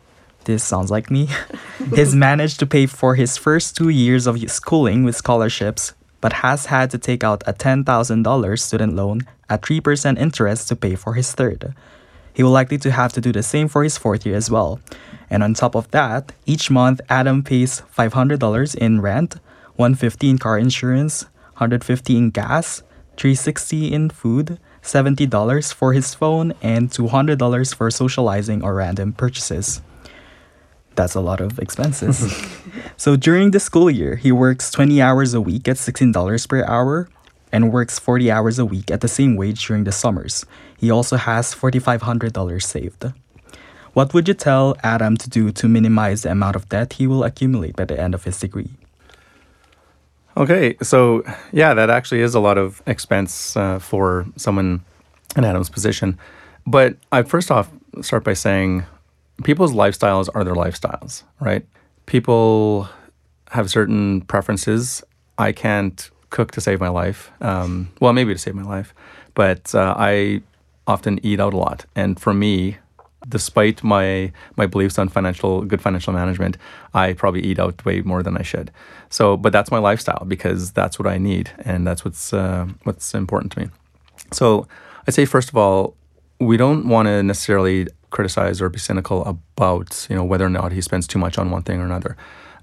this 0.45 0.63
sounds 0.63 0.89
like 0.89 1.11
me, 1.11 1.27
has 1.97 2.15
managed 2.15 2.57
to 2.59 2.65
pay 2.65 2.85
for 2.85 3.15
his 3.15 3.35
first 3.35 3.75
two 3.75 3.89
years 3.89 4.25
of 4.27 4.39
schooling 4.49 5.03
with 5.03 5.13
scholarships, 5.13 5.93
but 6.21 6.43
has 6.43 6.67
had 6.67 6.89
to 6.91 6.97
take 6.97 7.23
out 7.23 7.43
a 7.45 7.53
$10,000 7.53 8.59
student 8.59 8.95
loan 8.95 9.21
at 9.49 9.61
3% 9.61 10.17
interest 10.17 10.67
to 10.67 10.75
pay 10.75 10.95
for 10.95 11.13
his 11.13 11.31
third. 11.33 11.73
He 12.33 12.43
will 12.43 12.51
likely 12.51 12.77
to 12.79 12.91
have 12.91 13.13
to 13.13 13.21
do 13.21 13.31
the 13.31 13.43
same 13.43 13.67
for 13.67 13.83
his 13.83 13.97
fourth 13.97 14.25
year 14.25 14.35
as 14.35 14.51
well. 14.51 14.79
And 15.29 15.43
on 15.43 15.53
top 15.53 15.75
of 15.75 15.89
that, 15.91 16.33
each 16.45 16.69
month 16.69 17.01
Adam 17.09 17.43
pays 17.43 17.81
$500 17.97 18.75
in 18.75 19.01
rent, 19.01 19.35
150 19.75 20.29
in 20.29 20.37
car 20.37 20.57
insurance, 20.57 21.23
150 21.57 22.17
in 22.17 22.29
gas, 22.29 22.83
360 23.17 23.91
in 23.91 24.09
food, 24.09 24.59
$70 24.83 25.73
for 25.73 25.93
his 25.93 26.13
phone, 26.13 26.53
and 26.61 26.89
$200 26.89 27.75
for 27.75 27.89
socializing 27.89 28.63
or 28.63 28.75
random 28.75 29.13
purchases 29.13 29.81
that's 30.97 31.15
a 31.15 31.21
lot 31.21 31.39
of 31.39 31.59
expenses. 31.59 32.17
so 32.97 33.15
during 33.15 33.51
the 33.51 33.59
school 33.59 33.89
year, 33.89 34.17
he 34.17 34.31
works 34.33 34.71
20 34.71 35.01
hours 35.01 35.33
a 35.33 35.39
week 35.39 35.67
at 35.67 35.77
$16 35.77 36.49
per 36.49 36.65
hour 36.65 37.07
and 37.53 37.71
works 37.71 37.97
40 37.97 38.29
hours 38.29 38.59
a 38.59 38.65
week 38.65 38.91
at 38.91 38.99
the 38.99 39.07
same 39.07 39.37
wage 39.37 39.65
during 39.65 39.85
the 39.85 39.91
summers. 39.93 40.45
He 40.77 40.91
also 40.91 41.15
has 41.15 41.55
$4,500 41.55 42.61
saved. 42.61 43.13
What 43.93 44.13
would 44.13 44.27
you 44.27 44.33
tell 44.33 44.75
Adam 44.83 45.17
to 45.17 45.29
do 45.29 45.51
to 45.53 45.67
minimize 45.67 46.23
the 46.23 46.31
amount 46.31 46.55
of 46.55 46.67
debt 46.69 46.93
he 46.93 47.07
will 47.07 47.23
accumulate 47.23 47.75
by 47.75 47.85
the 47.85 47.99
end 47.99 48.13
of 48.13 48.25
his 48.25 48.39
degree? 48.39 48.71
Okay, 50.35 50.77
so 50.83 51.23
yeah, 51.51 51.73
that 51.73 51.89
actually 51.89 52.21
is 52.21 52.35
a 52.35 52.39
lot 52.39 52.57
of 52.59 52.81
expense 52.85 53.57
uh, 53.57 53.79
for 53.79 54.27
someone 54.35 54.83
in 55.35 55.43
Adam's 55.43 55.69
position. 55.69 56.19
But 56.67 56.97
I 57.11 57.23
first 57.23 57.49
off 57.49 57.71
start 58.01 58.23
by 58.23 58.33
saying 58.33 58.83
people's 59.43 59.73
lifestyles 59.73 60.29
are 60.33 60.43
their 60.43 60.55
lifestyles, 60.55 61.23
right? 61.39 61.65
People 62.05 62.89
have 63.51 63.69
certain 63.69 64.21
preferences. 64.21 65.03
I 65.37 65.51
can't 65.51 66.09
cook 66.29 66.51
to 66.51 66.61
save 66.61 66.79
my 66.79 66.89
life. 66.89 67.31
Um, 67.41 67.91
well, 68.01 68.13
maybe 68.13 68.33
to 68.33 68.39
save 68.39 68.55
my 68.55 68.63
life, 68.63 68.93
but 69.33 69.73
uh, 69.73 69.95
I 69.97 70.41
often 70.85 71.19
eat 71.23 71.39
out 71.39 71.53
a 71.53 71.57
lot. 71.57 71.85
And 71.95 72.19
for 72.19 72.33
me, 72.33 72.77
despite 73.27 73.83
my 73.83 74.31
my 74.55 74.65
beliefs 74.65 74.97
on 74.97 75.09
financial 75.09 75.61
good 75.61 75.81
financial 75.81 76.13
management, 76.13 76.57
I 76.93 77.13
probably 77.13 77.41
eat 77.41 77.59
out 77.59 77.83
way 77.85 78.01
more 78.01 78.23
than 78.23 78.37
I 78.37 78.41
should. 78.41 78.71
So, 79.09 79.37
but 79.37 79.51
that's 79.53 79.71
my 79.71 79.79
lifestyle 79.79 80.25
because 80.25 80.71
that's 80.71 80.99
what 80.99 81.07
I 81.07 81.17
need, 81.17 81.51
and 81.59 81.85
that's 81.85 82.03
what's 82.03 82.33
uh, 82.33 82.67
what's 82.83 83.13
important 83.13 83.51
to 83.53 83.59
me. 83.59 83.69
So, 84.31 84.67
I'd 85.07 85.13
say 85.13 85.25
first 85.25 85.49
of 85.49 85.57
all, 85.57 85.95
we 86.39 86.57
don't 86.57 86.87
want 86.87 87.07
to 87.07 87.23
necessarily 87.23 87.87
criticize 88.09 88.61
or 88.61 88.69
be 88.69 88.79
cynical 88.79 89.25
about 89.25 90.07
you 90.09 90.15
know 90.15 90.23
whether 90.23 90.45
or 90.45 90.49
not 90.49 90.71
he 90.71 90.81
spends 90.81 91.07
too 91.07 91.19
much 91.19 91.37
on 91.37 91.51
one 91.51 91.63
thing 91.63 91.79
or 91.79 91.85
another. 91.85 92.15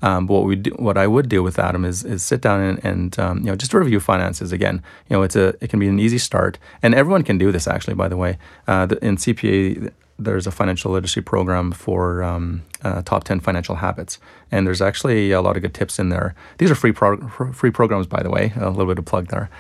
Um, 0.03 0.27
what 0.27 0.45
we 0.45 0.57
do, 0.57 0.71
what 0.73 0.99
I 0.99 1.07
would 1.07 1.29
do 1.29 1.43
with 1.43 1.59
Adam 1.59 1.85
is 1.85 2.05
is 2.05 2.23
sit 2.23 2.41
down 2.41 2.61
and, 2.61 2.85
and 2.85 3.19
um, 3.19 3.39
you 3.39 3.47
know 3.47 3.57
just 3.57 3.75
review 3.75 4.01
finances 4.01 4.53
again. 4.53 4.83
You 5.09 5.17
know, 5.17 5.23
it's 5.23 5.37
a 5.37 5.49
it 5.61 5.71
can 5.71 5.79
be 5.79 5.89
an 5.89 5.99
easy 5.99 6.19
start, 6.19 6.59
and 6.83 6.95
everyone 6.95 7.23
can 7.23 7.39
do 7.39 7.53
this 7.53 7.67
actually. 7.67 7.95
By 7.95 8.09
the 8.09 8.17
way, 8.17 8.39
uh, 8.67 8.87
the, 8.87 9.05
in 9.05 9.17
CPA 9.17 9.93
there's 10.17 10.47
a 10.47 10.53
financial 10.53 10.93
literacy 10.93 11.21
program 11.21 11.73
for 11.73 12.23
um, 12.23 12.63
uh, 12.85 13.03
top 13.03 13.25
10 13.25 13.41
financial 13.41 13.75
habits 13.75 14.21
and 14.53 14.65
there's 14.65 14.81
actually 14.81 15.33
a 15.33 15.43
lot 15.43 15.57
of 15.57 15.63
good 15.63 15.75
tips 15.75 15.99
in 15.99 16.09
there 16.09 16.37
these 16.59 16.71
are 16.71 16.77
free 16.77 16.93
pro- 16.93 17.19
free 17.53 17.73
programs 17.73 18.07
by 18.07 18.23
the 18.23 18.31
way 18.31 18.53
a 18.55 18.71
little 18.71 18.87
bit 18.87 18.97
of 18.97 19.05
plug 19.05 19.27
there 19.27 19.51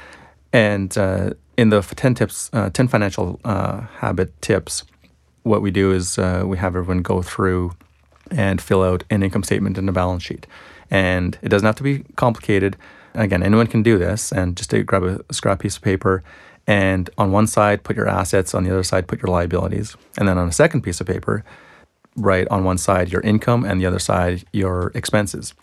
and 0.54 0.96
uh, 0.96 1.30
in 1.56 1.70
the 1.70 1.82
10 1.82 2.14
tips, 2.14 2.50
uh, 2.52 2.70
10 2.70 2.88
financial 2.88 3.40
uh, 3.44 3.82
habit 3.98 4.40
tips, 4.40 4.84
what 5.44 5.62
we 5.62 5.70
do 5.70 5.92
is 5.92 6.18
uh, 6.18 6.42
we 6.44 6.58
have 6.58 6.74
everyone 6.74 7.02
go 7.02 7.22
through 7.22 7.72
and 8.30 8.60
fill 8.60 8.82
out 8.82 9.04
an 9.10 9.22
income 9.22 9.44
statement 9.44 9.78
and 9.78 9.88
a 9.88 9.92
balance 9.92 10.22
sheet. 10.22 10.46
And 10.90 11.38
it 11.42 11.48
doesn't 11.50 11.66
have 11.66 11.76
to 11.76 11.82
be 11.82 12.04
complicated. 12.16 12.76
Again, 13.14 13.42
anyone 13.42 13.68
can 13.68 13.82
do 13.82 13.96
this. 13.98 14.32
And 14.32 14.56
just 14.56 14.70
to 14.70 14.82
grab 14.82 15.04
a 15.04 15.32
scrap 15.32 15.60
piece 15.60 15.76
of 15.76 15.82
paper 15.82 16.24
and 16.66 17.10
on 17.18 17.30
one 17.30 17.46
side 17.46 17.84
put 17.84 17.94
your 17.94 18.08
assets, 18.08 18.54
on 18.54 18.64
the 18.64 18.70
other 18.70 18.82
side 18.82 19.06
put 19.06 19.22
your 19.22 19.30
liabilities. 19.30 19.96
And 20.18 20.26
then 20.26 20.38
on 20.38 20.48
a 20.48 20.52
second 20.52 20.80
piece 20.80 21.00
of 21.00 21.06
paper, 21.06 21.44
write 22.16 22.48
on 22.48 22.64
one 22.64 22.78
side 22.78 23.12
your 23.12 23.20
income 23.20 23.64
and 23.64 23.80
the 23.80 23.86
other 23.86 23.98
side 23.98 24.44
your 24.52 24.90
expenses. 24.94 25.54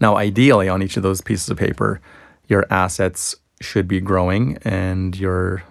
Now, 0.00 0.16
ideally, 0.16 0.68
on 0.68 0.82
each 0.82 0.96
of 0.96 1.02
those 1.02 1.20
pieces 1.20 1.48
of 1.48 1.56
paper, 1.56 2.00
your 2.48 2.66
assets 2.70 3.34
should 3.60 3.88
be 3.88 4.00
growing 4.00 4.58
and 4.62 5.16
your 5.16 5.62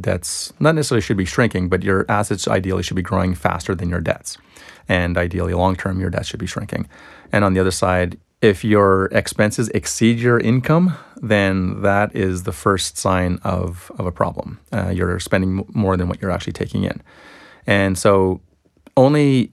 debts 0.00 0.52
not 0.58 0.74
necessarily 0.74 1.02
should 1.02 1.16
be 1.16 1.24
shrinking, 1.24 1.68
but 1.68 1.82
your 1.82 2.06
assets 2.08 2.48
ideally 2.48 2.82
should 2.82 2.96
be 2.96 3.02
growing 3.02 3.34
faster 3.34 3.74
than 3.74 3.88
your 3.88 4.00
debts. 4.00 4.38
And 4.88 5.16
ideally, 5.16 5.54
long 5.54 5.76
term, 5.76 6.00
your 6.00 6.10
debts 6.10 6.28
should 6.28 6.40
be 6.40 6.46
shrinking. 6.46 6.88
And 7.30 7.44
on 7.44 7.54
the 7.54 7.60
other 7.60 7.70
side, 7.70 8.18
if 8.40 8.64
your 8.64 9.06
expenses 9.06 9.68
exceed 9.68 10.18
your 10.18 10.38
income, 10.38 10.96
then 11.16 11.82
that 11.82 12.14
is 12.16 12.42
the 12.42 12.52
first 12.52 12.98
sign 12.98 13.38
of, 13.44 13.92
of 13.98 14.06
a 14.06 14.12
problem. 14.12 14.58
Uh, 14.72 14.88
you're 14.88 15.20
spending 15.20 15.64
more 15.68 15.96
than 15.96 16.08
what 16.08 16.20
you're 16.20 16.32
actually 16.32 16.52
taking 16.52 16.82
in. 16.82 17.00
And 17.66 17.96
so 17.96 18.40
only 18.96 19.52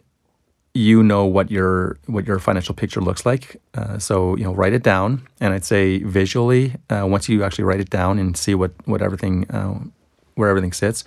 you 0.73 1.04
know 1.04 1.25
what 1.25 1.49
your 1.49 1.97
what 2.06 2.25
your 2.28 2.39
financial 2.39 2.73
picture 2.75 3.02
looks 3.02 3.25
like. 3.25 3.62
Uh, 3.73 3.97
so 3.97 4.36
you 4.38 4.43
know, 4.43 4.54
write 4.54 4.73
it 4.73 4.84
down, 4.84 5.28
and 5.39 5.54
I'd 5.54 5.65
say 5.65 5.99
visually, 5.99 6.75
uh, 6.89 7.06
once 7.08 7.28
you 7.28 7.43
actually 7.43 7.65
write 7.65 7.80
it 7.80 7.89
down 7.89 8.19
and 8.19 8.38
see 8.38 8.56
what 8.56 8.71
what 8.86 9.02
everything 9.02 9.49
uh, 9.49 9.80
where 10.39 10.49
everything 10.49 10.73
sits, 10.73 11.04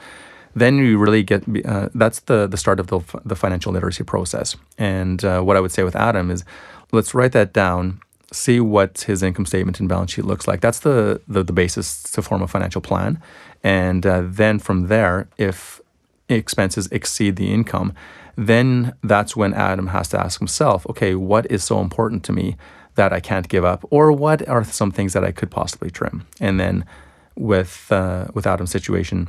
then 0.54 0.76
you 0.76 0.98
really 0.98 1.22
get 1.22 1.42
uh, 1.66 1.88
that's 1.94 2.20
the 2.20 2.46
the 2.46 2.56
start 2.56 2.78
of 2.80 2.86
the 2.86 3.00
the 3.24 3.36
financial 3.36 3.72
literacy 3.72 4.04
process. 4.04 4.56
And 4.78 5.24
uh, 5.24 5.40
what 5.46 5.56
I 5.56 5.60
would 5.60 5.72
say 5.72 5.82
with 5.82 5.96
Adam 5.96 6.30
is, 6.30 6.44
let's 6.92 7.14
write 7.14 7.32
that 7.32 7.52
down. 7.52 8.00
See 8.32 8.60
what 8.60 9.02
his 9.02 9.22
income 9.22 9.46
statement 9.46 9.80
and 9.80 9.88
balance 9.88 10.12
sheet 10.12 10.24
looks 10.24 10.46
like. 10.46 10.60
That's 10.60 10.80
the 10.80 11.20
the, 11.34 11.42
the 11.42 11.52
basis 11.52 12.02
to 12.14 12.22
form 12.22 12.42
a 12.42 12.46
financial 12.46 12.80
plan, 12.80 13.20
and 13.62 14.06
uh, 14.06 14.22
then 14.40 14.58
from 14.58 14.88
there, 14.88 15.26
if 15.38 15.80
expenses 16.28 16.86
exceed 16.90 17.36
the 17.36 17.52
income, 17.52 17.92
then 18.36 18.92
that's 19.02 19.36
when 19.36 19.52
Adam 19.54 19.88
has 19.88 20.08
to 20.08 20.18
ask 20.18 20.38
himself, 20.38 20.86
okay, 20.88 21.14
what 21.14 21.44
is 21.50 21.64
so 21.64 21.80
important 21.80 22.24
to 22.24 22.32
me 22.32 22.56
that 22.94 23.12
I 23.12 23.20
can't 23.20 23.48
give 23.48 23.64
up, 23.72 23.84
or 23.90 24.12
what 24.12 24.48
are 24.48 24.64
some 24.64 24.92
things 24.92 25.12
that 25.12 25.24
I 25.24 25.32
could 25.32 25.50
possibly 25.50 25.90
trim? 25.90 26.26
And 26.40 26.58
then 26.58 26.84
with 27.36 27.86
uh, 27.90 28.26
with 28.34 28.46
Adam's 28.46 28.70
situation, 28.70 29.28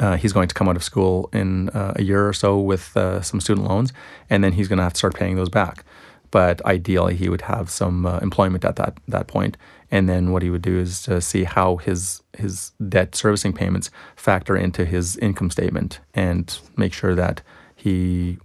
uh, 0.00 0.16
he's 0.16 0.32
going 0.32 0.48
to 0.48 0.54
come 0.54 0.68
out 0.68 0.76
of 0.76 0.84
school 0.84 1.28
in 1.32 1.68
uh, 1.70 1.94
a 1.96 2.02
year 2.02 2.28
or 2.28 2.32
so 2.32 2.58
with 2.58 2.96
uh, 2.96 3.20
some 3.22 3.40
student 3.40 3.66
loans, 3.66 3.92
and 4.30 4.42
then 4.44 4.52
he's 4.52 4.68
going 4.68 4.76
to 4.78 4.82
have 4.82 4.92
to 4.92 4.98
start 4.98 5.14
paying 5.14 5.36
those 5.36 5.48
back. 5.48 5.84
But 6.30 6.64
ideally, 6.66 7.16
he 7.16 7.28
would 7.28 7.42
have 7.42 7.70
some 7.70 8.04
uh, 8.04 8.18
employment 8.18 8.64
at 8.64 8.76
that 8.76 8.98
that 9.08 9.26
point, 9.26 9.56
and 9.90 10.08
then 10.08 10.32
what 10.32 10.42
he 10.42 10.50
would 10.50 10.62
do 10.62 10.78
is 10.78 11.02
to 11.02 11.20
see 11.20 11.44
how 11.44 11.76
his 11.76 12.22
his 12.36 12.72
debt 12.88 13.14
servicing 13.14 13.52
payments 13.52 13.90
factor 14.14 14.56
into 14.56 14.84
his 14.84 15.16
income 15.16 15.50
statement, 15.50 16.00
and 16.14 16.58
make 16.76 16.92
sure 16.92 17.14
that 17.14 17.40
he 17.74 18.38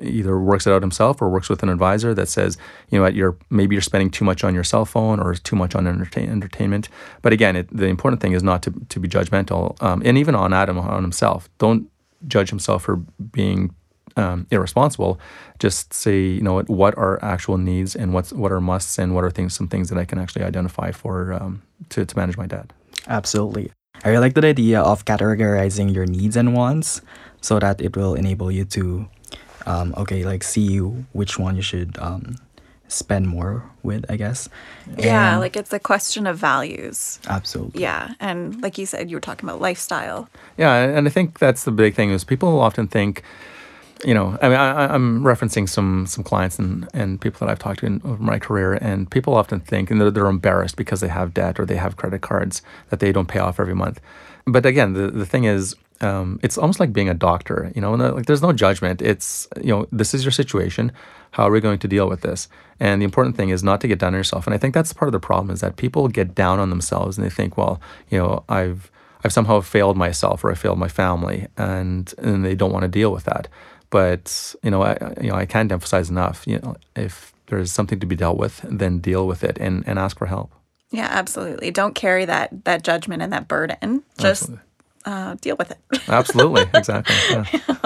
either 0.00 0.38
works 0.38 0.66
it 0.66 0.72
out 0.72 0.82
himself 0.82 1.20
or 1.20 1.28
works 1.28 1.48
with 1.48 1.62
an 1.62 1.68
advisor 1.68 2.14
that 2.14 2.28
says, 2.28 2.56
you 2.88 2.98
know 2.98 3.02
what, 3.02 3.14
you're 3.14 3.36
maybe 3.50 3.74
you're 3.74 3.82
spending 3.82 4.10
too 4.10 4.24
much 4.24 4.44
on 4.44 4.54
your 4.54 4.64
cell 4.64 4.84
phone 4.84 5.20
or 5.20 5.34
too 5.34 5.56
much 5.56 5.74
on 5.74 5.86
entertain, 5.86 6.28
entertainment. 6.30 6.88
But 7.22 7.32
again, 7.32 7.56
it, 7.56 7.68
the 7.74 7.86
important 7.86 8.20
thing 8.22 8.32
is 8.32 8.42
not 8.42 8.62
to, 8.62 8.72
to 8.88 9.00
be 9.00 9.08
judgmental, 9.08 9.80
um, 9.82 10.02
and 10.04 10.16
even 10.18 10.34
on 10.34 10.52
Adam 10.52 10.78
on 10.78 11.02
himself. 11.02 11.48
Don't 11.58 11.90
judge 12.26 12.50
himself 12.50 12.84
for 12.84 12.96
being 12.96 13.74
um, 14.16 14.46
irresponsible. 14.50 15.18
Just 15.58 15.92
say, 15.94 16.20
you 16.20 16.42
know, 16.42 16.54
what, 16.54 16.68
what 16.68 16.98
are 16.98 17.22
actual 17.24 17.58
needs 17.58 17.94
and 17.94 18.12
what's 18.12 18.32
what 18.32 18.52
are 18.52 18.60
musts 18.60 18.98
and 18.98 19.14
what 19.14 19.24
are 19.24 19.30
things 19.30 19.54
some 19.54 19.68
things 19.68 19.88
that 19.88 19.98
I 19.98 20.04
can 20.04 20.18
actually 20.18 20.44
identify 20.44 20.90
for 20.90 21.32
um, 21.32 21.62
to 21.90 22.04
to 22.04 22.16
manage 22.16 22.36
my 22.36 22.46
debt. 22.46 22.72
Absolutely. 23.08 23.72
I 24.02 24.08
really 24.08 24.20
like 24.20 24.34
the 24.34 24.46
idea 24.46 24.80
of 24.80 25.04
categorizing 25.04 25.92
your 25.94 26.06
needs 26.06 26.36
and 26.36 26.54
wants 26.54 27.02
so 27.42 27.58
that 27.58 27.80
it 27.80 27.96
will 27.96 28.14
enable 28.14 28.50
you 28.50 28.64
to, 28.64 29.08
um, 29.66 29.94
okay, 29.96 30.24
like 30.24 30.42
see 30.42 30.62
you. 30.62 31.04
which 31.12 31.38
one 31.38 31.56
you 31.56 31.62
should 31.62 31.96
um, 31.98 32.36
spend 32.88 33.28
more 33.28 33.62
with, 33.82 34.04
I 34.10 34.16
guess. 34.16 34.48
Yeah, 34.98 35.32
And- 35.32 35.40
like 35.40 35.56
it's 35.56 35.72
a 35.72 35.78
question 35.78 36.26
of 36.26 36.36
values. 36.38 37.18
absolutely. 37.28 37.82
Yeah, 37.82 38.14
and 38.20 38.60
like 38.62 38.78
you 38.78 38.86
said, 38.86 39.10
you 39.10 39.16
were 39.16 39.20
talking 39.20 39.48
about 39.48 39.60
lifestyle. 39.60 40.28
Yeah, 40.56 40.74
and 40.74 41.06
I 41.06 41.10
think 41.10 41.38
that's 41.38 41.64
the 41.64 41.70
big 41.72 41.94
thing 41.94 42.10
is 42.10 42.24
people 42.24 42.60
often 42.60 42.88
think, 42.88 43.22
you 44.04 44.14
know, 44.14 44.36
I 44.42 44.48
mean, 44.48 44.58
I, 44.58 44.70
I- 44.86 44.94
I'm 44.94 45.22
referencing 45.22 45.68
some 45.68 46.06
some 46.06 46.24
clients 46.24 46.58
and, 46.58 46.88
and 46.94 47.20
people 47.20 47.46
that 47.46 47.52
I've 47.52 47.58
talked 47.58 47.80
to 47.80 47.86
in 47.86 48.00
over 48.04 48.22
my 48.22 48.38
career, 48.38 48.74
and 48.74 49.10
people 49.10 49.34
often 49.34 49.60
think, 49.60 49.90
and 49.90 50.00
they're, 50.00 50.10
they're 50.10 50.26
embarrassed 50.26 50.76
because 50.76 51.00
they 51.00 51.08
have 51.08 51.32
debt 51.34 51.60
or 51.60 51.66
they 51.66 51.76
have 51.76 51.96
credit 51.96 52.22
cards 52.22 52.62
that 52.88 52.98
they 53.00 53.12
don't 53.12 53.28
pay 53.28 53.38
off 53.38 53.60
every 53.60 53.74
month. 53.74 54.00
But 54.46 54.64
again, 54.66 54.94
the, 54.94 55.10
the 55.10 55.26
thing 55.26 55.44
is, 55.44 55.76
um, 56.00 56.38
it's 56.42 56.56
almost 56.58 56.80
like 56.80 56.92
being 56.92 57.08
a 57.08 57.14
doctor, 57.14 57.70
you 57.74 57.80
know, 57.80 57.94
uh, 57.94 58.12
like 58.12 58.26
there's 58.26 58.42
no 58.42 58.52
judgment. 58.52 59.02
It's, 59.02 59.46
you 59.62 59.68
know, 59.74 59.86
this 59.92 60.14
is 60.14 60.24
your 60.24 60.32
situation. 60.32 60.92
How 61.32 61.44
are 61.48 61.50
we 61.50 61.60
going 61.60 61.78
to 61.80 61.88
deal 61.88 62.08
with 62.08 62.22
this? 62.22 62.48
And 62.80 63.00
the 63.00 63.04
important 63.04 63.36
thing 63.36 63.50
is 63.50 63.62
not 63.62 63.80
to 63.82 63.88
get 63.88 63.98
down 63.98 64.14
on 64.14 64.18
yourself. 64.18 64.46
And 64.46 64.54
I 64.54 64.58
think 64.58 64.74
that's 64.74 64.92
part 64.92 65.08
of 65.08 65.12
the 65.12 65.20
problem 65.20 65.50
is 65.50 65.60
that 65.60 65.76
people 65.76 66.08
get 66.08 66.34
down 66.34 66.58
on 66.58 66.70
themselves 66.70 67.18
and 67.18 67.24
they 67.26 67.30
think, 67.30 67.56
well, 67.56 67.80
you 68.08 68.18
know, 68.18 68.42
I've, 68.48 68.90
I've 69.22 69.32
somehow 69.32 69.60
failed 69.60 69.96
myself 69.98 70.42
or 70.42 70.50
I 70.50 70.54
failed 70.54 70.78
my 70.78 70.88
family, 70.88 71.46
and 71.58 72.12
and 72.16 72.42
they 72.42 72.54
don't 72.54 72.72
want 72.72 72.84
to 72.84 72.88
deal 72.88 73.12
with 73.12 73.24
that. 73.24 73.48
But 73.90 74.54
you 74.62 74.70
know, 74.70 74.80
I 74.82 74.92
I- 74.92 75.14
you 75.20 75.28
know 75.28 75.34
I 75.34 75.44
can't 75.46 75.70
emphasize 75.70 76.08
enough. 76.08 76.46
You 76.46 76.58
know, 76.60 76.76
if 76.96 77.34
there's 77.48 77.70
something 77.70 78.00
to 78.00 78.06
be 78.06 78.16
dealt 78.16 78.38
with, 78.38 78.60
then 78.64 78.98
deal 78.98 79.26
with 79.26 79.44
it 79.44 79.58
and 79.60 79.84
and 79.86 79.98
ask 79.98 80.16
for 80.18 80.26
help. 80.26 80.50
Yeah, 80.90 81.08
absolutely. 81.10 81.70
Don't 81.70 81.94
carry 81.94 82.24
that 82.24 82.64
that 82.64 82.82
judgment 82.82 83.20
and 83.22 83.30
that 83.32 83.46
burden. 83.46 84.02
Just 84.18 84.50
uh, 85.04 85.34
deal 85.40 85.56
with 85.56 85.70
it. 85.70 85.78
Absolutely, 86.08 86.64
exactly. 86.74 87.16
Yeah. 87.30 87.76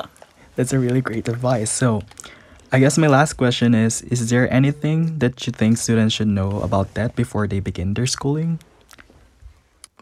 That's 0.57 0.73
a 0.73 0.79
really 0.79 1.01
great 1.01 1.29
advice. 1.29 1.71
So, 1.71 2.03
I 2.71 2.79
guess 2.79 2.97
my 2.97 3.09
last 3.09 3.35
question 3.35 3.75
is 3.75 4.03
Is 4.03 4.31
there 4.31 4.53
anything 4.53 5.19
that 5.19 5.47
you 5.47 5.53
think 5.53 5.79
students 5.79 6.15
should 6.15 6.29
know 6.29 6.61
about 6.61 6.95
that 6.95 7.17
before 7.17 7.49
they 7.49 7.61
begin 7.61 7.95
their 7.95 8.07
schooling? 8.07 8.61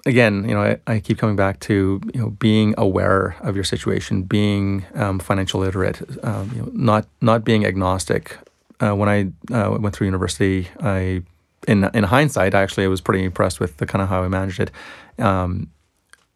Again, 0.05 0.45
you 0.49 0.55
know, 0.55 0.63
I, 0.63 0.79
I 0.87 1.01
keep 1.01 1.17
coming 1.17 1.37
back 1.37 1.61
to 1.61 2.01
you 2.13 2.21
know 2.21 2.31
being 2.31 2.75
aware 2.77 3.37
of 3.41 3.55
your 3.55 3.65
situation, 3.65 4.23
being 4.23 4.85
um, 4.95 5.19
financial 5.21 5.61
literate, 5.61 6.03
um, 6.23 6.51
you 6.55 6.63
know, 6.63 6.71
not 6.73 7.07
not 7.21 7.45
being 7.45 7.65
agnostic. 7.65 8.37
Uh, 8.81 8.95
when 8.95 9.09
I 9.09 9.33
uh, 9.55 9.79
went 9.79 9.95
through 9.95 10.07
university, 10.07 10.69
I 10.81 11.23
in 11.67 11.89
in 11.95 12.05
hindsight, 12.05 12.53
actually, 12.53 12.85
I 12.85 12.89
was 12.89 13.01
pretty 13.01 13.25
impressed 13.25 13.61
with 13.61 13.77
the 13.79 13.87
kind 13.87 14.03
of 14.03 14.09
how 14.09 14.23
I 14.23 14.29
managed 14.29 14.61
it. 14.61 14.71
Um, 15.19 15.69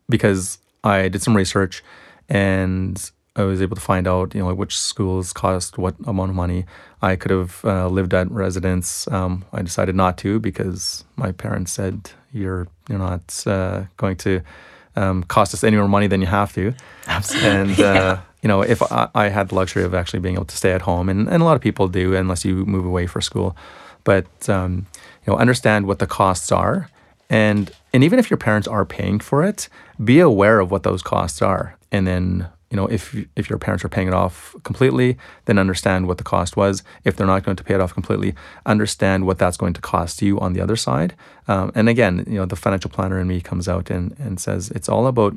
because 0.08 0.58
I 0.84 1.08
did 1.08 1.22
some 1.22 1.36
research 1.36 1.82
and 2.28 3.10
I 3.36 3.42
was 3.42 3.60
able 3.60 3.76
to 3.76 3.82
find 3.82 4.08
out, 4.08 4.34
you 4.34 4.42
know, 4.42 4.54
which 4.54 4.78
schools 4.78 5.32
cost 5.32 5.76
what 5.76 5.94
amount 6.06 6.30
of 6.30 6.36
money. 6.36 6.64
I 7.02 7.16
could 7.16 7.30
have 7.30 7.60
uh, 7.64 7.88
lived 7.88 8.14
at 8.14 8.30
residence. 8.30 9.06
Um, 9.08 9.44
I 9.52 9.62
decided 9.62 9.94
not 9.94 10.16
to 10.18 10.40
because 10.40 11.04
my 11.16 11.32
parents 11.32 11.72
said 11.72 12.10
you're 12.32 12.66
you're 12.88 12.98
not 12.98 13.46
uh, 13.46 13.84
going 13.98 14.16
to 14.16 14.40
um, 14.96 15.22
cost 15.24 15.52
us 15.52 15.62
any 15.62 15.76
more 15.76 15.88
money 15.88 16.06
than 16.06 16.20
you 16.20 16.26
have 16.26 16.52
to. 16.54 16.72
Absolutely. 17.06 17.48
And 17.50 17.80
uh, 17.90 18.20
you 18.42 18.48
know, 18.48 18.62
if 18.62 18.82
I, 18.82 19.08
I 19.14 19.28
had 19.28 19.50
the 19.50 19.54
luxury 19.54 19.84
of 19.84 19.94
actually 19.94 20.20
being 20.20 20.36
able 20.36 20.46
to 20.46 20.56
stay 20.56 20.72
at 20.72 20.82
home, 20.82 21.08
and, 21.10 21.28
and 21.28 21.42
a 21.42 21.44
lot 21.44 21.56
of 21.56 21.62
people 21.62 21.88
do, 21.88 22.14
unless 22.14 22.44
you 22.44 22.64
move 22.64 22.86
away 22.86 23.06
for 23.06 23.20
school, 23.20 23.54
but 24.04 24.48
um, 24.48 24.86
you 25.26 25.32
know, 25.32 25.38
understand 25.38 25.86
what 25.86 25.98
the 25.98 26.06
costs 26.06 26.50
are, 26.50 26.88
and 27.28 27.70
and 27.92 28.04
even 28.04 28.18
if 28.18 28.30
your 28.30 28.36
parents 28.36 28.68
are 28.68 28.84
paying 28.84 29.18
for 29.18 29.42
it, 29.44 29.68
be 30.02 30.20
aware 30.20 30.60
of 30.60 30.70
what 30.70 30.82
those 30.82 31.02
costs 31.02 31.42
are, 31.42 31.76
and 31.90 32.06
then 32.06 32.48
you 32.70 32.76
know 32.76 32.86
if 32.86 33.16
if 33.36 33.48
your 33.48 33.58
parents 33.58 33.84
are 33.84 33.88
paying 33.88 34.08
it 34.08 34.14
off 34.14 34.54
completely, 34.62 35.16
then 35.46 35.58
understand 35.58 36.06
what 36.06 36.18
the 36.18 36.24
cost 36.24 36.56
was. 36.56 36.82
If 37.04 37.16
they're 37.16 37.26
not 37.26 37.44
going 37.44 37.56
to 37.56 37.64
pay 37.64 37.74
it 37.74 37.80
off 37.80 37.94
completely, 37.94 38.34
understand 38.64 39.26
what 39.26 39.38
that's 39.38 39.56
going 39.56 39.72
to 39.74 39.80
cost 39.80 40.22
you 40.22 40.38
on 40.40 40.52
the 40.52 40.60
other 40.60 40.76
side. 40.76 41.14
Um, 41.48 41.72
and 41.74 41.88
again, 41.88 42.24
you 42.26 42.34
know, 42.34 42.46
the 42.46 42.56
financial 42.56 42.90
planner 42.90 43.18
in 43.18 43.26
me 43.26 43.40
comes 43.40 43.68
out 43.68 43.90
and 43.90 44.14
and 44.18 44.38
says 44.38 44.70
it's 44.70 44.88
all 44.88 45.06
about 45.06 45.36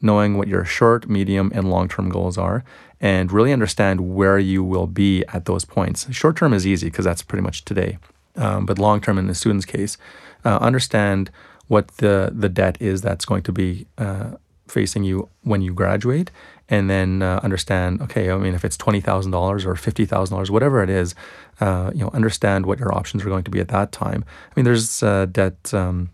knowing 0.00 0.38
what 0.38 0.48
your 0.48 0.64
short, 0.64 1.08
medium, 1.08 1.50
and 1.54 1.70
long 1.70 1.88
term 1.88 2.08
goals 2.08 2.38
are, 2.38 2.64
and 3.00 3.32
really 3.32 3.52
understand 3.52 4.14
where 4.14 4.38
you 4.38 4.62
will 4.62 4.86
be 4.86 5.24
at 5.28 5.44
those 5.44 5.64
points. 5.64 6.12
Short 6.12 6.36
term 6.36 6.52
is 6.52 6.66
easy 6.66 6.88
because 6.88 7.04
that's 7.04 7.22
pretty 7.22 7.42
much 7.42 7.64
today, 7.64 7.98
um, 8.36 8.66
but 8.66 8.78
long 8.78 9.00
term 9.00 9.18
in 9.18 9.26
the 9.26 9.34
student's 9.34 9.66
case, 9.66 9.98
uh, 10.44 10.58
understand 10.60 11.30
what 11.68 11.88
the 11.98 12.30
the 12.34 12.48
debt 12.48 12.76
is 12.80 13.00
that's 13.00 13.24
going 13.24 13.42
to 13.42 13.52
be 13.52 13.86
uh, 13.98 14.32
facing 14.66 15.04
you 15.04 15.28
when 15.42 15.62
you 15.62 15.72
graduate, 15.72 16.30
and 16.68 16.90
then 16.90 17.22
uh, 17.22 17.40
understand. 17.42 18.00
Okay, 18.02 18.30
I 18.30 18.36
mean, 18.36 18.54
if 18.54 18.64
it's 18.64 18.76
twenty 18.76 19.00
thousand 19.00 19.32
dollars 19.32 19.64
or 19.64 19.76
fifty 19.76 20.04
thousand 20.04 20.34
dollars, 20.34 20.50
whatever 20.50 20.82
it 20.82 20.90
is, 20.90 21.14
uh, 21.60 21.90
you 21.94 22.00
know, 22.00 22.10
understand 22.12 22.66
what 22.66 22.78
your 22.78 22.94
options 22.94 23.24
are 23.24 23.28
going 23.28 23.44
to 23.44 23.50
be 23.50 23.60
at 23.60 23.68
that 23.68 23.92
time. 23.92 24.24
I 24.50 24.52
mean, 24.56 24.64
there's 24.64 25.02
uh, 25.02 25.26
debt. 25.26 25.72
Um, 25.72 26.10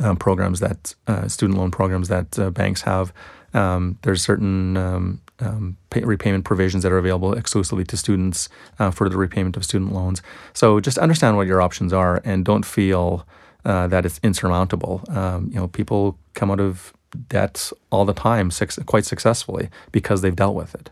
um, 0.00 0.16
programs 0.16 0.60
that 0.60 0.94
uh, 1.06 1.26
student 1.26 1.58
loan 1.58 1.70
programs 1.70 2.08
that 2.08 2.52
banks 2.52 2.82
have. 2.82 3.14
Um, 3.54 3.98
there's 4.02 4.20
certain 4.20 4.76
um, 4.76 5.20
um, 5.38 5.78
pay, 5.88 6.02
repayment 6.02 6.44
provisions 6.44 6.82
that 6.82 6.92
are 6.92 6.98
available 6.98 7.32
exclusively 7.32 7.84
to 7.84 7.96
students 7.96 8.50
for 8.92 9.08
the 9.08 9.16
repayment 9.16 9.56
of 9.56 9.64
student 9.64 9.94
loans. 9.94 10.20
So 10.52 10.80
just 10.80 10.98
understand 10.98 11.38
what 11.38 11.46
your 11.46 11.62
options 11.62 11.94
are 11.94 12.20
and 12.24 12.44
don't 12.44 12.66
feel 12.66 13.26
uh, 13.66 13.86
that 13.88 14.06
it's 14.06 14.18
insurmountable. 14.22 15.02
Um, 15.08 15.50
you 15.52 15.56
know, 15.56 15.68
people 15.68 16.16
come 16.34 16.50
out 16.50 16.60
of 16.60 16.92
debt 17.28 17.72
all 17.90 18.04
the 18.04 18.14
time, 18.14 18.50
suc 18.50 18.70
quite 18.86 19.04
successfully 19.04 19.68
because 19.92 20.22
they've 20.22 20.36
dealt 20.36 20.54
with 20.54 20.74
it. 20.74 20.90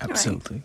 Absolutely. 0.00 0.62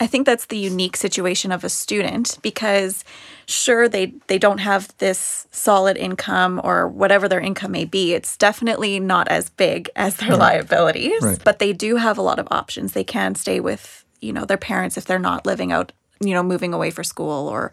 I 0.00 0.06
think 0.08 0.26
that's 0.26 0.46
the 0.46 0.56
unique 0.58 0.96
situation 0.96 1.52
of 1.52 1.62
a 1.64 1.68
student 1.68 2.38
because 2.42 3.04
sure 3.46 3.88
they 3.88 4.12
they 4.26 4.38
don't 4.38 4.58
have 4.58 4.88
this 4.98 5.46
solid 5.52 5.96
income 5.96 6.60
or 6.64 6.88
whatever 6.88 7.28
their 7.28 7.40
income 7.40 7.70
may 7.72 7.84
be. 7.84 8.12
It's 8.14 8.36
definitely 8.36 8.98
not 8.98 9.28
as 9.28 9.50
big 9.50 9.88
as 9.94 10.16
their 10.16 10.36
liabilities, 10.36 11.22
Right. 11.22 11.44
but 11.44 11.58
they 11.58 11.72
do 11.72 11.96
have 11.96 12.18
a 12.18 12.22
lot 12.22 12.38
of 12.40 12.48
options. 12.50 12.92
They 12.92 13.04
can 13.04 13.34
stay 13.36 13.60
with, 13.60 14.04
you 14.20 14.32
know, 14.32 14.44
their 14.44 14.56
parents 14.56 14.96
if 14.96 15.04
they're 15.04 15.18
not 15.30 15.46
living 15.46 15.70
out, 15.72 15.92
you 16.20 16.34
know, 16.34 16.42
moving 16.42 16.74
away 16.74 16.90
for 16.90 17.04
school 17.04 17.48
or 17.48 17.70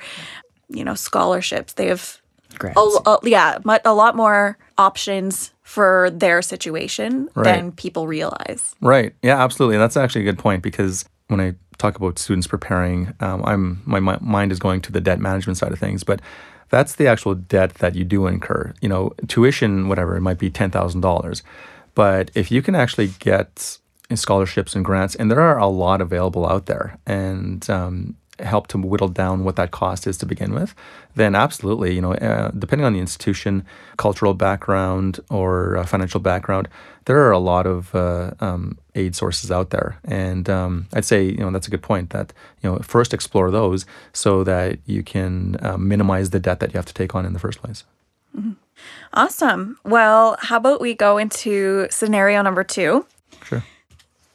you 0.72 0.84
know, 0.84 0.94
scholarships. 0.94 1.74
They 1.74 1.88
have 1.88 2.19
Grants. 2.58 2.80
a, 3.06 3.10
a, 3.10 3.20
yeah, 3.24 3.58
mu- 3.64 3.78
a 3.86 3.94
lot 3.94 4.16
more 4.16 4.58
options 4.78 5.54
for 5.64 6.10
their 6.12 6.42
situation 6.42 7.30
Right. 7.36 7.44
than 7.46 7.72
people 7.72 8.08
realize. 8.08 8.76
Right. 8.82 9.14
Yeah, 9.22 9.42
absolutely. 9.44 9.78
That's 9.78 9.96
actually 9.98 10.22
a 10.22 10.26
good 10.26 10.40
point 10.40 10.64
because 10.64 11.06
when 11.28 11.40
I 11.40 11.54
talk 11.78 11.96
about 11.96 12.18
students 12.20 12.48
preparing, 12.48 13.14
um, 13.20 13.44
I'm 13.46 13.82
my, 13.86 14.00
mi- 14.00 14.18
mind 14.22 14.52
is 14.52 14.60
going 14.60 14.82
to 14.82 14.92
the 14.92 15.00
debt 15.02 15.20
management 15.20 15.58
side 15.58 15.72
of 15.72 15.80
things, 15.80 16.04
but 16.04 16.22
that's 16.70 16.96
the 16.96 17.08
actual 17.08 17.36
debt 17.36 17.76
that 17.76 17.96
you 17.96 18.04
do 18.04 18.28
incur. 18.28 18.74
You 18.82 18.90
know, 18.90 19.12
tuition, 19.28 19.88
whatever, 19.88 20.16
it 20.18 20.22
might 20.22 20.40
be 20.40 20.50
ten 20.50 20.72
thousand 20.72 21.02
dollars, 21.02 21.44
but 21.96 22.32
if 22.34 22.52
you 22.52 22.62
can 22.62 22.76
actually 22.76 23.08
get 23.20 23.78
scholarships 24.16 24.76
and 24.76 24.84
grants, 24.84 25.14
and 25.16 25.30
there 25.30 25.40
are 25.42 25.58
a 25.60 25.68
lot 25.68 26.02
available 26.02 26.48
out 26.48 26.66
there, 26.66 26.98
and 27.06 27.70
um, 27.70 28.16
help 28.40 28.68
to 28.68 28.78
whittle 28.78 29.08
down 29.08 29.44
what 29.44 29.56
that 29.56 29.72
cost 29.72 30.08
is 30.08 30.18
to 30.18 30.26
begin 30.26 30.54
with, 30.54 30.74
then 31.16 31.36
absolutely, 31.36 31.94
you 31.94 32.02
know, 32.02 32.14
uh, 32.14 32.52
depending 32.58 32.86
on 32.86 32.94
the 32.94 33.00
institution, 33.00 33.66
cultural 33.98 34.34
background, 34.34 35.20
or 35.30 35.78
uh, 35.78 35.86
financial 35.86 36.20
background, 36.20 36.68
there 37.06 37.20
are 37.20 37.32
a 37.32 37.40
lot 37.40 37.66
of 37.66 37.94
uh, 37.96 38.32
um, 38.40 38.78
aid 38.96 39.16
sources 39.16 39.52
out 39.52 39.70
there. 39.70 40.00
And 40.06 40.50
um, 40.50 40.88
I'd 40.94 41.06
say, 41.06 41.24
you 41.24 41.38
know, 41.38 41.52
that's 41.52 41.68
a 41.68 41.72
good 41.72 41.82
point 41.82 42.12
that, 42.12 42.34
you 42.62 42.70
know, 42.70 42.80
first 42.80 43.14
explore 43.14 43.52
those 43.52 43.86
so 44.14 44.44
that 44.44 44.80
you 44.86 45.04
can 45.04 45.58
uh, 45.62 45.78
minimize 45.78 46.30
the 46.30 46.40
debt 46.40 46.60
that 46.60 46.74
you 46.74 46.78
have 46.78 46.86
to 46.86 46.94
take 46.94 47.16
on 47.16 47.26
in 47.26 47.34
the 47.34 47.40
first 47.40 47.62
place. 47.62 47.84
Mm-hmm. 48.38 48.52
Awesome. 49.14 49.78
Well, 49.84 50.38
how 50.40 50.58
about 50.58 50.82
we 50.82 50.94
go 50.94 51.18
into 51.18 51.88
scenario 51.90 52.42
number 52.42 52.64
two? 52.64 53.06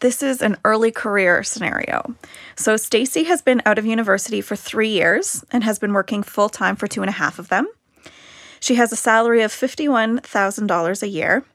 This 0.04 0.22
is 0.22 0.42
an 0.42 0.58
early 0.66 0.92
career 0.92 1.42
scenario. 1.42 2.14
So, 2.56 2.76
Stacy 2.76 3.22
has 3.22 3.40
been 3.40 3.62
out 3.64 3.78
of 3.78 3.86
university 3.86 4.42
for 4.42 4.54
three 4.54 4.90
years 4.90 5.46
and 5.50 5.64
has 5.64 5.78
been 5.78 5.94
working 5.94 6.22
full 6.22 6.50
time 6.50 6.76
for 6.76 6.86
two 6.86 7.00
and 7.00 7.08
a 7.08 7.12
half 7.12 7.38
of 7.38 7.48
them. 7.48 7.66
She 8.60 8.74
has 8.74 8.92
a 8.92 8.96
salary 8.96 9.40
of 9.40 9.50
$51,000 9.50 11.02
a 11.02 11.08
year. 11.08 11.46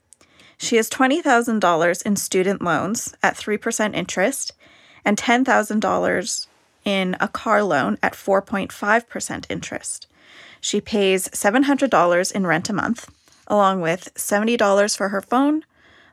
She 0.57 0.77
has 0.77 0.89
$20,000 0.89 2.05
in 2.07 2.15
student 2.15 2.63
loans 2.63 3.13
at 3.21 3.35
3% 3.35 3.93
interest 3.93 4.53
and 5.05 5.15
$10,000 5.15 6.47
in 6.85 7.17
a 7.19 7.27
car 7.27 7.61
loan 7.61 7.99
at 8.01 8.13
4.5% 8.13 9.45
interest. 9.47 10.07
She 10.59 10.81
pays 10.81 11.29
$700 11.29 12.31
in 12.31 12.47
rent 12.47 12.67
a 12.67 12.73
month, 12.73 13.11
along 13.45 13.81
with 13.81 14.11
$70 14.15 14.97
for 14.97 15.09
her 15.09 15.21
phone, 15.21 15.65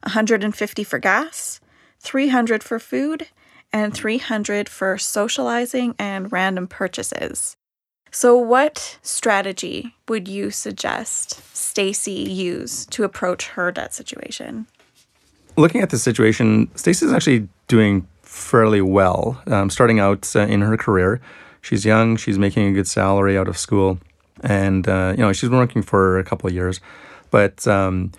$150 0.05 0.87
for 0.87 0.99
gas, 0.99 1.61
300 2.01 2.63
for 2.63 2.79
food, 2.79 3.29
and 3.73 3.93
300 3.93 4.69
for 4.69 4.97
socializing 4.99 5.95
and 5.99 6.33
random 6.33 6.67
purchases. 6.67 7.57
So 8.11 8.37
what 8.37 8.99
strategy 9.03 9.95
would 10.09 10.29
you 10.29 10.51
suggest 10.51 11.43
Stacy 11.55 12.13
use 12.13 12.87
to 12.87 13.05
approach 13.05 13.49
her 13.49 13.71
debt 13.71 13.93
situation? 13.93 14.67
Looking 15.57 15.83
at 15.83 15.91
the 15.91 15.99
situation, 15.99 16.71
Stacy 16.77 17.07
is 17.07 17.13
actually 17.13 17.49
doing 17.69 18.07
fairly 18.23 18.81
well. 18.81 19.43
Um, 19.47 19.71
starting 19.71 20.01
out 20.01 20.35
uh, 20.37 20.41
in 20.41 20.61
her 20.61 20.77
career, 20.77 21.21
she's 21.61 21.85
young, 21.85 22.17
she's 22.17 22.39
making 22.39 22.69
a 22.69 22.73
good 22.73 22.87
salary 22.87 23.37
out 23.37 23.49
of 23.49 23.59
school, 23.59 23.99
and 24.43 24.89
uh, 24.89 25.15
you 25.17 25.23
know 25.23 25.33
she's 25.33 25.49
been 25.49 25.59
working 25.59 25.83
for 25.83 26.19
a 26.19 26.25
couple 26.25 26.47
of 26.47 26.55
years. 26.55 26.81
But 27.31 27.67
um, 27.67 28.13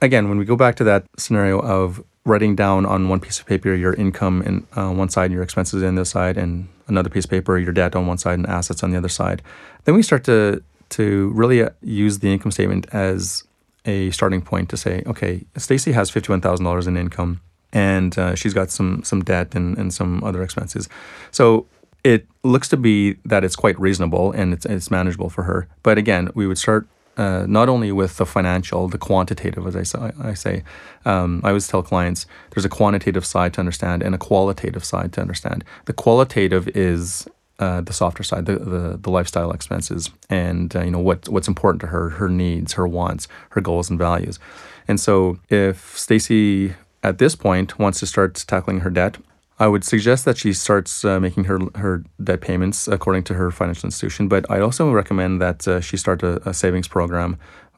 again, 0.00 0.28
when 0.28 0.38
we 0.38 0.44
go 0.44 0.56
back 0.56 0.76
to 0.76 0.84
that 0.84 1.04
scenario 1.16 1.60
of 1.60 2.02
writing 2.28 2.54
down 2.54 2.86
on 2.86 3.08
one 3.08 3.20
piece 3.20 3.40
of 3.40 3.46
paper 3.46 3.74
your 3.74 3.94
income 3.94 4.42
in 4.42 4.54
uh, 4.78 4.92
one 4.92 5.08
side 5.08 5.26
and 5.26 5.34
your 5.34 5.42
expenses 5.42 5.82
on 5.82 5.94
the 5.94 6.04
side, 6.04 6.36
and 6.36 6.68
another 6.86 7.10
piece 7.10 7.24
of 7.24 7.30
paper 7.30 7.58
your 7.58 7.72
debt 7.72 7.96
on 7.96 8.06
one 8.06 8.18
side 8.18 8.38
and 8.38 8.46
assets 8.46 8.82
on 8.82 8.90
the 8.90 8.98
other 8.98 9.08
side. 9.08 9.42
Then 9.84 9.94
we 9.94 10.02
start 10.02 10.24
to 10.24 10.62
to 10.90 11.04
really 11.34 11.62
uh, 11.62 11.70
use 11.82 12.20
the 12.20 12.32
income 12.32 12.52
statement 12.52 12.86
as 12.92 13.44
a 13.84 14.10
starting 14.10 14.42
point 14.42 14.68
to 14.70 14.76
say, 14.76 15.02
okay, 15.06 15.44
Stacy 15.56 15.92
has 15.92 16.10
fifty 16.10 16.30
one 16.32 16.40
thousand 16.40 16.64
dollars 16.64 16.86
in 16.86 16.96
income, 16.96 17.40
and 17.72 18.18
uh, 18.18 18.34
she's 18.34 18.54
got 18.54 18.70
some 18.70 19.02
some 19.04 19.22
debt 19.24 19.54
and, 19.54 19.78
and 19.78 19.92
some 19.92 20.22
other 20.24 20.42
expenses. 20.42 20.88
So 21.30 21.66
it 22.04 22.26
looks 22.42 22.68
to 22.68 22.76
be 22.76 23.16
that 23.24 23.44
it's 23.44 23.56
quite 23.56 23.78
reasonable 23.80 24.32
and 24.32 24.54
it's, 24.54 24.64
it's 24.66 24.90
manageable 24.90 25.28
for 25.28 25.42
her. 25.42 25.66
But 25.82 25.98
again, 25.98 26.30
we 26.34 26.46
would 26.46 26.58
start 26.58 26.86
uh, 27.18 27.44
not 27.48 27.68
only 27.68 27.90
with 27.92 28.16
the 28.16 28.24
financial, 28.24 28.88
the 28.88 28.96
quantitative, 28.96 29.66
as 29.66 29.76
I 29.76 29.82
say. 29.82 30.12
I, 30.22 30.34
say 30.34 30.62
um, 31.04 31.40
I 31.44 31.48
always 31.48 31.66
tell 31.66 31.82
clients 31.82 32.26
there's 32.50 32.64
a 32.64 32.68
quantitative 32.68 33.26
side 33.26 33.52
to 33.54 33.60
understand 33.60 34.02
and 34.02 34.14
a 34.14 34.18
qualitative 34.18 34.84
side 34.84 35.12
to 35.14 35.20
understand. 35.20 35.64
The 35.86 35.92
qualitative 35.92 36.68
is 36.68 37.28
uh, 37.58 37.80
the 37.80 37.92
softer 37.92 38.22
side, 38.22 38.46
the, 38.46 38.56
the, 38.56 38.98
the 39.02 39.10
lifestyle 39.10 39.50
expenses, 39.50 40.10
and 40.30 40.74
uh, 40.76 40.82
you 40.82 40.92
know 40.92 41.00
what 41.00 41.28
what's 41.28 41.48
important 41.48 41.80
to 41.80 41.88
her, 41.88 42.10
her 42.10 42.28
needs, 42.28 42.74
her 42.74 42.86
wants, 42.86 43.26
her 43.50 43.60
goals 43.60 43.90
and 43.90 43.98
values. 43.98 44.38
And 44.86 45.00
so, 45.00 45.38
if 45.50 45.98
Stacy 45.98 46.74
at 47.02 47.18
this 47.18 47.34
point 47.34 47.78
wants 47.78 47.98
to 47.98 48.06
start 48.06 48.36
tackling 48.46 48.80
her 48.80 48.90
debt, 48.90 49.18
I 49.60 49.66
would 49.66 49.84
suggest 49.84 50.24
that 50.24 50.38
she 50.38 50.52
starts 50.52 51.04
uh, 51.04 51.18
making 51.18 51.44
her 51.44 51.58
her 51.74 52.04
debt 52.22 52.40
payments 52.40 52.86
according 52.86 53.24
to 53.24 53.34
her 53.34 53.50
financial 53.50 53.86
institution. 53.86 54.28
But 54.28 54.48
I 54.50 54.60
also 54.60 54.92
recommend 54.92 55.40
that 55.40 55.66
uh, 55.66 55.80
she 55.80 55.96
start 55.96 56.22
a, 56.22 56.48
a, 56.48 56.54
savings 56.54 56.86
program 56.86 57.36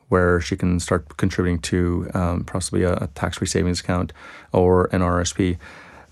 where 0.08 0.40
she 0.40 0.56
can 0.56 0.80
start 0.80 1.16
contributing 1.16 1.60
to 1.60 2.10
um, 2.14 2.44
possibly 2.44 2.82
a, 2.82 2.94
a 2.94 3.06
tax-free 3.14 3.46
savings 3.46 3.80
account 3.80 4.12
or 4.52 4.86
an 4.92 5.00
RSP. 5.00 5.56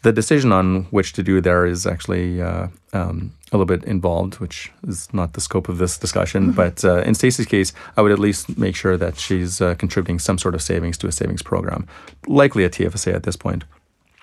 The 0.02 0.12
decision 0.12 0.52
on 0.52 0.84
which 0.84 1.12
to 1.14 1.22
do 1.24 1.40
there 1.40 1.66
is 1.66 1.84
actually 1.84 2.40
uh, 2.40 2.68
um, 2.92 3.32
a 3.50 3.56
little 3.56 3.66
bit 3.66 3.84
involved, 3.84 4.38
which 4.38 4.70
is 4.86 5.12
not 5.12 5.32
the 5.32 5.40
scope 5.40 5.68
of 5.68 5.78
this 5.78 5.98
discussion. 5.98 6.52
Mm-hmm. 6.52 6.56
But 6.56 6.84
uh, 6.84 7.02
in 7.02 7.14
Stacy's 7.14 7.46
case, 7.46 7.72
I 7.96 8.02
would 8.02 8.12
at 8.12 8.20
least 8.20 8.56
make 8.56 8.76
sure 8.76 8.96
that 8.96 9.18
she's 9.18 9.60
uh, 9.60 9.74
contributing 9.74 10.20
some 10.20 10.38
sort 10.38 10.54
of 10.54 10.62
savings 10.62 10.96
to 10.98 11.08
a 11.08 11.12
savings 11.12 11.42
program, 11.42 11.88
likely 12.26 12.64
a 12.64 12.70
TFSA 12.70 13.12
at 13.12 13.24
this 13.24 13.36
point. 13.36 13.64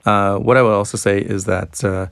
Uh, 0.05 0.37
what 0.37 0.57
I 0.57 0.61
would 0.61 0.73
also 0.73 0.97
say 0.97 1.19
is 1.19 1.45
that 1.45 1.83
uh, 1.83 2.07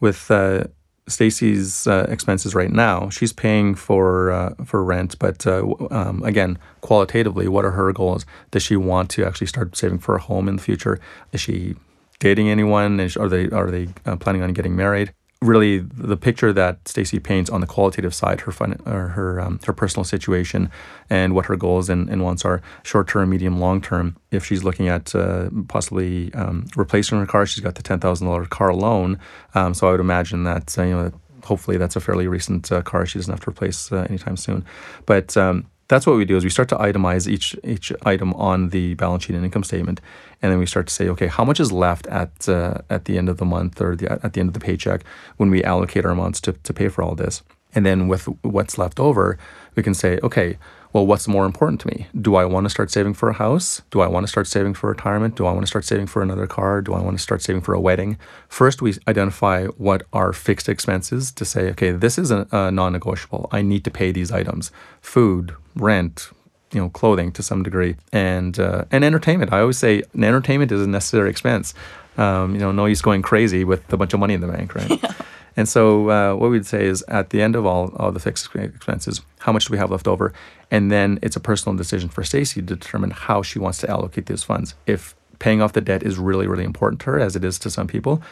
with 0.00 0.30
uh, 0.30 0.64
Stacy's 1.08 1.86
uh, 1.86 2.06
expenses 2.08 2.54
right 2.54 2.70
now, 2.70 3.08
she's 3.08 3.32
paying 3.32 3.74
for 3.74 4.30
uh, 4.30 4.54
for 4.64 4.84
rent, 4.84 5.18
but 5.18 5.46
um, 5.46 6.22
again, 6.22 6.58
qualitatively, 6.82 7.48
what 7.48 7.64
are 7.64 7.72
her 7.72 7.92
goals? 7.92 8.26
Does 8.50 8.62
she 8.62 8.76
want 8.76 9.10
to 9.10 9.24
actually 9.24 9.46
start 9.46 9.76
saving 9.76 9.98
for 9.98 10.16
a 10.16 10.20
home 10.20 10.48
in 10.48 10.56
the 10.56 10.62
future? 10.62 11.00
Is 11.32 11.40
she 11.40 11.74
dating 12.18 12.48
anyone? 12.48 13.00
Is, 13.00 13.16
are 13.16 13.28
they 13.28 13.48
are 13.50 13.70
they 13.70 13.86
planning 14.20 14.42
on 14.42 14.52
getting 14.52 14.76
married? 14.76 15.12
Really 15.42 15.78
the 15.78 16.16
picture 16.16 16.52
that 16.52 16.86
Stacy 16.86 17.18
paints 17.18 17.48
on 17.48 17.60
the 17.60 17.66
qualitative 17.66 18.14
side, 18.14 18.42
her 18.42 18.52
fun, 18.52 18.80
her 18.84 19.40
um, 19.40 19.58
her 19.66 19.72
personal 19.72 20.04
situation, 20.04 20.70
and 21.08 21.34
what 21.34 21.46
her 21.46 21.56
goals 21.56 21.88
and, 21.88 22.08
and 22.10 22.22
wants 22.22 22.44
are, 22.44 22.60
short 22.82 23.08
term, 23.08 23.30
medium, 23.30 23.58
long 23.58 23.80
term. 23.80 24.16
If 24.30 24.44
she's 24.44 24.64
looking 24.64 24.88
at 24.88 25.14
uh, 25.14 25.48
possibly 25.68 26.32
um, 26.34 26.66
replacing 26.76 27.18
her 27.18 27.26
car, 27.26 27.46
she's 27.46 27.64
got 27.64 27.74
the 27.74 27.82
ten 27.82 28.00
thousand 28.00 28.26
dollar 28.26 28.44
car 28.46 28.74
loan. 28.74 29.18
Um, 29.54 29.72
so 29.72 29.88
I 29.88 29.92
would 29.92 30.00
imagine 30.00 30.44
that 30.44 30.78
uh, 30.78 30.82
you 30.82 30.94
know 30.94 31.12
hopefully 31.44 31.78
that's 31.78 31.96
a 31.96 32.00
fairly 32.00 32.28
recent 32.28 32.70
uh, 32.70 32.82
car 32.82 33.06
she 33.06 33.18
doesn't 33.18 33.32
have 33.32 33.40
to 33.40 33.50
replace 33.50 33.90
uh, 33.90 34.06
anytime 34.08 34.36
soon. 34.36 34.64
But 35.06 35.36
um, 35.36 35.66
that's 35.90 36.06
what 36.06 36.16
we 36.16 36.24
do 36.24 36.36
is 36.36 36.44
we 36.44 36.50
start 36.50 36.68
to 36.68 36.76
itemize 36.76 37.26
each 37.26 37.56
each 37.64 37.92
item 38.04 38.32
on 38.34 38.68
the 38.68 38.94
balance 38.94 39.24
sheet 39.24 39.34
and 39.34 39.44
income 39.44 39.64
statement, 39.64 40.00
and 40.40 40.52
then 40.52 40.58
we 40.58 40.66
start 40.66 40.86
to 40.86 40.94
say, 40.94 41.08
okay, 41.08 41.26
how 41.26 41.44
much 41.44 41.58
is 41.58 41.72
left 41.72 42.06
at 42.06 42.48
uh, 42.48 42.78
at 42.88 43.04
the 43.06 43.18
end 43.18 43.28
of 43.28 43.36
the 43.38 43.44
month 43.44 43.80
or 43.80 43.96
the, 43.96 44.06
at 44.24 44.32
the 44.32 44.40
end 44.40 44.48
of 44.48 44.54
the 44.54 44.60
paycheck 44.60 45.04
when 45.36 45.50
we 45.50 45.64
allocate 45.64 46.04
our 46.06 46.12
amounts 46.12 46.40
to, 46.40 46.52
to 46.52 46.72
pay 46.72 46.88
for 46.88 47.02
all 47.02 47.16
this, 47.16 47.42
and 47.74 47.84
then 47.84 48.06
with 48.06 48.24
what's 48.42 48.78
left 48.78 49.00
over, 49.00 49.36
we 49.74 49.82
can 49.82 49.94
say, 49.94 50.18
okay, 50.22 50.56
well, 50.92 51.06
what's 51.06 51.28
more 51.28 51.46
important 51.46 51.80
to 51.82 51.88
me? 51.88 52.08
Do 52.20 52.34
I 52.34 52.44
want 52.44 52.64
to 52.64 52.70
start 52.70 52.90
saving 52.90 53.14
for 53.14 53.28
a 53.28 53.34
house? 53.34 53.82
Do 53.90 54.00
I 54.00 54.08
want 54.08 54.24
to 54.24 54.28
start 54.28 54.48
saving 54.48 54.74
for 54.74 54.90
retirement? 54.90 55.36
Do 55.36 55.46
I 55.46 55.52
want 55.52 55.62
to 55.62 55.68
start 55.68 55.84
saving 55.84 56.08
for 56.08 56.20
another 56.20 56.46
car? 56.46 56.82
Do 56.82 56.94
I 56.94 57.00
want 57.00 57.16
to 57.16 57.22
start 57.22 57.42
saving 57.42 57.62
for 57.62 57.74
a 57.74 57.80
wedding? 57.80 58.18
First, 58.48 58.82
we 58.82 58.94
identify 59.06 59.66
what 59.66 60.02
are 60.12 60.32
fixed 60.32 60.68
expenses 60.68 61.30
to 61.32 61.44
say, 61.44 61.70
okay, 61.70 61.92
this 61.92 62.18
is 62.18 62.32
a, 62.32 62.46
a 62.50 62.72
non 62.72 62.92
negotiable. 62.92 63.48
I 63.52 63.62
need 63.62 63.84
to 63.84 63.90
pay 63.90 64.10
these 64.10 64.32
items 64.32 64.72
food, 65.00 65.54
rent, 65.76 66.30
you 66.72 66.80
know, 66.80 66.88
clothing 66.88 67.30
to 67.32 67.42
some 67.42 67.62
degree, 67.62 67.96
and 68.12 68.58
uh, 68.58 68.84
and 68.90 69.04
entertainment. 69.04 69.52
I 69.52 69.60
always 69.60 69.78
say 69.78 70.02
an 70.14 70.24
entertainment 70.24 70.72
is 70.72 70.82
a 70.82 70.88
necessary 70.88 71.30
expense. 71.30 71.72
Um, 72.16 72.54
you 72.54 72.60
know, 72.60 72.72
no 72.72 72.86
use 72.86 73.00
going 73.00 73.22
crazy 73.22 73.62
with 73.62 73.92
a 73.92 73.96
bunch 73.96 74.12
of 74.12 74.20
money 74.20 74.34
in 74.34 74.40
the 74.40 74.48
bank, 74.48 74.74
right? 74.74 74.90
Yeah. 75.02 75.12
And 75.56 75.68
so 75.68 76.10
uh, 76.10 76.34
what 76.36 76.50
we'd 76.50 76.64
say 76.64 76.86
is 76.86 77.02
at 77.08 77.30
the 77.30 77.42
end 77.42 77.56
of 77.56 77.66
all, 77.66 77.92
all 77.96 78.12
the 78.12 78.20
fixed 78.20 78.54
expenses, 78.54 79.20
how 79.40 79.52
much 79.52 79.66
do 79.66 79.72
we 79.72 79.78
have 79.78 79.90
left 79.90 80.06
over? 80.06 80.32
And 80.70 80.90
then 80.90 81.18
it's 81.22 81.36
a 81.36 81.40
personal 81.40 81.76
decision 81.76 82.08
for 82.08 82.22
Stacy 82.22 82.60
to 82.60 82.66
determine 82.66 83.10
how 83.10 83.42
she 83.42 83.58
wants 83.58 83.78
to 83.78 83.90
allocate 83.90 84.26
those 84.26 84.44
funds. 84.44 84.74
If 84.86 85.16
paying 85.38 85.60
off 85.60 85.72
the 85.72 85.80
debt 85.80 86.02
is 86.02 86.18
really, 86.18 86.46
really 86.46 86.64
important 86.64 87.00
to 87.02 87.06
her, 87.06 87.20
as 87.20 87.34
it 87.34 87.44
is 87.44 87.58
to 87.60 87.70
some 87.70 87.86
people, 87.86 88.22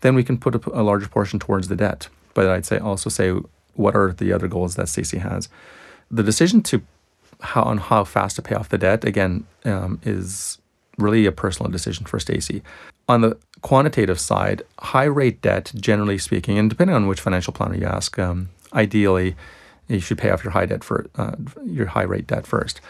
then 0.00 0.14
we 0.14 0.22
can 0.22 0.38
put 0.38 0.54
a, 0.54 0.80
a 0.80 0.82
larger 0.82 1.08
portion 1.08 1.38
towards 1.38 1.68
the 1.68 1.76
debt. 1.76 2.08
But 2.34 2.46
I'd 2.46 2.66
say 2.66 2.78
also 2.78 3.10
say 3.10 3.32
what 3.74 3.96
are 3.96 4.12
the 4.12 4.32
other 4.32 4.48
goals 4.48 4.76
that 4.76 4.88
Stacy 4.88 5.18
has. 5.18 5.48
The 6.10 6.22
decision 6.22 6.62
to 6.64 6.82
how 7.40 7.62
on 7.62 7.78
how 7.78 8.04
fast 8.04 8.36
to 8.36 8.42
pay 8.42 8.54
off 8.54 8.68
the 8.68 8.78
debt 8.78 9.04
again 9.04 9.46
um, 9.64 10.00
is 10.02 10.58
really 10.98 11.26
a 11.26 11.32
personal 11.32 11.70
decision 11.70 12.04
for 12.06 12.18
Stacy. 12.18 12.62
On 13.08 13.20
the 13.20 13.38
quantitative 13.62 14.20
side, 14.20 14.62
high 14.80 15.04
rate 15.04 15.40
debt, 15.40 15.72
generally 15.76 16.18
speaking, 16.18 16.58
and 16.58 16.68
depending 16.68 16.96
on 16.96 17.06
which 17.06 17.20
financial 17.20 17.52
planner 17.52 17.76
you 17.76 17.86
ask, 17.86 18.18
um, 18.18 18.50
ideally 18.72 19.36
you 19.88 20.00
should 20.00 20.18
pay 20.18 20.30
off 20.30 20.44
your 20.44 20.52
high 20.52 20.66
debt 20.66 20.84
for 20.84 21.06
uh, 21.16 21.34
your 21.64 21.86
high 21.86 22.02
rate 22.02 22.26
debt 22.26 22.46
first. 22.46 22.80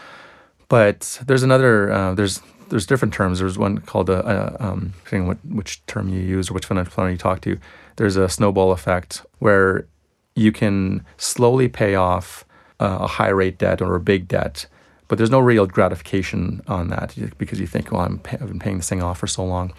But 0.67 1.21
there's 1.25 1.43
another 1.43 1.91
uh, 1.91 2.13
there's 2.13 2.41
there's 2.69 2.85
different 2.85 3.13
terms. 3.13 3.39
There's 3.39 3.57
one 3.57 3.79
called 3.79 4.09
a, 4.09 4.57
a 4.59 4.65
um, 4.65 4.93
depending 5.03 5.27
what, 5.27 5.37
which 5.45 5.85
term 5.87 6.09
you 6.09 6.19
use 6.19 6.49
or 6.49 6.53
which 6.53 6.65
financial 6.65 6.93
planner 6.93 7.11
you 7.11 7.17
talk 7.17 7.41
to. 7.41 7.57
There's 7.95 8.15
a 8.15 8.29
snowball 8.29 8.71
effect 8.71 9.25
where 9.39 9.87
you 10.35 10.51
can 10.51 11.05
slowly 11.17 11.67
pay 11.67 11.95
off 11.95 12.45
uh, 12.79 12.99
a 13.01 13.07
high 13.07 13.29
rate 13.29 13.57
debt 13.57 13.81
or 13.81 13.95
a 13.95 13.99
big 13.99 14.27
debt, 14.27 14.67
but 15.07 15.17
there's 15.17 15.31
no 15.31 15.39
real 15.39 15.65
gratification 15.65 16.61
on 16.67 16.89
that 16.89 17.15
because 17.37 17.59
you 17.59 17.67
think, 17.67 17.91
well, 17.91 18.01
I'm 18.01 18.19
pay- 18.19 18.37
I've 18.39 18.47
been 18.47 18.59
paying 18.59 18.77
this 18.77 18.87
thing 18.87 19.01
off 19.01 19.17
for 19.17 19.27
so 19.27 19.43
long. 19.43 19.73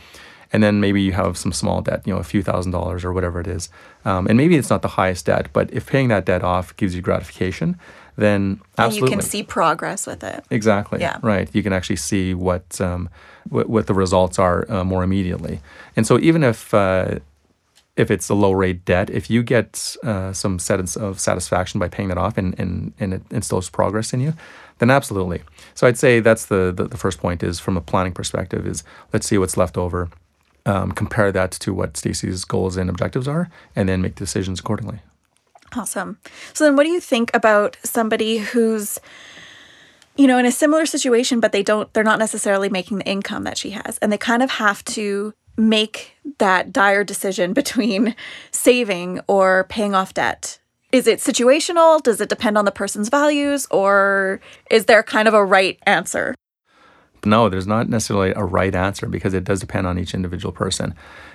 And 0.53 0.63
then 0.63 0.81
maybe 0.81 1.01
you 1.01 1.13
have 1.13 1.37
some 1.37 1.53
small 1.53 1.81
debt, 1.81 2.03
you 2.07 2.13
know, 2.13 2.19
a 2.19 2.25
few 2.25 2.43
thousand 2.43 2.73
dollars 2.73 3.05
or 3.05 3.13
whatever 3.13 3.41
it 3.41 3.47
is, 3.47 3.69
um, 4.05 4.27
and 4.27 4.37
maybe 4.37 4.57
it's 4.57 4.71
not 4.71 4.83
the 4.83 4.89
highest 4.89 5.27
debt, 5.27 5.49
but 5.53 5.73
if 5.73 5.87
paying 5.87 6.09
that 6.09 6.25
debt 6.25 6.43
off 6.43 6.77
gives 6.77 6.95
you 6.95 7.03
gratification, 7.03 7.79
then 8.17 8.61
absolutely 8.79 9.01
And 9.01 9.11
you 9.11 9.17
can 9.19 9.31
see 9.31 9.43
progress 9.43 10.07
with 10.07 10.23
it. 10.23 10.45
Exactly. 10.51 11.01
Yeah. 11.01 11.19
Right. 11.23 11.49
You 11.53 11.63
can 11.63 11.73
actually 11.73 11.97
see 11.97 12.35
what 12.35 12.81
um, 12.81 13.09
what, 13.49 13.69
what 13.69 13.87
the 13.87 13.95
results 13.95 14.39
are 14.39 14.71
uh, 14.71 14.85
more 14.85 15.03
immediately. 15.03 15.61
And 15.97 16.07
so 16.07 16.19
even 16.19 16.43
if 16.45 16.75
uh, 16.75 17.21
if 17.97 18.11
it's 18.11 18.29
a 18.29 18.35
low 18.35 18.53
rate 18.53 18.85
debt, 18.85 19.11
if 19.11 19.31
you 19.31 19.43
get 19.43 19.97
uh, 20.03 20.33
some 20.33 20.59
sense 20.59 20.97
of 20.97 21.21
satisfaction 21.21 21.79
by 21.79 21.89
paying 21.89 22.09
that 22.09 22.19
off 22.19 22.39
and, 22.39 22.59
and, 22.59 22.93
and 22.99 23.15
it 23.15 23.23
instills 23.31 23.69
progress 23.69 24.13
in 24.13 24.21
you, 24.21 24.33
then 24.79 24.91
absolutely. 24.91 25.43
So 25.75 25.87
I'd 25.87 25.99
say 25.99 26.21
that's 26.21 26.47
the, 26.47 26.73
the, 26.75 26.85
the 26.85 26.97
first 26.97 27.19
point 27.19 27.43
is 27.43 27.61
from 27.61 27.77
a 27.77 27.81
planning 27.81 28.13
perspective 28.13 28.67
is 28.67 28.85
let's 29.13 29.27
see 29.27 29.39
what's 29.39 29.57
left 29.57 29.77
over, 29.77 30.09
um, 30.67 30.93
compare 30.93 31.33
that 31.33 31.53
to 31.53 31.75
what 31.75 31.97
Stacy's 31.97 32.45
goals 32.45 32.77
and 32.77 32.91
objectives 32.91 33.29
are, 33.29 33.51
and 33.75 33.89
then 33.89 34.03
make 34.03 34.15
decisions 34.15 34.61
accordingly. 34.61 35.01
Awesome. 35.75 36.19
So 36.53 36.65
then 36.65 36.77
what 36.77 36.85
do 36.85 36.91
you 36.91 37.01
think 37.01 37.31
about 37.35 37.77
somebody 37.85 38.39
who's 38.39 38.99
you 40.17 40.27
know 40.27 40.39
in 40.39 40.45
a 40.45 40.53
similar 40.53 40.85
situation 40.87 41.39
but 41.39 41.53
they 41.53 41.63
don't 41.63 41.91
they're 41.95 42.03
not 42.03 42.19
necessarily 42.19 42.69
making 42.69 42.99
the 42.99 43.07
income 43.07 43.45
that 43.45 43.57
she 43.57 43.71
has 43.71 43.97
and 43.99 44.13
they 44.13 44.19
kind 44.19 44.43
of 44.43 44.51
have 44.51 44.85
to 44.85 45.33
make 45.57 46.17
that 46.39 46.73
dire 46.73 47.05
decision 47.05 47.53
between 47.61 48.15
saving 48.51 49.21
or 49.29 49.65
paying 49.69 49.95
off 49.95 50.15
debt? 50.15 50.59
Is 50.93 51.07
it 51.07 51.21
situational? 51.21 52.03
Does 52.03 52.21
it 52.21 52.29
depend 52.29 52.59
on 52.59 52.65
the 52.65 52.73
person's 52.73 53.09
values 53.09 53.67
or 53.71 54.41
is 54.71 54.87
there 54.87 55.05
kind 55.05 55.29
of 55.29 55.35
a 55.35 55.45
right 55.45 55.79
answer? 55.87 56.35
No, 57.25 57.49
there's 57.49 57.67
not 57.67 57.89
necessarily 57.89 58.33
a 58.35 58.45
right 58.45 58.75
answer 58.75 59.07
because 59.07 59.35
it 59.35 59.45
does 59.45 59.61
depend 59.61 59.87
on 59.87 59.99
each 59.99 60.15
individual 60.15 60.53
person. 60.53 60.95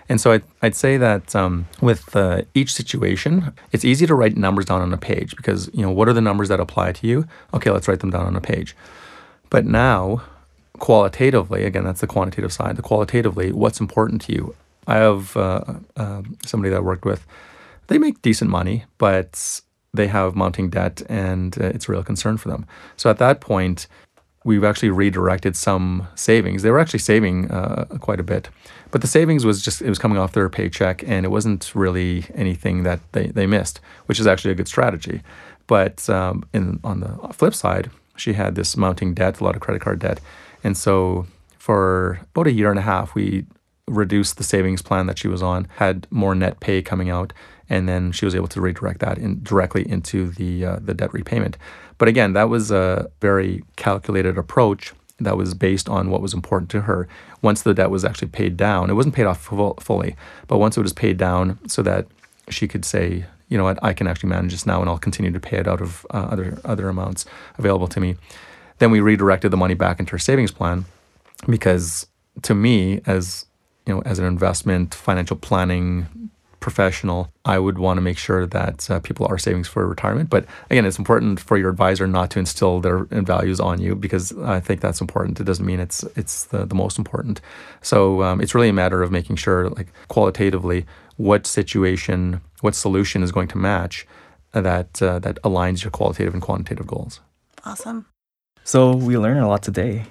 And 0.10 0.20
so 0.20 0.32
I'd, 0.34 0.44
I'd 0.62 0.76
say 0.76 0.98
that 0.98 1.36
um, 1.36 1.68
with 1.82 2.16
uh, 2.16 2.42
each 2.54 2.74
situation, 2.74 3.54
it's 3.72 3.86
easy 3.86 4.06
to 4.08 4.16
write 4.16 4.38
numbers 4.38 4.66
down 4.66 4.82
on 4.82 4.94
a 4.94 4.98
page 4.98 5.36
because, 5.36 5.70
you 5.74 5.82
know, 5.82 5.92
what 5.92 6.08
are 6.08 6.14
the 6.14 6.22
numbers 6.22 6.50
that 6.50 6.60
apply 6.60 6.92
to 6.94 7.08
you? 7.08 7.28
Okay, 7.54 7.70
let's 7.72 7.88
write 7.88 8.00
them 8.00 8.12
down 8.12 8.26
on 8.26 8.36
a 8.36 8.42
page. 8.42 8.76
But 9.50 9.66
now, 9.66 10.24
qualitatively, 10.80 11.64
again, 11.64 11.84
that's 11.84 12.02
the 12.02 12.08
quantitative 12.08 12.54
side, 12.54 12.76
the 12.76 12.82
qualitatively, 12.82 13.52
what's 13.52 13.80
important 13.80 14.22
to 14.24 14.34
you? 14.34 14.56
I 14.88 14.96
have 14.96 15.36
uh, 15.38 15.64
uh, 15.98 16.22
somebody 16.46 16.70
that 16.72 16.78
I 16.78 16.82
worked 16.82 17.06
with, 17.06 17.26
they 17.88 17.98
make 17.98 18.22
decent 18.22 18.50
money, 18.50 18.86
but 18.98 19.62
they 19.94 20.08
have 20.08 20.36
mounting 20.36 20.70
debt 20.70 21.02
and 21.10 21.60
uh, 21.60 21.66
it's 21.68 21.88
a 21.88 21.92
real 21.92 22.04
concern 22.04 22.38
for 22.38 22.50
them. 22.50 22.66
So 22.98 23.10
at 23.10 23.18
that 23.20 23.42
point, 23.42 23.88
we've 24.46 24.64
actually 24.64 24.92
redirected 24.92 25.58
some 25.58 26.08
savings. 26.16 26.62
They 26.62 26.72
were 26.72 26.80
actually 26.80 27.00
saving 27.00 27.52
uh, 27.52 27.86
quite 28.00 28.20
a 28.22 28.24
bit, 28.24 28.48
but 28.92 29.02
the 29.02 29.08
savings 29.08 29.44
was 29.46 29.62
just 29.62 29.82
it 29.82 29.90
was 29.90 30.00
coming 30.00 30.18
off 30.18 30.32
their 30.32 30.48
paycheck, 30.48 31.04
and 31.06 31.26
it 31.26 31.30
wasn't 31.30 31.76
really 31.76 32.26
anything 32.34 32.84
that 32.84 33.02
they, 33.12 33.28
they 33.28 33.48
missed, 33.48 33.82
which 34.06 34.20
is 34.20 34.28
actually 34.28 34.52
a 34.52 34.56
good 34.56 34.70
strategy. 34.70 35.22
But 35.68 36.08
um, 36.10 36.46
in 36.54 36.80
on 36.84 37.02
the 37.02 37.34
flip 37.34 37.56
side, 37.56 37.90
she 38.16 38.34
had 38.34 38.56
this 38.56 38.78
mounting 38.78 39.14
debt, 39.14 39.42
a 39.42 39.44
lot 39.44 39.56
of 39.56 39.62
credit 39.62 39.82
card 39.82 40.00
debt, 40.00 40.22
and 40.64 40.78
so 40.78 41.28
for 41.58 42.22
about 42.34 42.48
a 42.48 42.52
year 42.52 42.70
and 42.70 42.80
a 42.80 42.84
half, 42.84 43.16
we 43.16 43.46
reduced 43.88 44.38
the 44.38 44.44
savings 44.44 44.82
plan 44.82 45.08
that 45.08 45.18
she 45.18 45.28
was 45.28 45.42
on, 45.42 45.68
had 45.78 46.08
more 46.12 46.36
net 46.36 46.60
pay 46.60 46.82
coming 46.82 47.10
out, 47.10 47.34
and 47.70 47.90
then 47.90 48.12
she 48.12 48.26
was 48.26 48.36
able 48.36 48.48
to 48.48 48.62
redirect 48.62 49.00
that 49.00 49.18
in, 49.18 49.42
directly 49.44 49.90
into 49.90 50.30
the 50.30 50.66
uh, 50.66 50.80
the 50.80 50.94
debt 50.94 51.12
repayment. 51.14 51.58
But 51.98 52.08
again, 52.08 52.34
that 52.34 52.50
was 52.50 52.72
a 52.72 53.10
very 53.22 53.64
calculated 53.76 54.38
approach 54.38 54.94
that 55.20 55.38
was 55.38 55.54
based 55.54 55.88
on 55.88 56.10
what 56.10 56.22
was 56.22 56.34
important 56.34 56.70
to 56.72 56.82
her. 56.82 57.08
Once 57.42 57.62
the 57.62 57.74
debt 57.74 57.90
was 57.90 58.04
actually 58.04 58.28
paid 58.28 58.58
down, 58.58 58.90
it 58.90 58.94
wasn't 58.94 59.16
paid 59.16 59.26
off 59.26 59.42
full, 59.42 59.76
fully, 59.76 60.16
but 60.48 60.58
once 60.58 60.78
it 60.78 60.82
was 60.82 60.94
paid 60.94 61.18
down 61.18 61.58
so 61.68 61.82
that 61.82 62.08
she 62.50 62.68
could 62.68 62.84
say, 62.84 63.26
you 63.48 63.58
know 63.58 63.64
what, 63.64 63.82
I 63.84 63.94
can 63.94 64.08
actually 64.08 64.30
manage 64.30 64.52
this 64.52 64.66
now 64.66 64.82
and 64.82 64.90
I'll 64.90 64.98
continue 64.98 65.32
to 65.32 65.40
pay 65.40 65.58
it 65.58 65.68
out 65.68 65.82
of 65.82 66.06
uh, 66.14 66.28
other 66.32 66.58
other 66.66 66.90
amounts 66.90 67.26
available 67.58 67.88
to 67.88 68.00
me. 68.00 68.18
Then 68.80 68.92
we 68.92 69.00
redirected 69.00 69.52
the 69.52 69.58
money 69.58 69.74
back 69.74 70.00
into 70.00 70.12
her 70.12 70.20
savings 70.20 70.52
plan 70.52 70.86
because 71.48 72.08
to 72.42 72.54
me 72.54 73.02
as 73.06 73.46
you 73.86 73.94
know 73.94 74.02
as 74.02 74.20
an 74.20 74.26
investment 74.26 74.94
financial 74.94 75.38
planning 75.38 76.30
professional, 76.70 77.32
I 77.46 77.58
would 77.60 77.78
want 77.78 77.98
to 77.98 78.02
make 78.02 78.18
sure 78.18 78.48
that 78.48 78.90
uh, 78.90 79.00
people 79.08 79.28
are 79.30 79.38
savings 79.38 79.68
for 79.68 79.82
retirement. 79.88 80.32
But 80.36 80.44
again, 80.72 80.86
it's 80.88 80.98
important 80.98 81.40
for 81.40 81.58
your 81.62 81.70
advisor 81.70 82.08
not 82.08 82.32
to 82.32 82.40
instill 82.40 82.76
their 82.86 83.00
values 83.34 83.60
on 83.60 83.76
you 83.80 83.94
because 84.06 84.26
I 84.58 84.60
think 84.66 84.82
that's 84.82 85.00
important. 85.00 85.40
It 85.40 85.44
doesn't 85.44 85.68
mean 85.72 85.80
it's 85.80 86.00
it's 86.22 86.36
the, 86.46 86.66
the 86.66 86.74
most 86.84 86.98
important. 86.98 87.40
So 87.82 88.24
um, 88.26 88.42
it's 88.42 88.56
really 88.56 88.70
a 88.70 88.80
matter 88.84 89.04
of 89.04 89.12
making 89.12 89.38
sure, 89.38 89.70
like 89.78 89.90
qualitatively, 90.08 90.80
what 91.18 91.46
situation, 91.46 92.42
what 92.66 92.74
solution 92.74 93.22
is 93.22 93.32
going 93.32 93.50
to 93.50 93.60
match 93.60 94.08
that 94.52 94.92
uh, 95.08 95.20
that 95.26 95.36
aligns 95.44 95.84
your 95.84 95.92
qualitative 95.92 96.34
and 96.34 96.42
quantitative 96.48 96.88
goals. 96.88 97.22
Awesome. 97.64 98.00
So 98.64 98.80
we 99.08 99.14
learned 99.24 99.42
a 99.46 99.48
lot 99.48 99.62
today. 99.62 100.06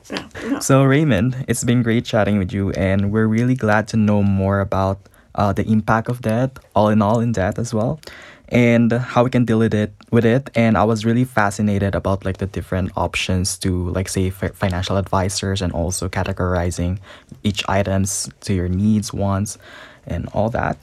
So 0.60 0.84
Raymond, 0.84 1.30
it's 1.48 1.64
been 1.64 1.82
great 1.82 2.04
chatting 2.04 2.38
with 2.38 2.52
you, 2.56 2.70
and 2.88 3.10
we're 3.12 3.30
really 3.38 3.56
glad 3.56 3.88
to 3.88 3.96
know 3.96 4.22
more 4.22 4.60
about 4.60 4.98
uh, 5.34 5.52
the 5.52 5.64
impact 5.66 6.08
of 6.08 6.22
that, 6.22 6.58
all 6.74 6.88
in 6.88 7.02
all, 7.02 7.20
in 7.20 7.32
that 7.32 7.58
as 7.58 7.72
well, 7.74 8.00
and 8.48 8.92
how 8.92 9.24
we 9.24 9.30
can 9.30 9.44
deal 9.44 9.58
with 9.58 9.74
it. 9.74 9.92
With 10.10 10.24
it, 10.24 10.50
and 10.54 10.76
I 10.76 10.84
was 10.84 11.04
really 11.04 11.24
fascinated 11.24 11.94
about 11.94 12.24
like 12.24 12.38
the 12.38 12.46
different 12.46 12.92
options 12.96 13.58
to 13.58 13.90
like 13.90 14.08
say 14.08 14.30
fi- 14.30 14.48
financial 14.48 14.96
advisors, 14.96 15.62
and 15.62 15.72
also 15.72 16.08
categorizing 16.08 16.98
each 17.42 17.64
items 17.68 18.28
to 18.42 18.54
your 18.54 18.68
needs, 18.68 19.12
wants, 19.12 19.58
and 20.06 20.28
all 20.34 20.50
that. 20.50 20.78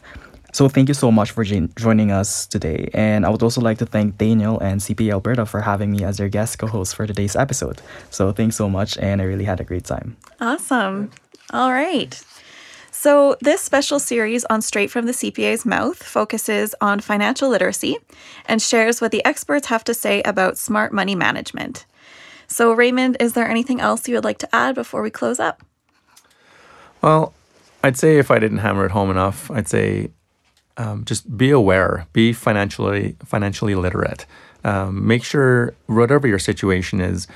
So 0.54 0.68
thank 0.68 0.90
you 0.90 0.94
so 0.94 1.12
much 1.12 1.32
for 1.32 1.46
joining 1.46 2.12
us 2.12 2.46
today. 2.46 2.90
And 2.94 3.26
I 3.26 3.30
would 3.30 3.42
also 3.42 3.62
like 3.62 3.78
to 3.78 3.86
thank 3.86 4.18
Daniel 4.18 4.60
and 4.60 4.82
CPA 4.82 5.12
Alberta 5.12 5.46
for 5.46 5.62
having 5.62 5.92
me 5.92 6.04
as 6.04 6.18
their 6.18 6.28
guest 6.28 6.60
co-host 6.60 6.96
for 6.96 7.08
today's 7.08 7.38
episode. 7.38 7.82
So 8.10 8.34
thanks 8.34 8.58
so 8.58 8.70
much 8.70 8.98
and 8.98 9.22
I 9.22 9.26
really 9.26 9.46
had 9.46 9.62
a 9.62 9.64
great 9.64 9.86
time. 9.86 10.18
Awesome. 10.42 11.12
All 11.54 11.72
right. 11.72 12.22
So, 13.02 13.36
this 13.42 13.64
special 13.64 13.98
series 13.98 14.46
on 14.46 14.62
Straight 14.62 14.92
from 14.92 15.08
the 15.08 15.12
CPA's 15.12 15.66
Mouth 15.66 16.04
focuses 16.04 16.76
on 16.82 17.00
financial 17.00 17.50
literacy 17.50 17.98
and 18.46 18.62
shares 18.62 19.02
what 19.02 19.10
the 19.10 19.26
experts 19.26 19.66
have 19.70 19.84
to 19.86 19.96
say 19.96 20.22
about 20.22 20.60
smart 20.60 20.94
money 20.94 21.16
management. 21.16 21.88
So, 22.46 22.72
Raymond, 22.74 23.18
is 23.20 23.34
there 23.34 23.50
anything 23.50 23.82
else 23.82 24.08
you 24.08 24.14
would 24.14 24.24
like 24.24 24.38
to 24.38 24.56
add 24.56 24.76
before 24.76 25.02
we 25.02 25.10
close 25.10 25.40
up? 25.40 25.64
Well, 27.02 27.34
I'd 27.84 27.98
say 27.98 28.20
if 28.20 28.30
I 28.30 28.38
didn't 28.38 28.60
hammer 28.60 28.86
it 28.86 28.92
home 28.92 29.10
enough, 29.10 29.50
I'd 29.50 29.68
say 29.68 30.12
um, 30.78 31.04
just 31.04 31.36
be 31.36 31.50
aware, 31.50 32.06
be 32.14 32.34
financially 32.34 33.16
financially 33.26 33.74
literate. 33.74 34.28
Um, 34.64 35.08
make 35.08 35.24
sure 35.24 35.74
whatever 35.88 36.28
your 36.28 36.38
situation 36.38 37.02
is, 37.02 37.28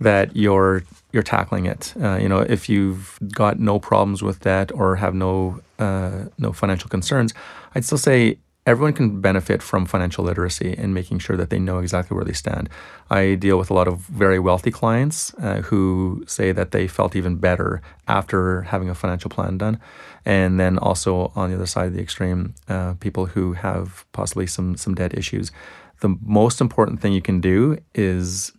that 0.00 0.34
you're 0.36 0.82
you're 1.12 1.22
tackling 1.22 1.66
it. 1.66 1.94
Uh, 2.00 2.16
you 2.16 2.28
know, 2.28 2.40
if 2.40 2.68
you've 2.68 3.18
got 3.32 3.58
no 3.58 3.78
problems 3.78 4.22
with 4.22 4.40
that 4.40 4.72
or 4.72 4.96
have 4.96 5.14
no 5.14 5.60
uh, 5.78 6.24
no 6.38 6.52
financial 6.52 6.88
concerns, 6.88 7.32
I'd 7.74 7.84
still 7.84 7.98
say 7.98 8.38
everyone 8.66 8.94
can 8.94 9.20
benefit 9.20 9.62
from 9.62 9.84
financial 9.84 10.24
literacy 10.24 10.74
and 10.76 10.94
making 10.94 11.18
sure 11.18 11.36
that 11.36 11.50
they 11.50 11.58
know 11.58 11.78
exactly 11.78 12.14
where 12.14 12.24
they 12.24 12.32
stand. 12.32 12.68
I 13.10 13.34
deal 13.34 13.58
with 13.58 13.70
a 13.70 13.74
lot 13.74 13.86
of 13.86 13.98
very 13.98 14.38
wealthy 14.38 14.70
clients 14.70 15.34
uh, 15.34 15.60
who 15.62 16.24
say 16.26 16.52
that 16.52 16.70
they 16.70 16.88
felt 16.88 17.14
even 17.14 17.36
better 17.36 17.82
after 18.08 18.62
having 18.62 18.88
a 18.88 18.94
financial 18.94 19.30
plan 19.30 19.58
done. 19.58 19.78
And 20.24 20.58
then 20.58 20.78
also 20.78 21.30
on 21.36 21.50
the 21.50 21.56
other 21.56 21.66
side 21.66 21.88
of 21.88 21.92
the 21.92 22.00
extreme, 22.00 22.54
uh, 22.68 22.94
people 22.94 23.26
who 23.26 23.52
have 23.52 24.06
possibly 24.12 24.46
some 24.46 24.76
some 24.76 24.94
debt 24.94 25.16
issues. 25.16 25.52
The 26.00 26.16
most 26.22 26.60
important 26.60 27.00
thing 27.00 27.12
you 27.12 27.22
can 27.22 27.40
do 27.40 27.78
is 27.94 28.52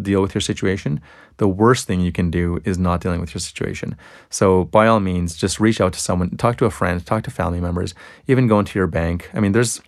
deal 0.00 0.22
with 0.22 0.34
your 0.34 0.40
situation. 0.40 1.00
The 1.36 1.48
worst 1.48 1.86
thing 1.86 2.00
you 2.00 2.12
can 2.12 2.30
do 2.30 2.60
is 2.64 2.78
not 2.78 3.00
dealing 3.00 3.20
with 3.20 3.32
your 3.32 3.40
situation. 3.40 3.96
So, 4.28 4.64
by 4.64 4.86
all 4.86 5.00
means, 5.00 5.36
just 5.36 5.60
reach 5.60 5.80
out 5.80 5.92
to 5.94 6.00
someone, 6.00 6.36
talk 6.36 6.56
to 6.58 6.66
a 6.66 6.70
friend, 6.70 7.04
talk 7.04 7.24
to 7.24 7.30
family 7.30 7.60
members, 7.60 7.94
even 8.26 8.46
go 8.46 8.58
into 8.58 8.78
your 8.78 8.86
bank. 8.86 9.30
I 9.32 9.40
mean, 9.40 9.52
there's, 9.52 9.80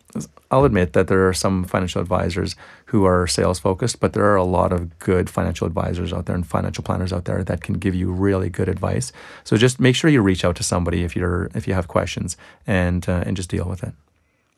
I'll 0.51 0.64
admit 0.64 0.92
that 0.94 1.09
there 1.09 1.29
are 1.29 1.35
some 1.35 1.64
financial 1.64 2.01
advisors 2.01 2.57
who 2.87 3.05
are 3.05 3.27
sales 3.27 3.59
focused, 3.59 4.01
but 4.01 4.12
there 4.12 4.25
are 4.25 4.37
a 4.37 4.44
lot 4.44 4.72
of 4.72 4.98
good 4.98 5.29
financial 5.29 5.66
advisors 5.66 6.12
out 6.12 6.27
there 6.27 6.37
and 6.37 6.46
financial 6.46 6.85
planners 6.85 7.12
out 7.12 7.27
there 7.27 7.44
that 7.44 7.62
can 7.62 7.75
give 7.75 7.94
you 7.94 8.11
really 8.11 8.48
good 8.48 8.68
advice. 8.68 9.12
So, 9.44 9.57
just 9.57 9.81
make 9.81 9.96
sure 9.96 10.11
you 10.11 10.22
reach 10.22 10.44
out 10.44 10.57
to 10.57 10.62
somebody 10.62 11.05
if 11.05 11.16
you're 11.16 11.51
if 11.55 11.66
you 11.68 11.75
have 11.75 11.88
questions 11.88 12.37
and 12.66 13.07
uh, 13.09 13.25
and 13.27 13.37
just 13.37 13.51
deal 13.51 13.68
with 13.68 13.83
it. 13.83 13.92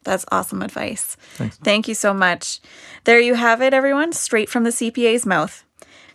That's 0.05 0.25
awesome 0.31 0.63
advice. 0.63 1.17
Thanks. 1.35 1.57
Thank 1.59 1.89
you 1.89 1.95
so 1.95 2.15
much. 2.15 2.61
There 3.05 3.21
you 3.21 3.35
have 3.35 3.61
it, 3.61 3.75
everyone, 3.75 4.13
straight 4.13 4.49
from 4.49 4.65
the 4.65 4.71
CPA's 4.71 5.27
mouth. 5.27 5.65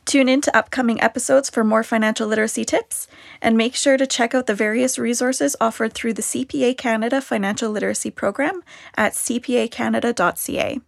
Tune 0.06 0.30
in 0.30 0.42
to 0.42 0.58
upcoming 0.58 1.00
episodes 1.02 1.50
for 1.50 1.64
more 1.64 1.84
financial 1.84 2.28
literacy 2.28 2.66
tips, 2.66 3.08
and 3.42 3.56
make 3.56 3.76
sure 3.76 3.96
to 3.96 4.08
check 4.08 4.34
out 4.34 4.48
the 4.48 4.56
various 4.56 4.98
resources 4.98 5.56
offered 5.62 5.94
through 5.94 6.14
the 6.14 6.24
CPA 6.24 6.78
Canada 6.78 7.22
Financial 7.22 7.70
Literacy 7.70 8.10
Program 8.10 8.64
at 8.96 9.14
cpacanada.ca. 9.14 10.80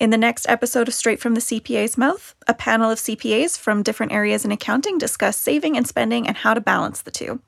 In 0.00 0.10
the 0.10 0.18
next 0.18 0.46
episode 0.48 0.88
of 0.88 0.94
Straight 0.94 1.20
from 1.20 1.34
the 1.34 1.40
CPA's 1.40 1.96
Mouth, 1.96 2.34
a 2.48 2.52
panel 2.52 2.90
of 2.90 2.98
CPAs 2.98 3.58
from 3.58 3.82
different 3.82 4.12
areas 4.12 4.44
in 4.44 4.50
accounting 4.50 4.98
discuss 4.98 5.38
saving 5.38 5.76
and 5.76 5.86
spending 5.86 6.26
and 6.26 6.36
how 6.36 6.52
to 6.52 6.60
balance 6.60 7.00
the 7.00 7.12
two. 7.12 7.40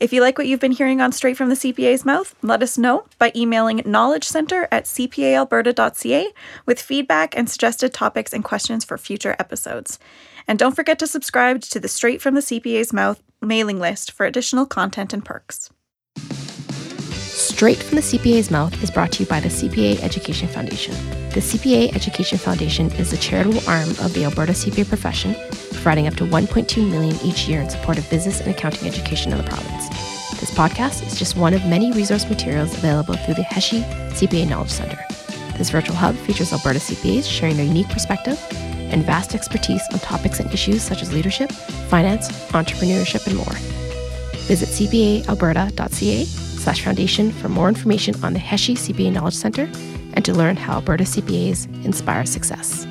If 0.00 0.12
you 0.12 0.20
like 0.20 0.38
what 0.38 0.46
you've 0.46 0.60
been 0.60 0.70
hearing 0.70 1.00
on 1.00 1.10
Straight 1.10 1.36
from 1.36 1.48
the 1.48 1.56
CPA's 1.56 2.04
Mouth, 2.04 2.32
let 2.40 2.62
us 2.62 2.78
know 2.78 3.06
by 3.18 3.32
emailing 3.34 3.78
knowledgecenter 3.80 4.68
at 4.70 4.84
cpaalberta.ca 4.84 6.32
with 6.66 6.80
feedback 6.80 7.36
and 7.36 7.50
suggested 7.50 7.92
topics 7.92 8.32
and 8.32 8.44
questions 8.44 8.84
for 8.84 8.96
future 8.96 9.34
episodes. 9.40 9.98
And 10.46 10.56
don't 10.56 10.76
forget 10.76 11.00
to 11.00 11.08
subscribe 11.08 11.62
to 11.62 11.80
the 11.80 11.88
Straight 11.88 12.22
from 12.22 12.36
the 12.36 12.42
CPA's 12.42 12.92
Mouth 12.92 13.20
mailing 13.42 13.80
list 13.80 14.12
for 14.12 14.24
additional 14.24 14.66
content 14.66 15.12
and 15.12 15.24
perks. 15.24 15.70
Straight 17.58 17.82
from 17.82 17.96
the 17.96 18.02
CPA's 18.02 18.52
Mouth 18.52 18.80
is 18.84 18.90
brought 18.92 19.10
to 19.10 19.24
you 19.24 19.28
by 19.28 19.40
the 19.40 19.48
CPA 19.48 20.00
Education 20.04 20.46
Foundation. 20.46 20.94
The 21.30 21.40
CPA 21.40 21.92
Education 21.92 22.38
Foundation 22.38 22.86
is 22.92 23.10
the 23.10 23.16
charitable 23.16 23.68
arm 23.68 23.90
of 23.98 24.14
the 24.14 24.22
Alberta 24.26 24.52
CPA 24.52 24.86
profession, 24.86 25.34
providing 25.72 26.06
up 26.06 26.14
to 26.18 26.24
1.2 26.24 26.88
million 26.88 27.16
each 27.24 27.48
year 27.48 27.60
in 27.60 27.68
support 27.68 27.98
of 27.98 28.08
business 28.10 28.40
and 28.40 28.48
accounting 28.48 28.86
education 28.86 29.32
in 29.32 29.38
the 29.38 29.42
province. 29.42 29.88
This 30.38 30.52
podcast 30.52 31.04
is 31.04 31.18
just 31.18 31.36
one 31.36 31.52
of 31.52 31.66
many 31.66 31.90
resource 31.90 32.28
materials 32.28 32.72
available 32.74 33.16
through 33.16 33.34
the 33.34 33.42
HESI 33.42 33.82
CPA 34.12 34.48
Knowledge 34.48 34.70
Center. 34.70 35.04
This 35.56 35.70
virtual 35.70 35.96
hub 35.96 36.14
features 36.14 36.52
Alberta 36.52 36.78
CPAs 36.78 37.28
sharing 37.28 37.56
their 37.56 37.66
unique 37.66 37.88
perspective 37.88 38.38
and 38.52 39.04
vast 39.04 39.34
expertise 39.34 39.82
on 39.92 39.98
topics 39.98 40.38
and 40.38 40.48
issues 40.54 40.80
such 40.82 41.02
as 41.02 41.12
leadership, 41.12 41.50
finance, 41.90 42.28
entrepreneurship, 42.52 43.26
and 43.26 43.34
more. 43.36 43.58
Visit 44.46 44.68
cpaalberta.ca 44.68 46.47
slash 46.68 46.84
foundation 46.84 47.32
for 47.32 47.48
more 47.48 47.66
information 47.66 48.14
on 48.22 48.34
the 48.34 48.38
HESI 48.38 48.74
CPA 48.76 49.10
Knowledge 49.10 49.32
Center 49.32 49.70
and 50.12 50.22
to 50.22 50.34
learn 50.34 50.54
how 50.54 50.74
Alberta 50.74 51.04
CPAs 51.04 51.64
inspire 51.82 52.26
success. 52.26 52.86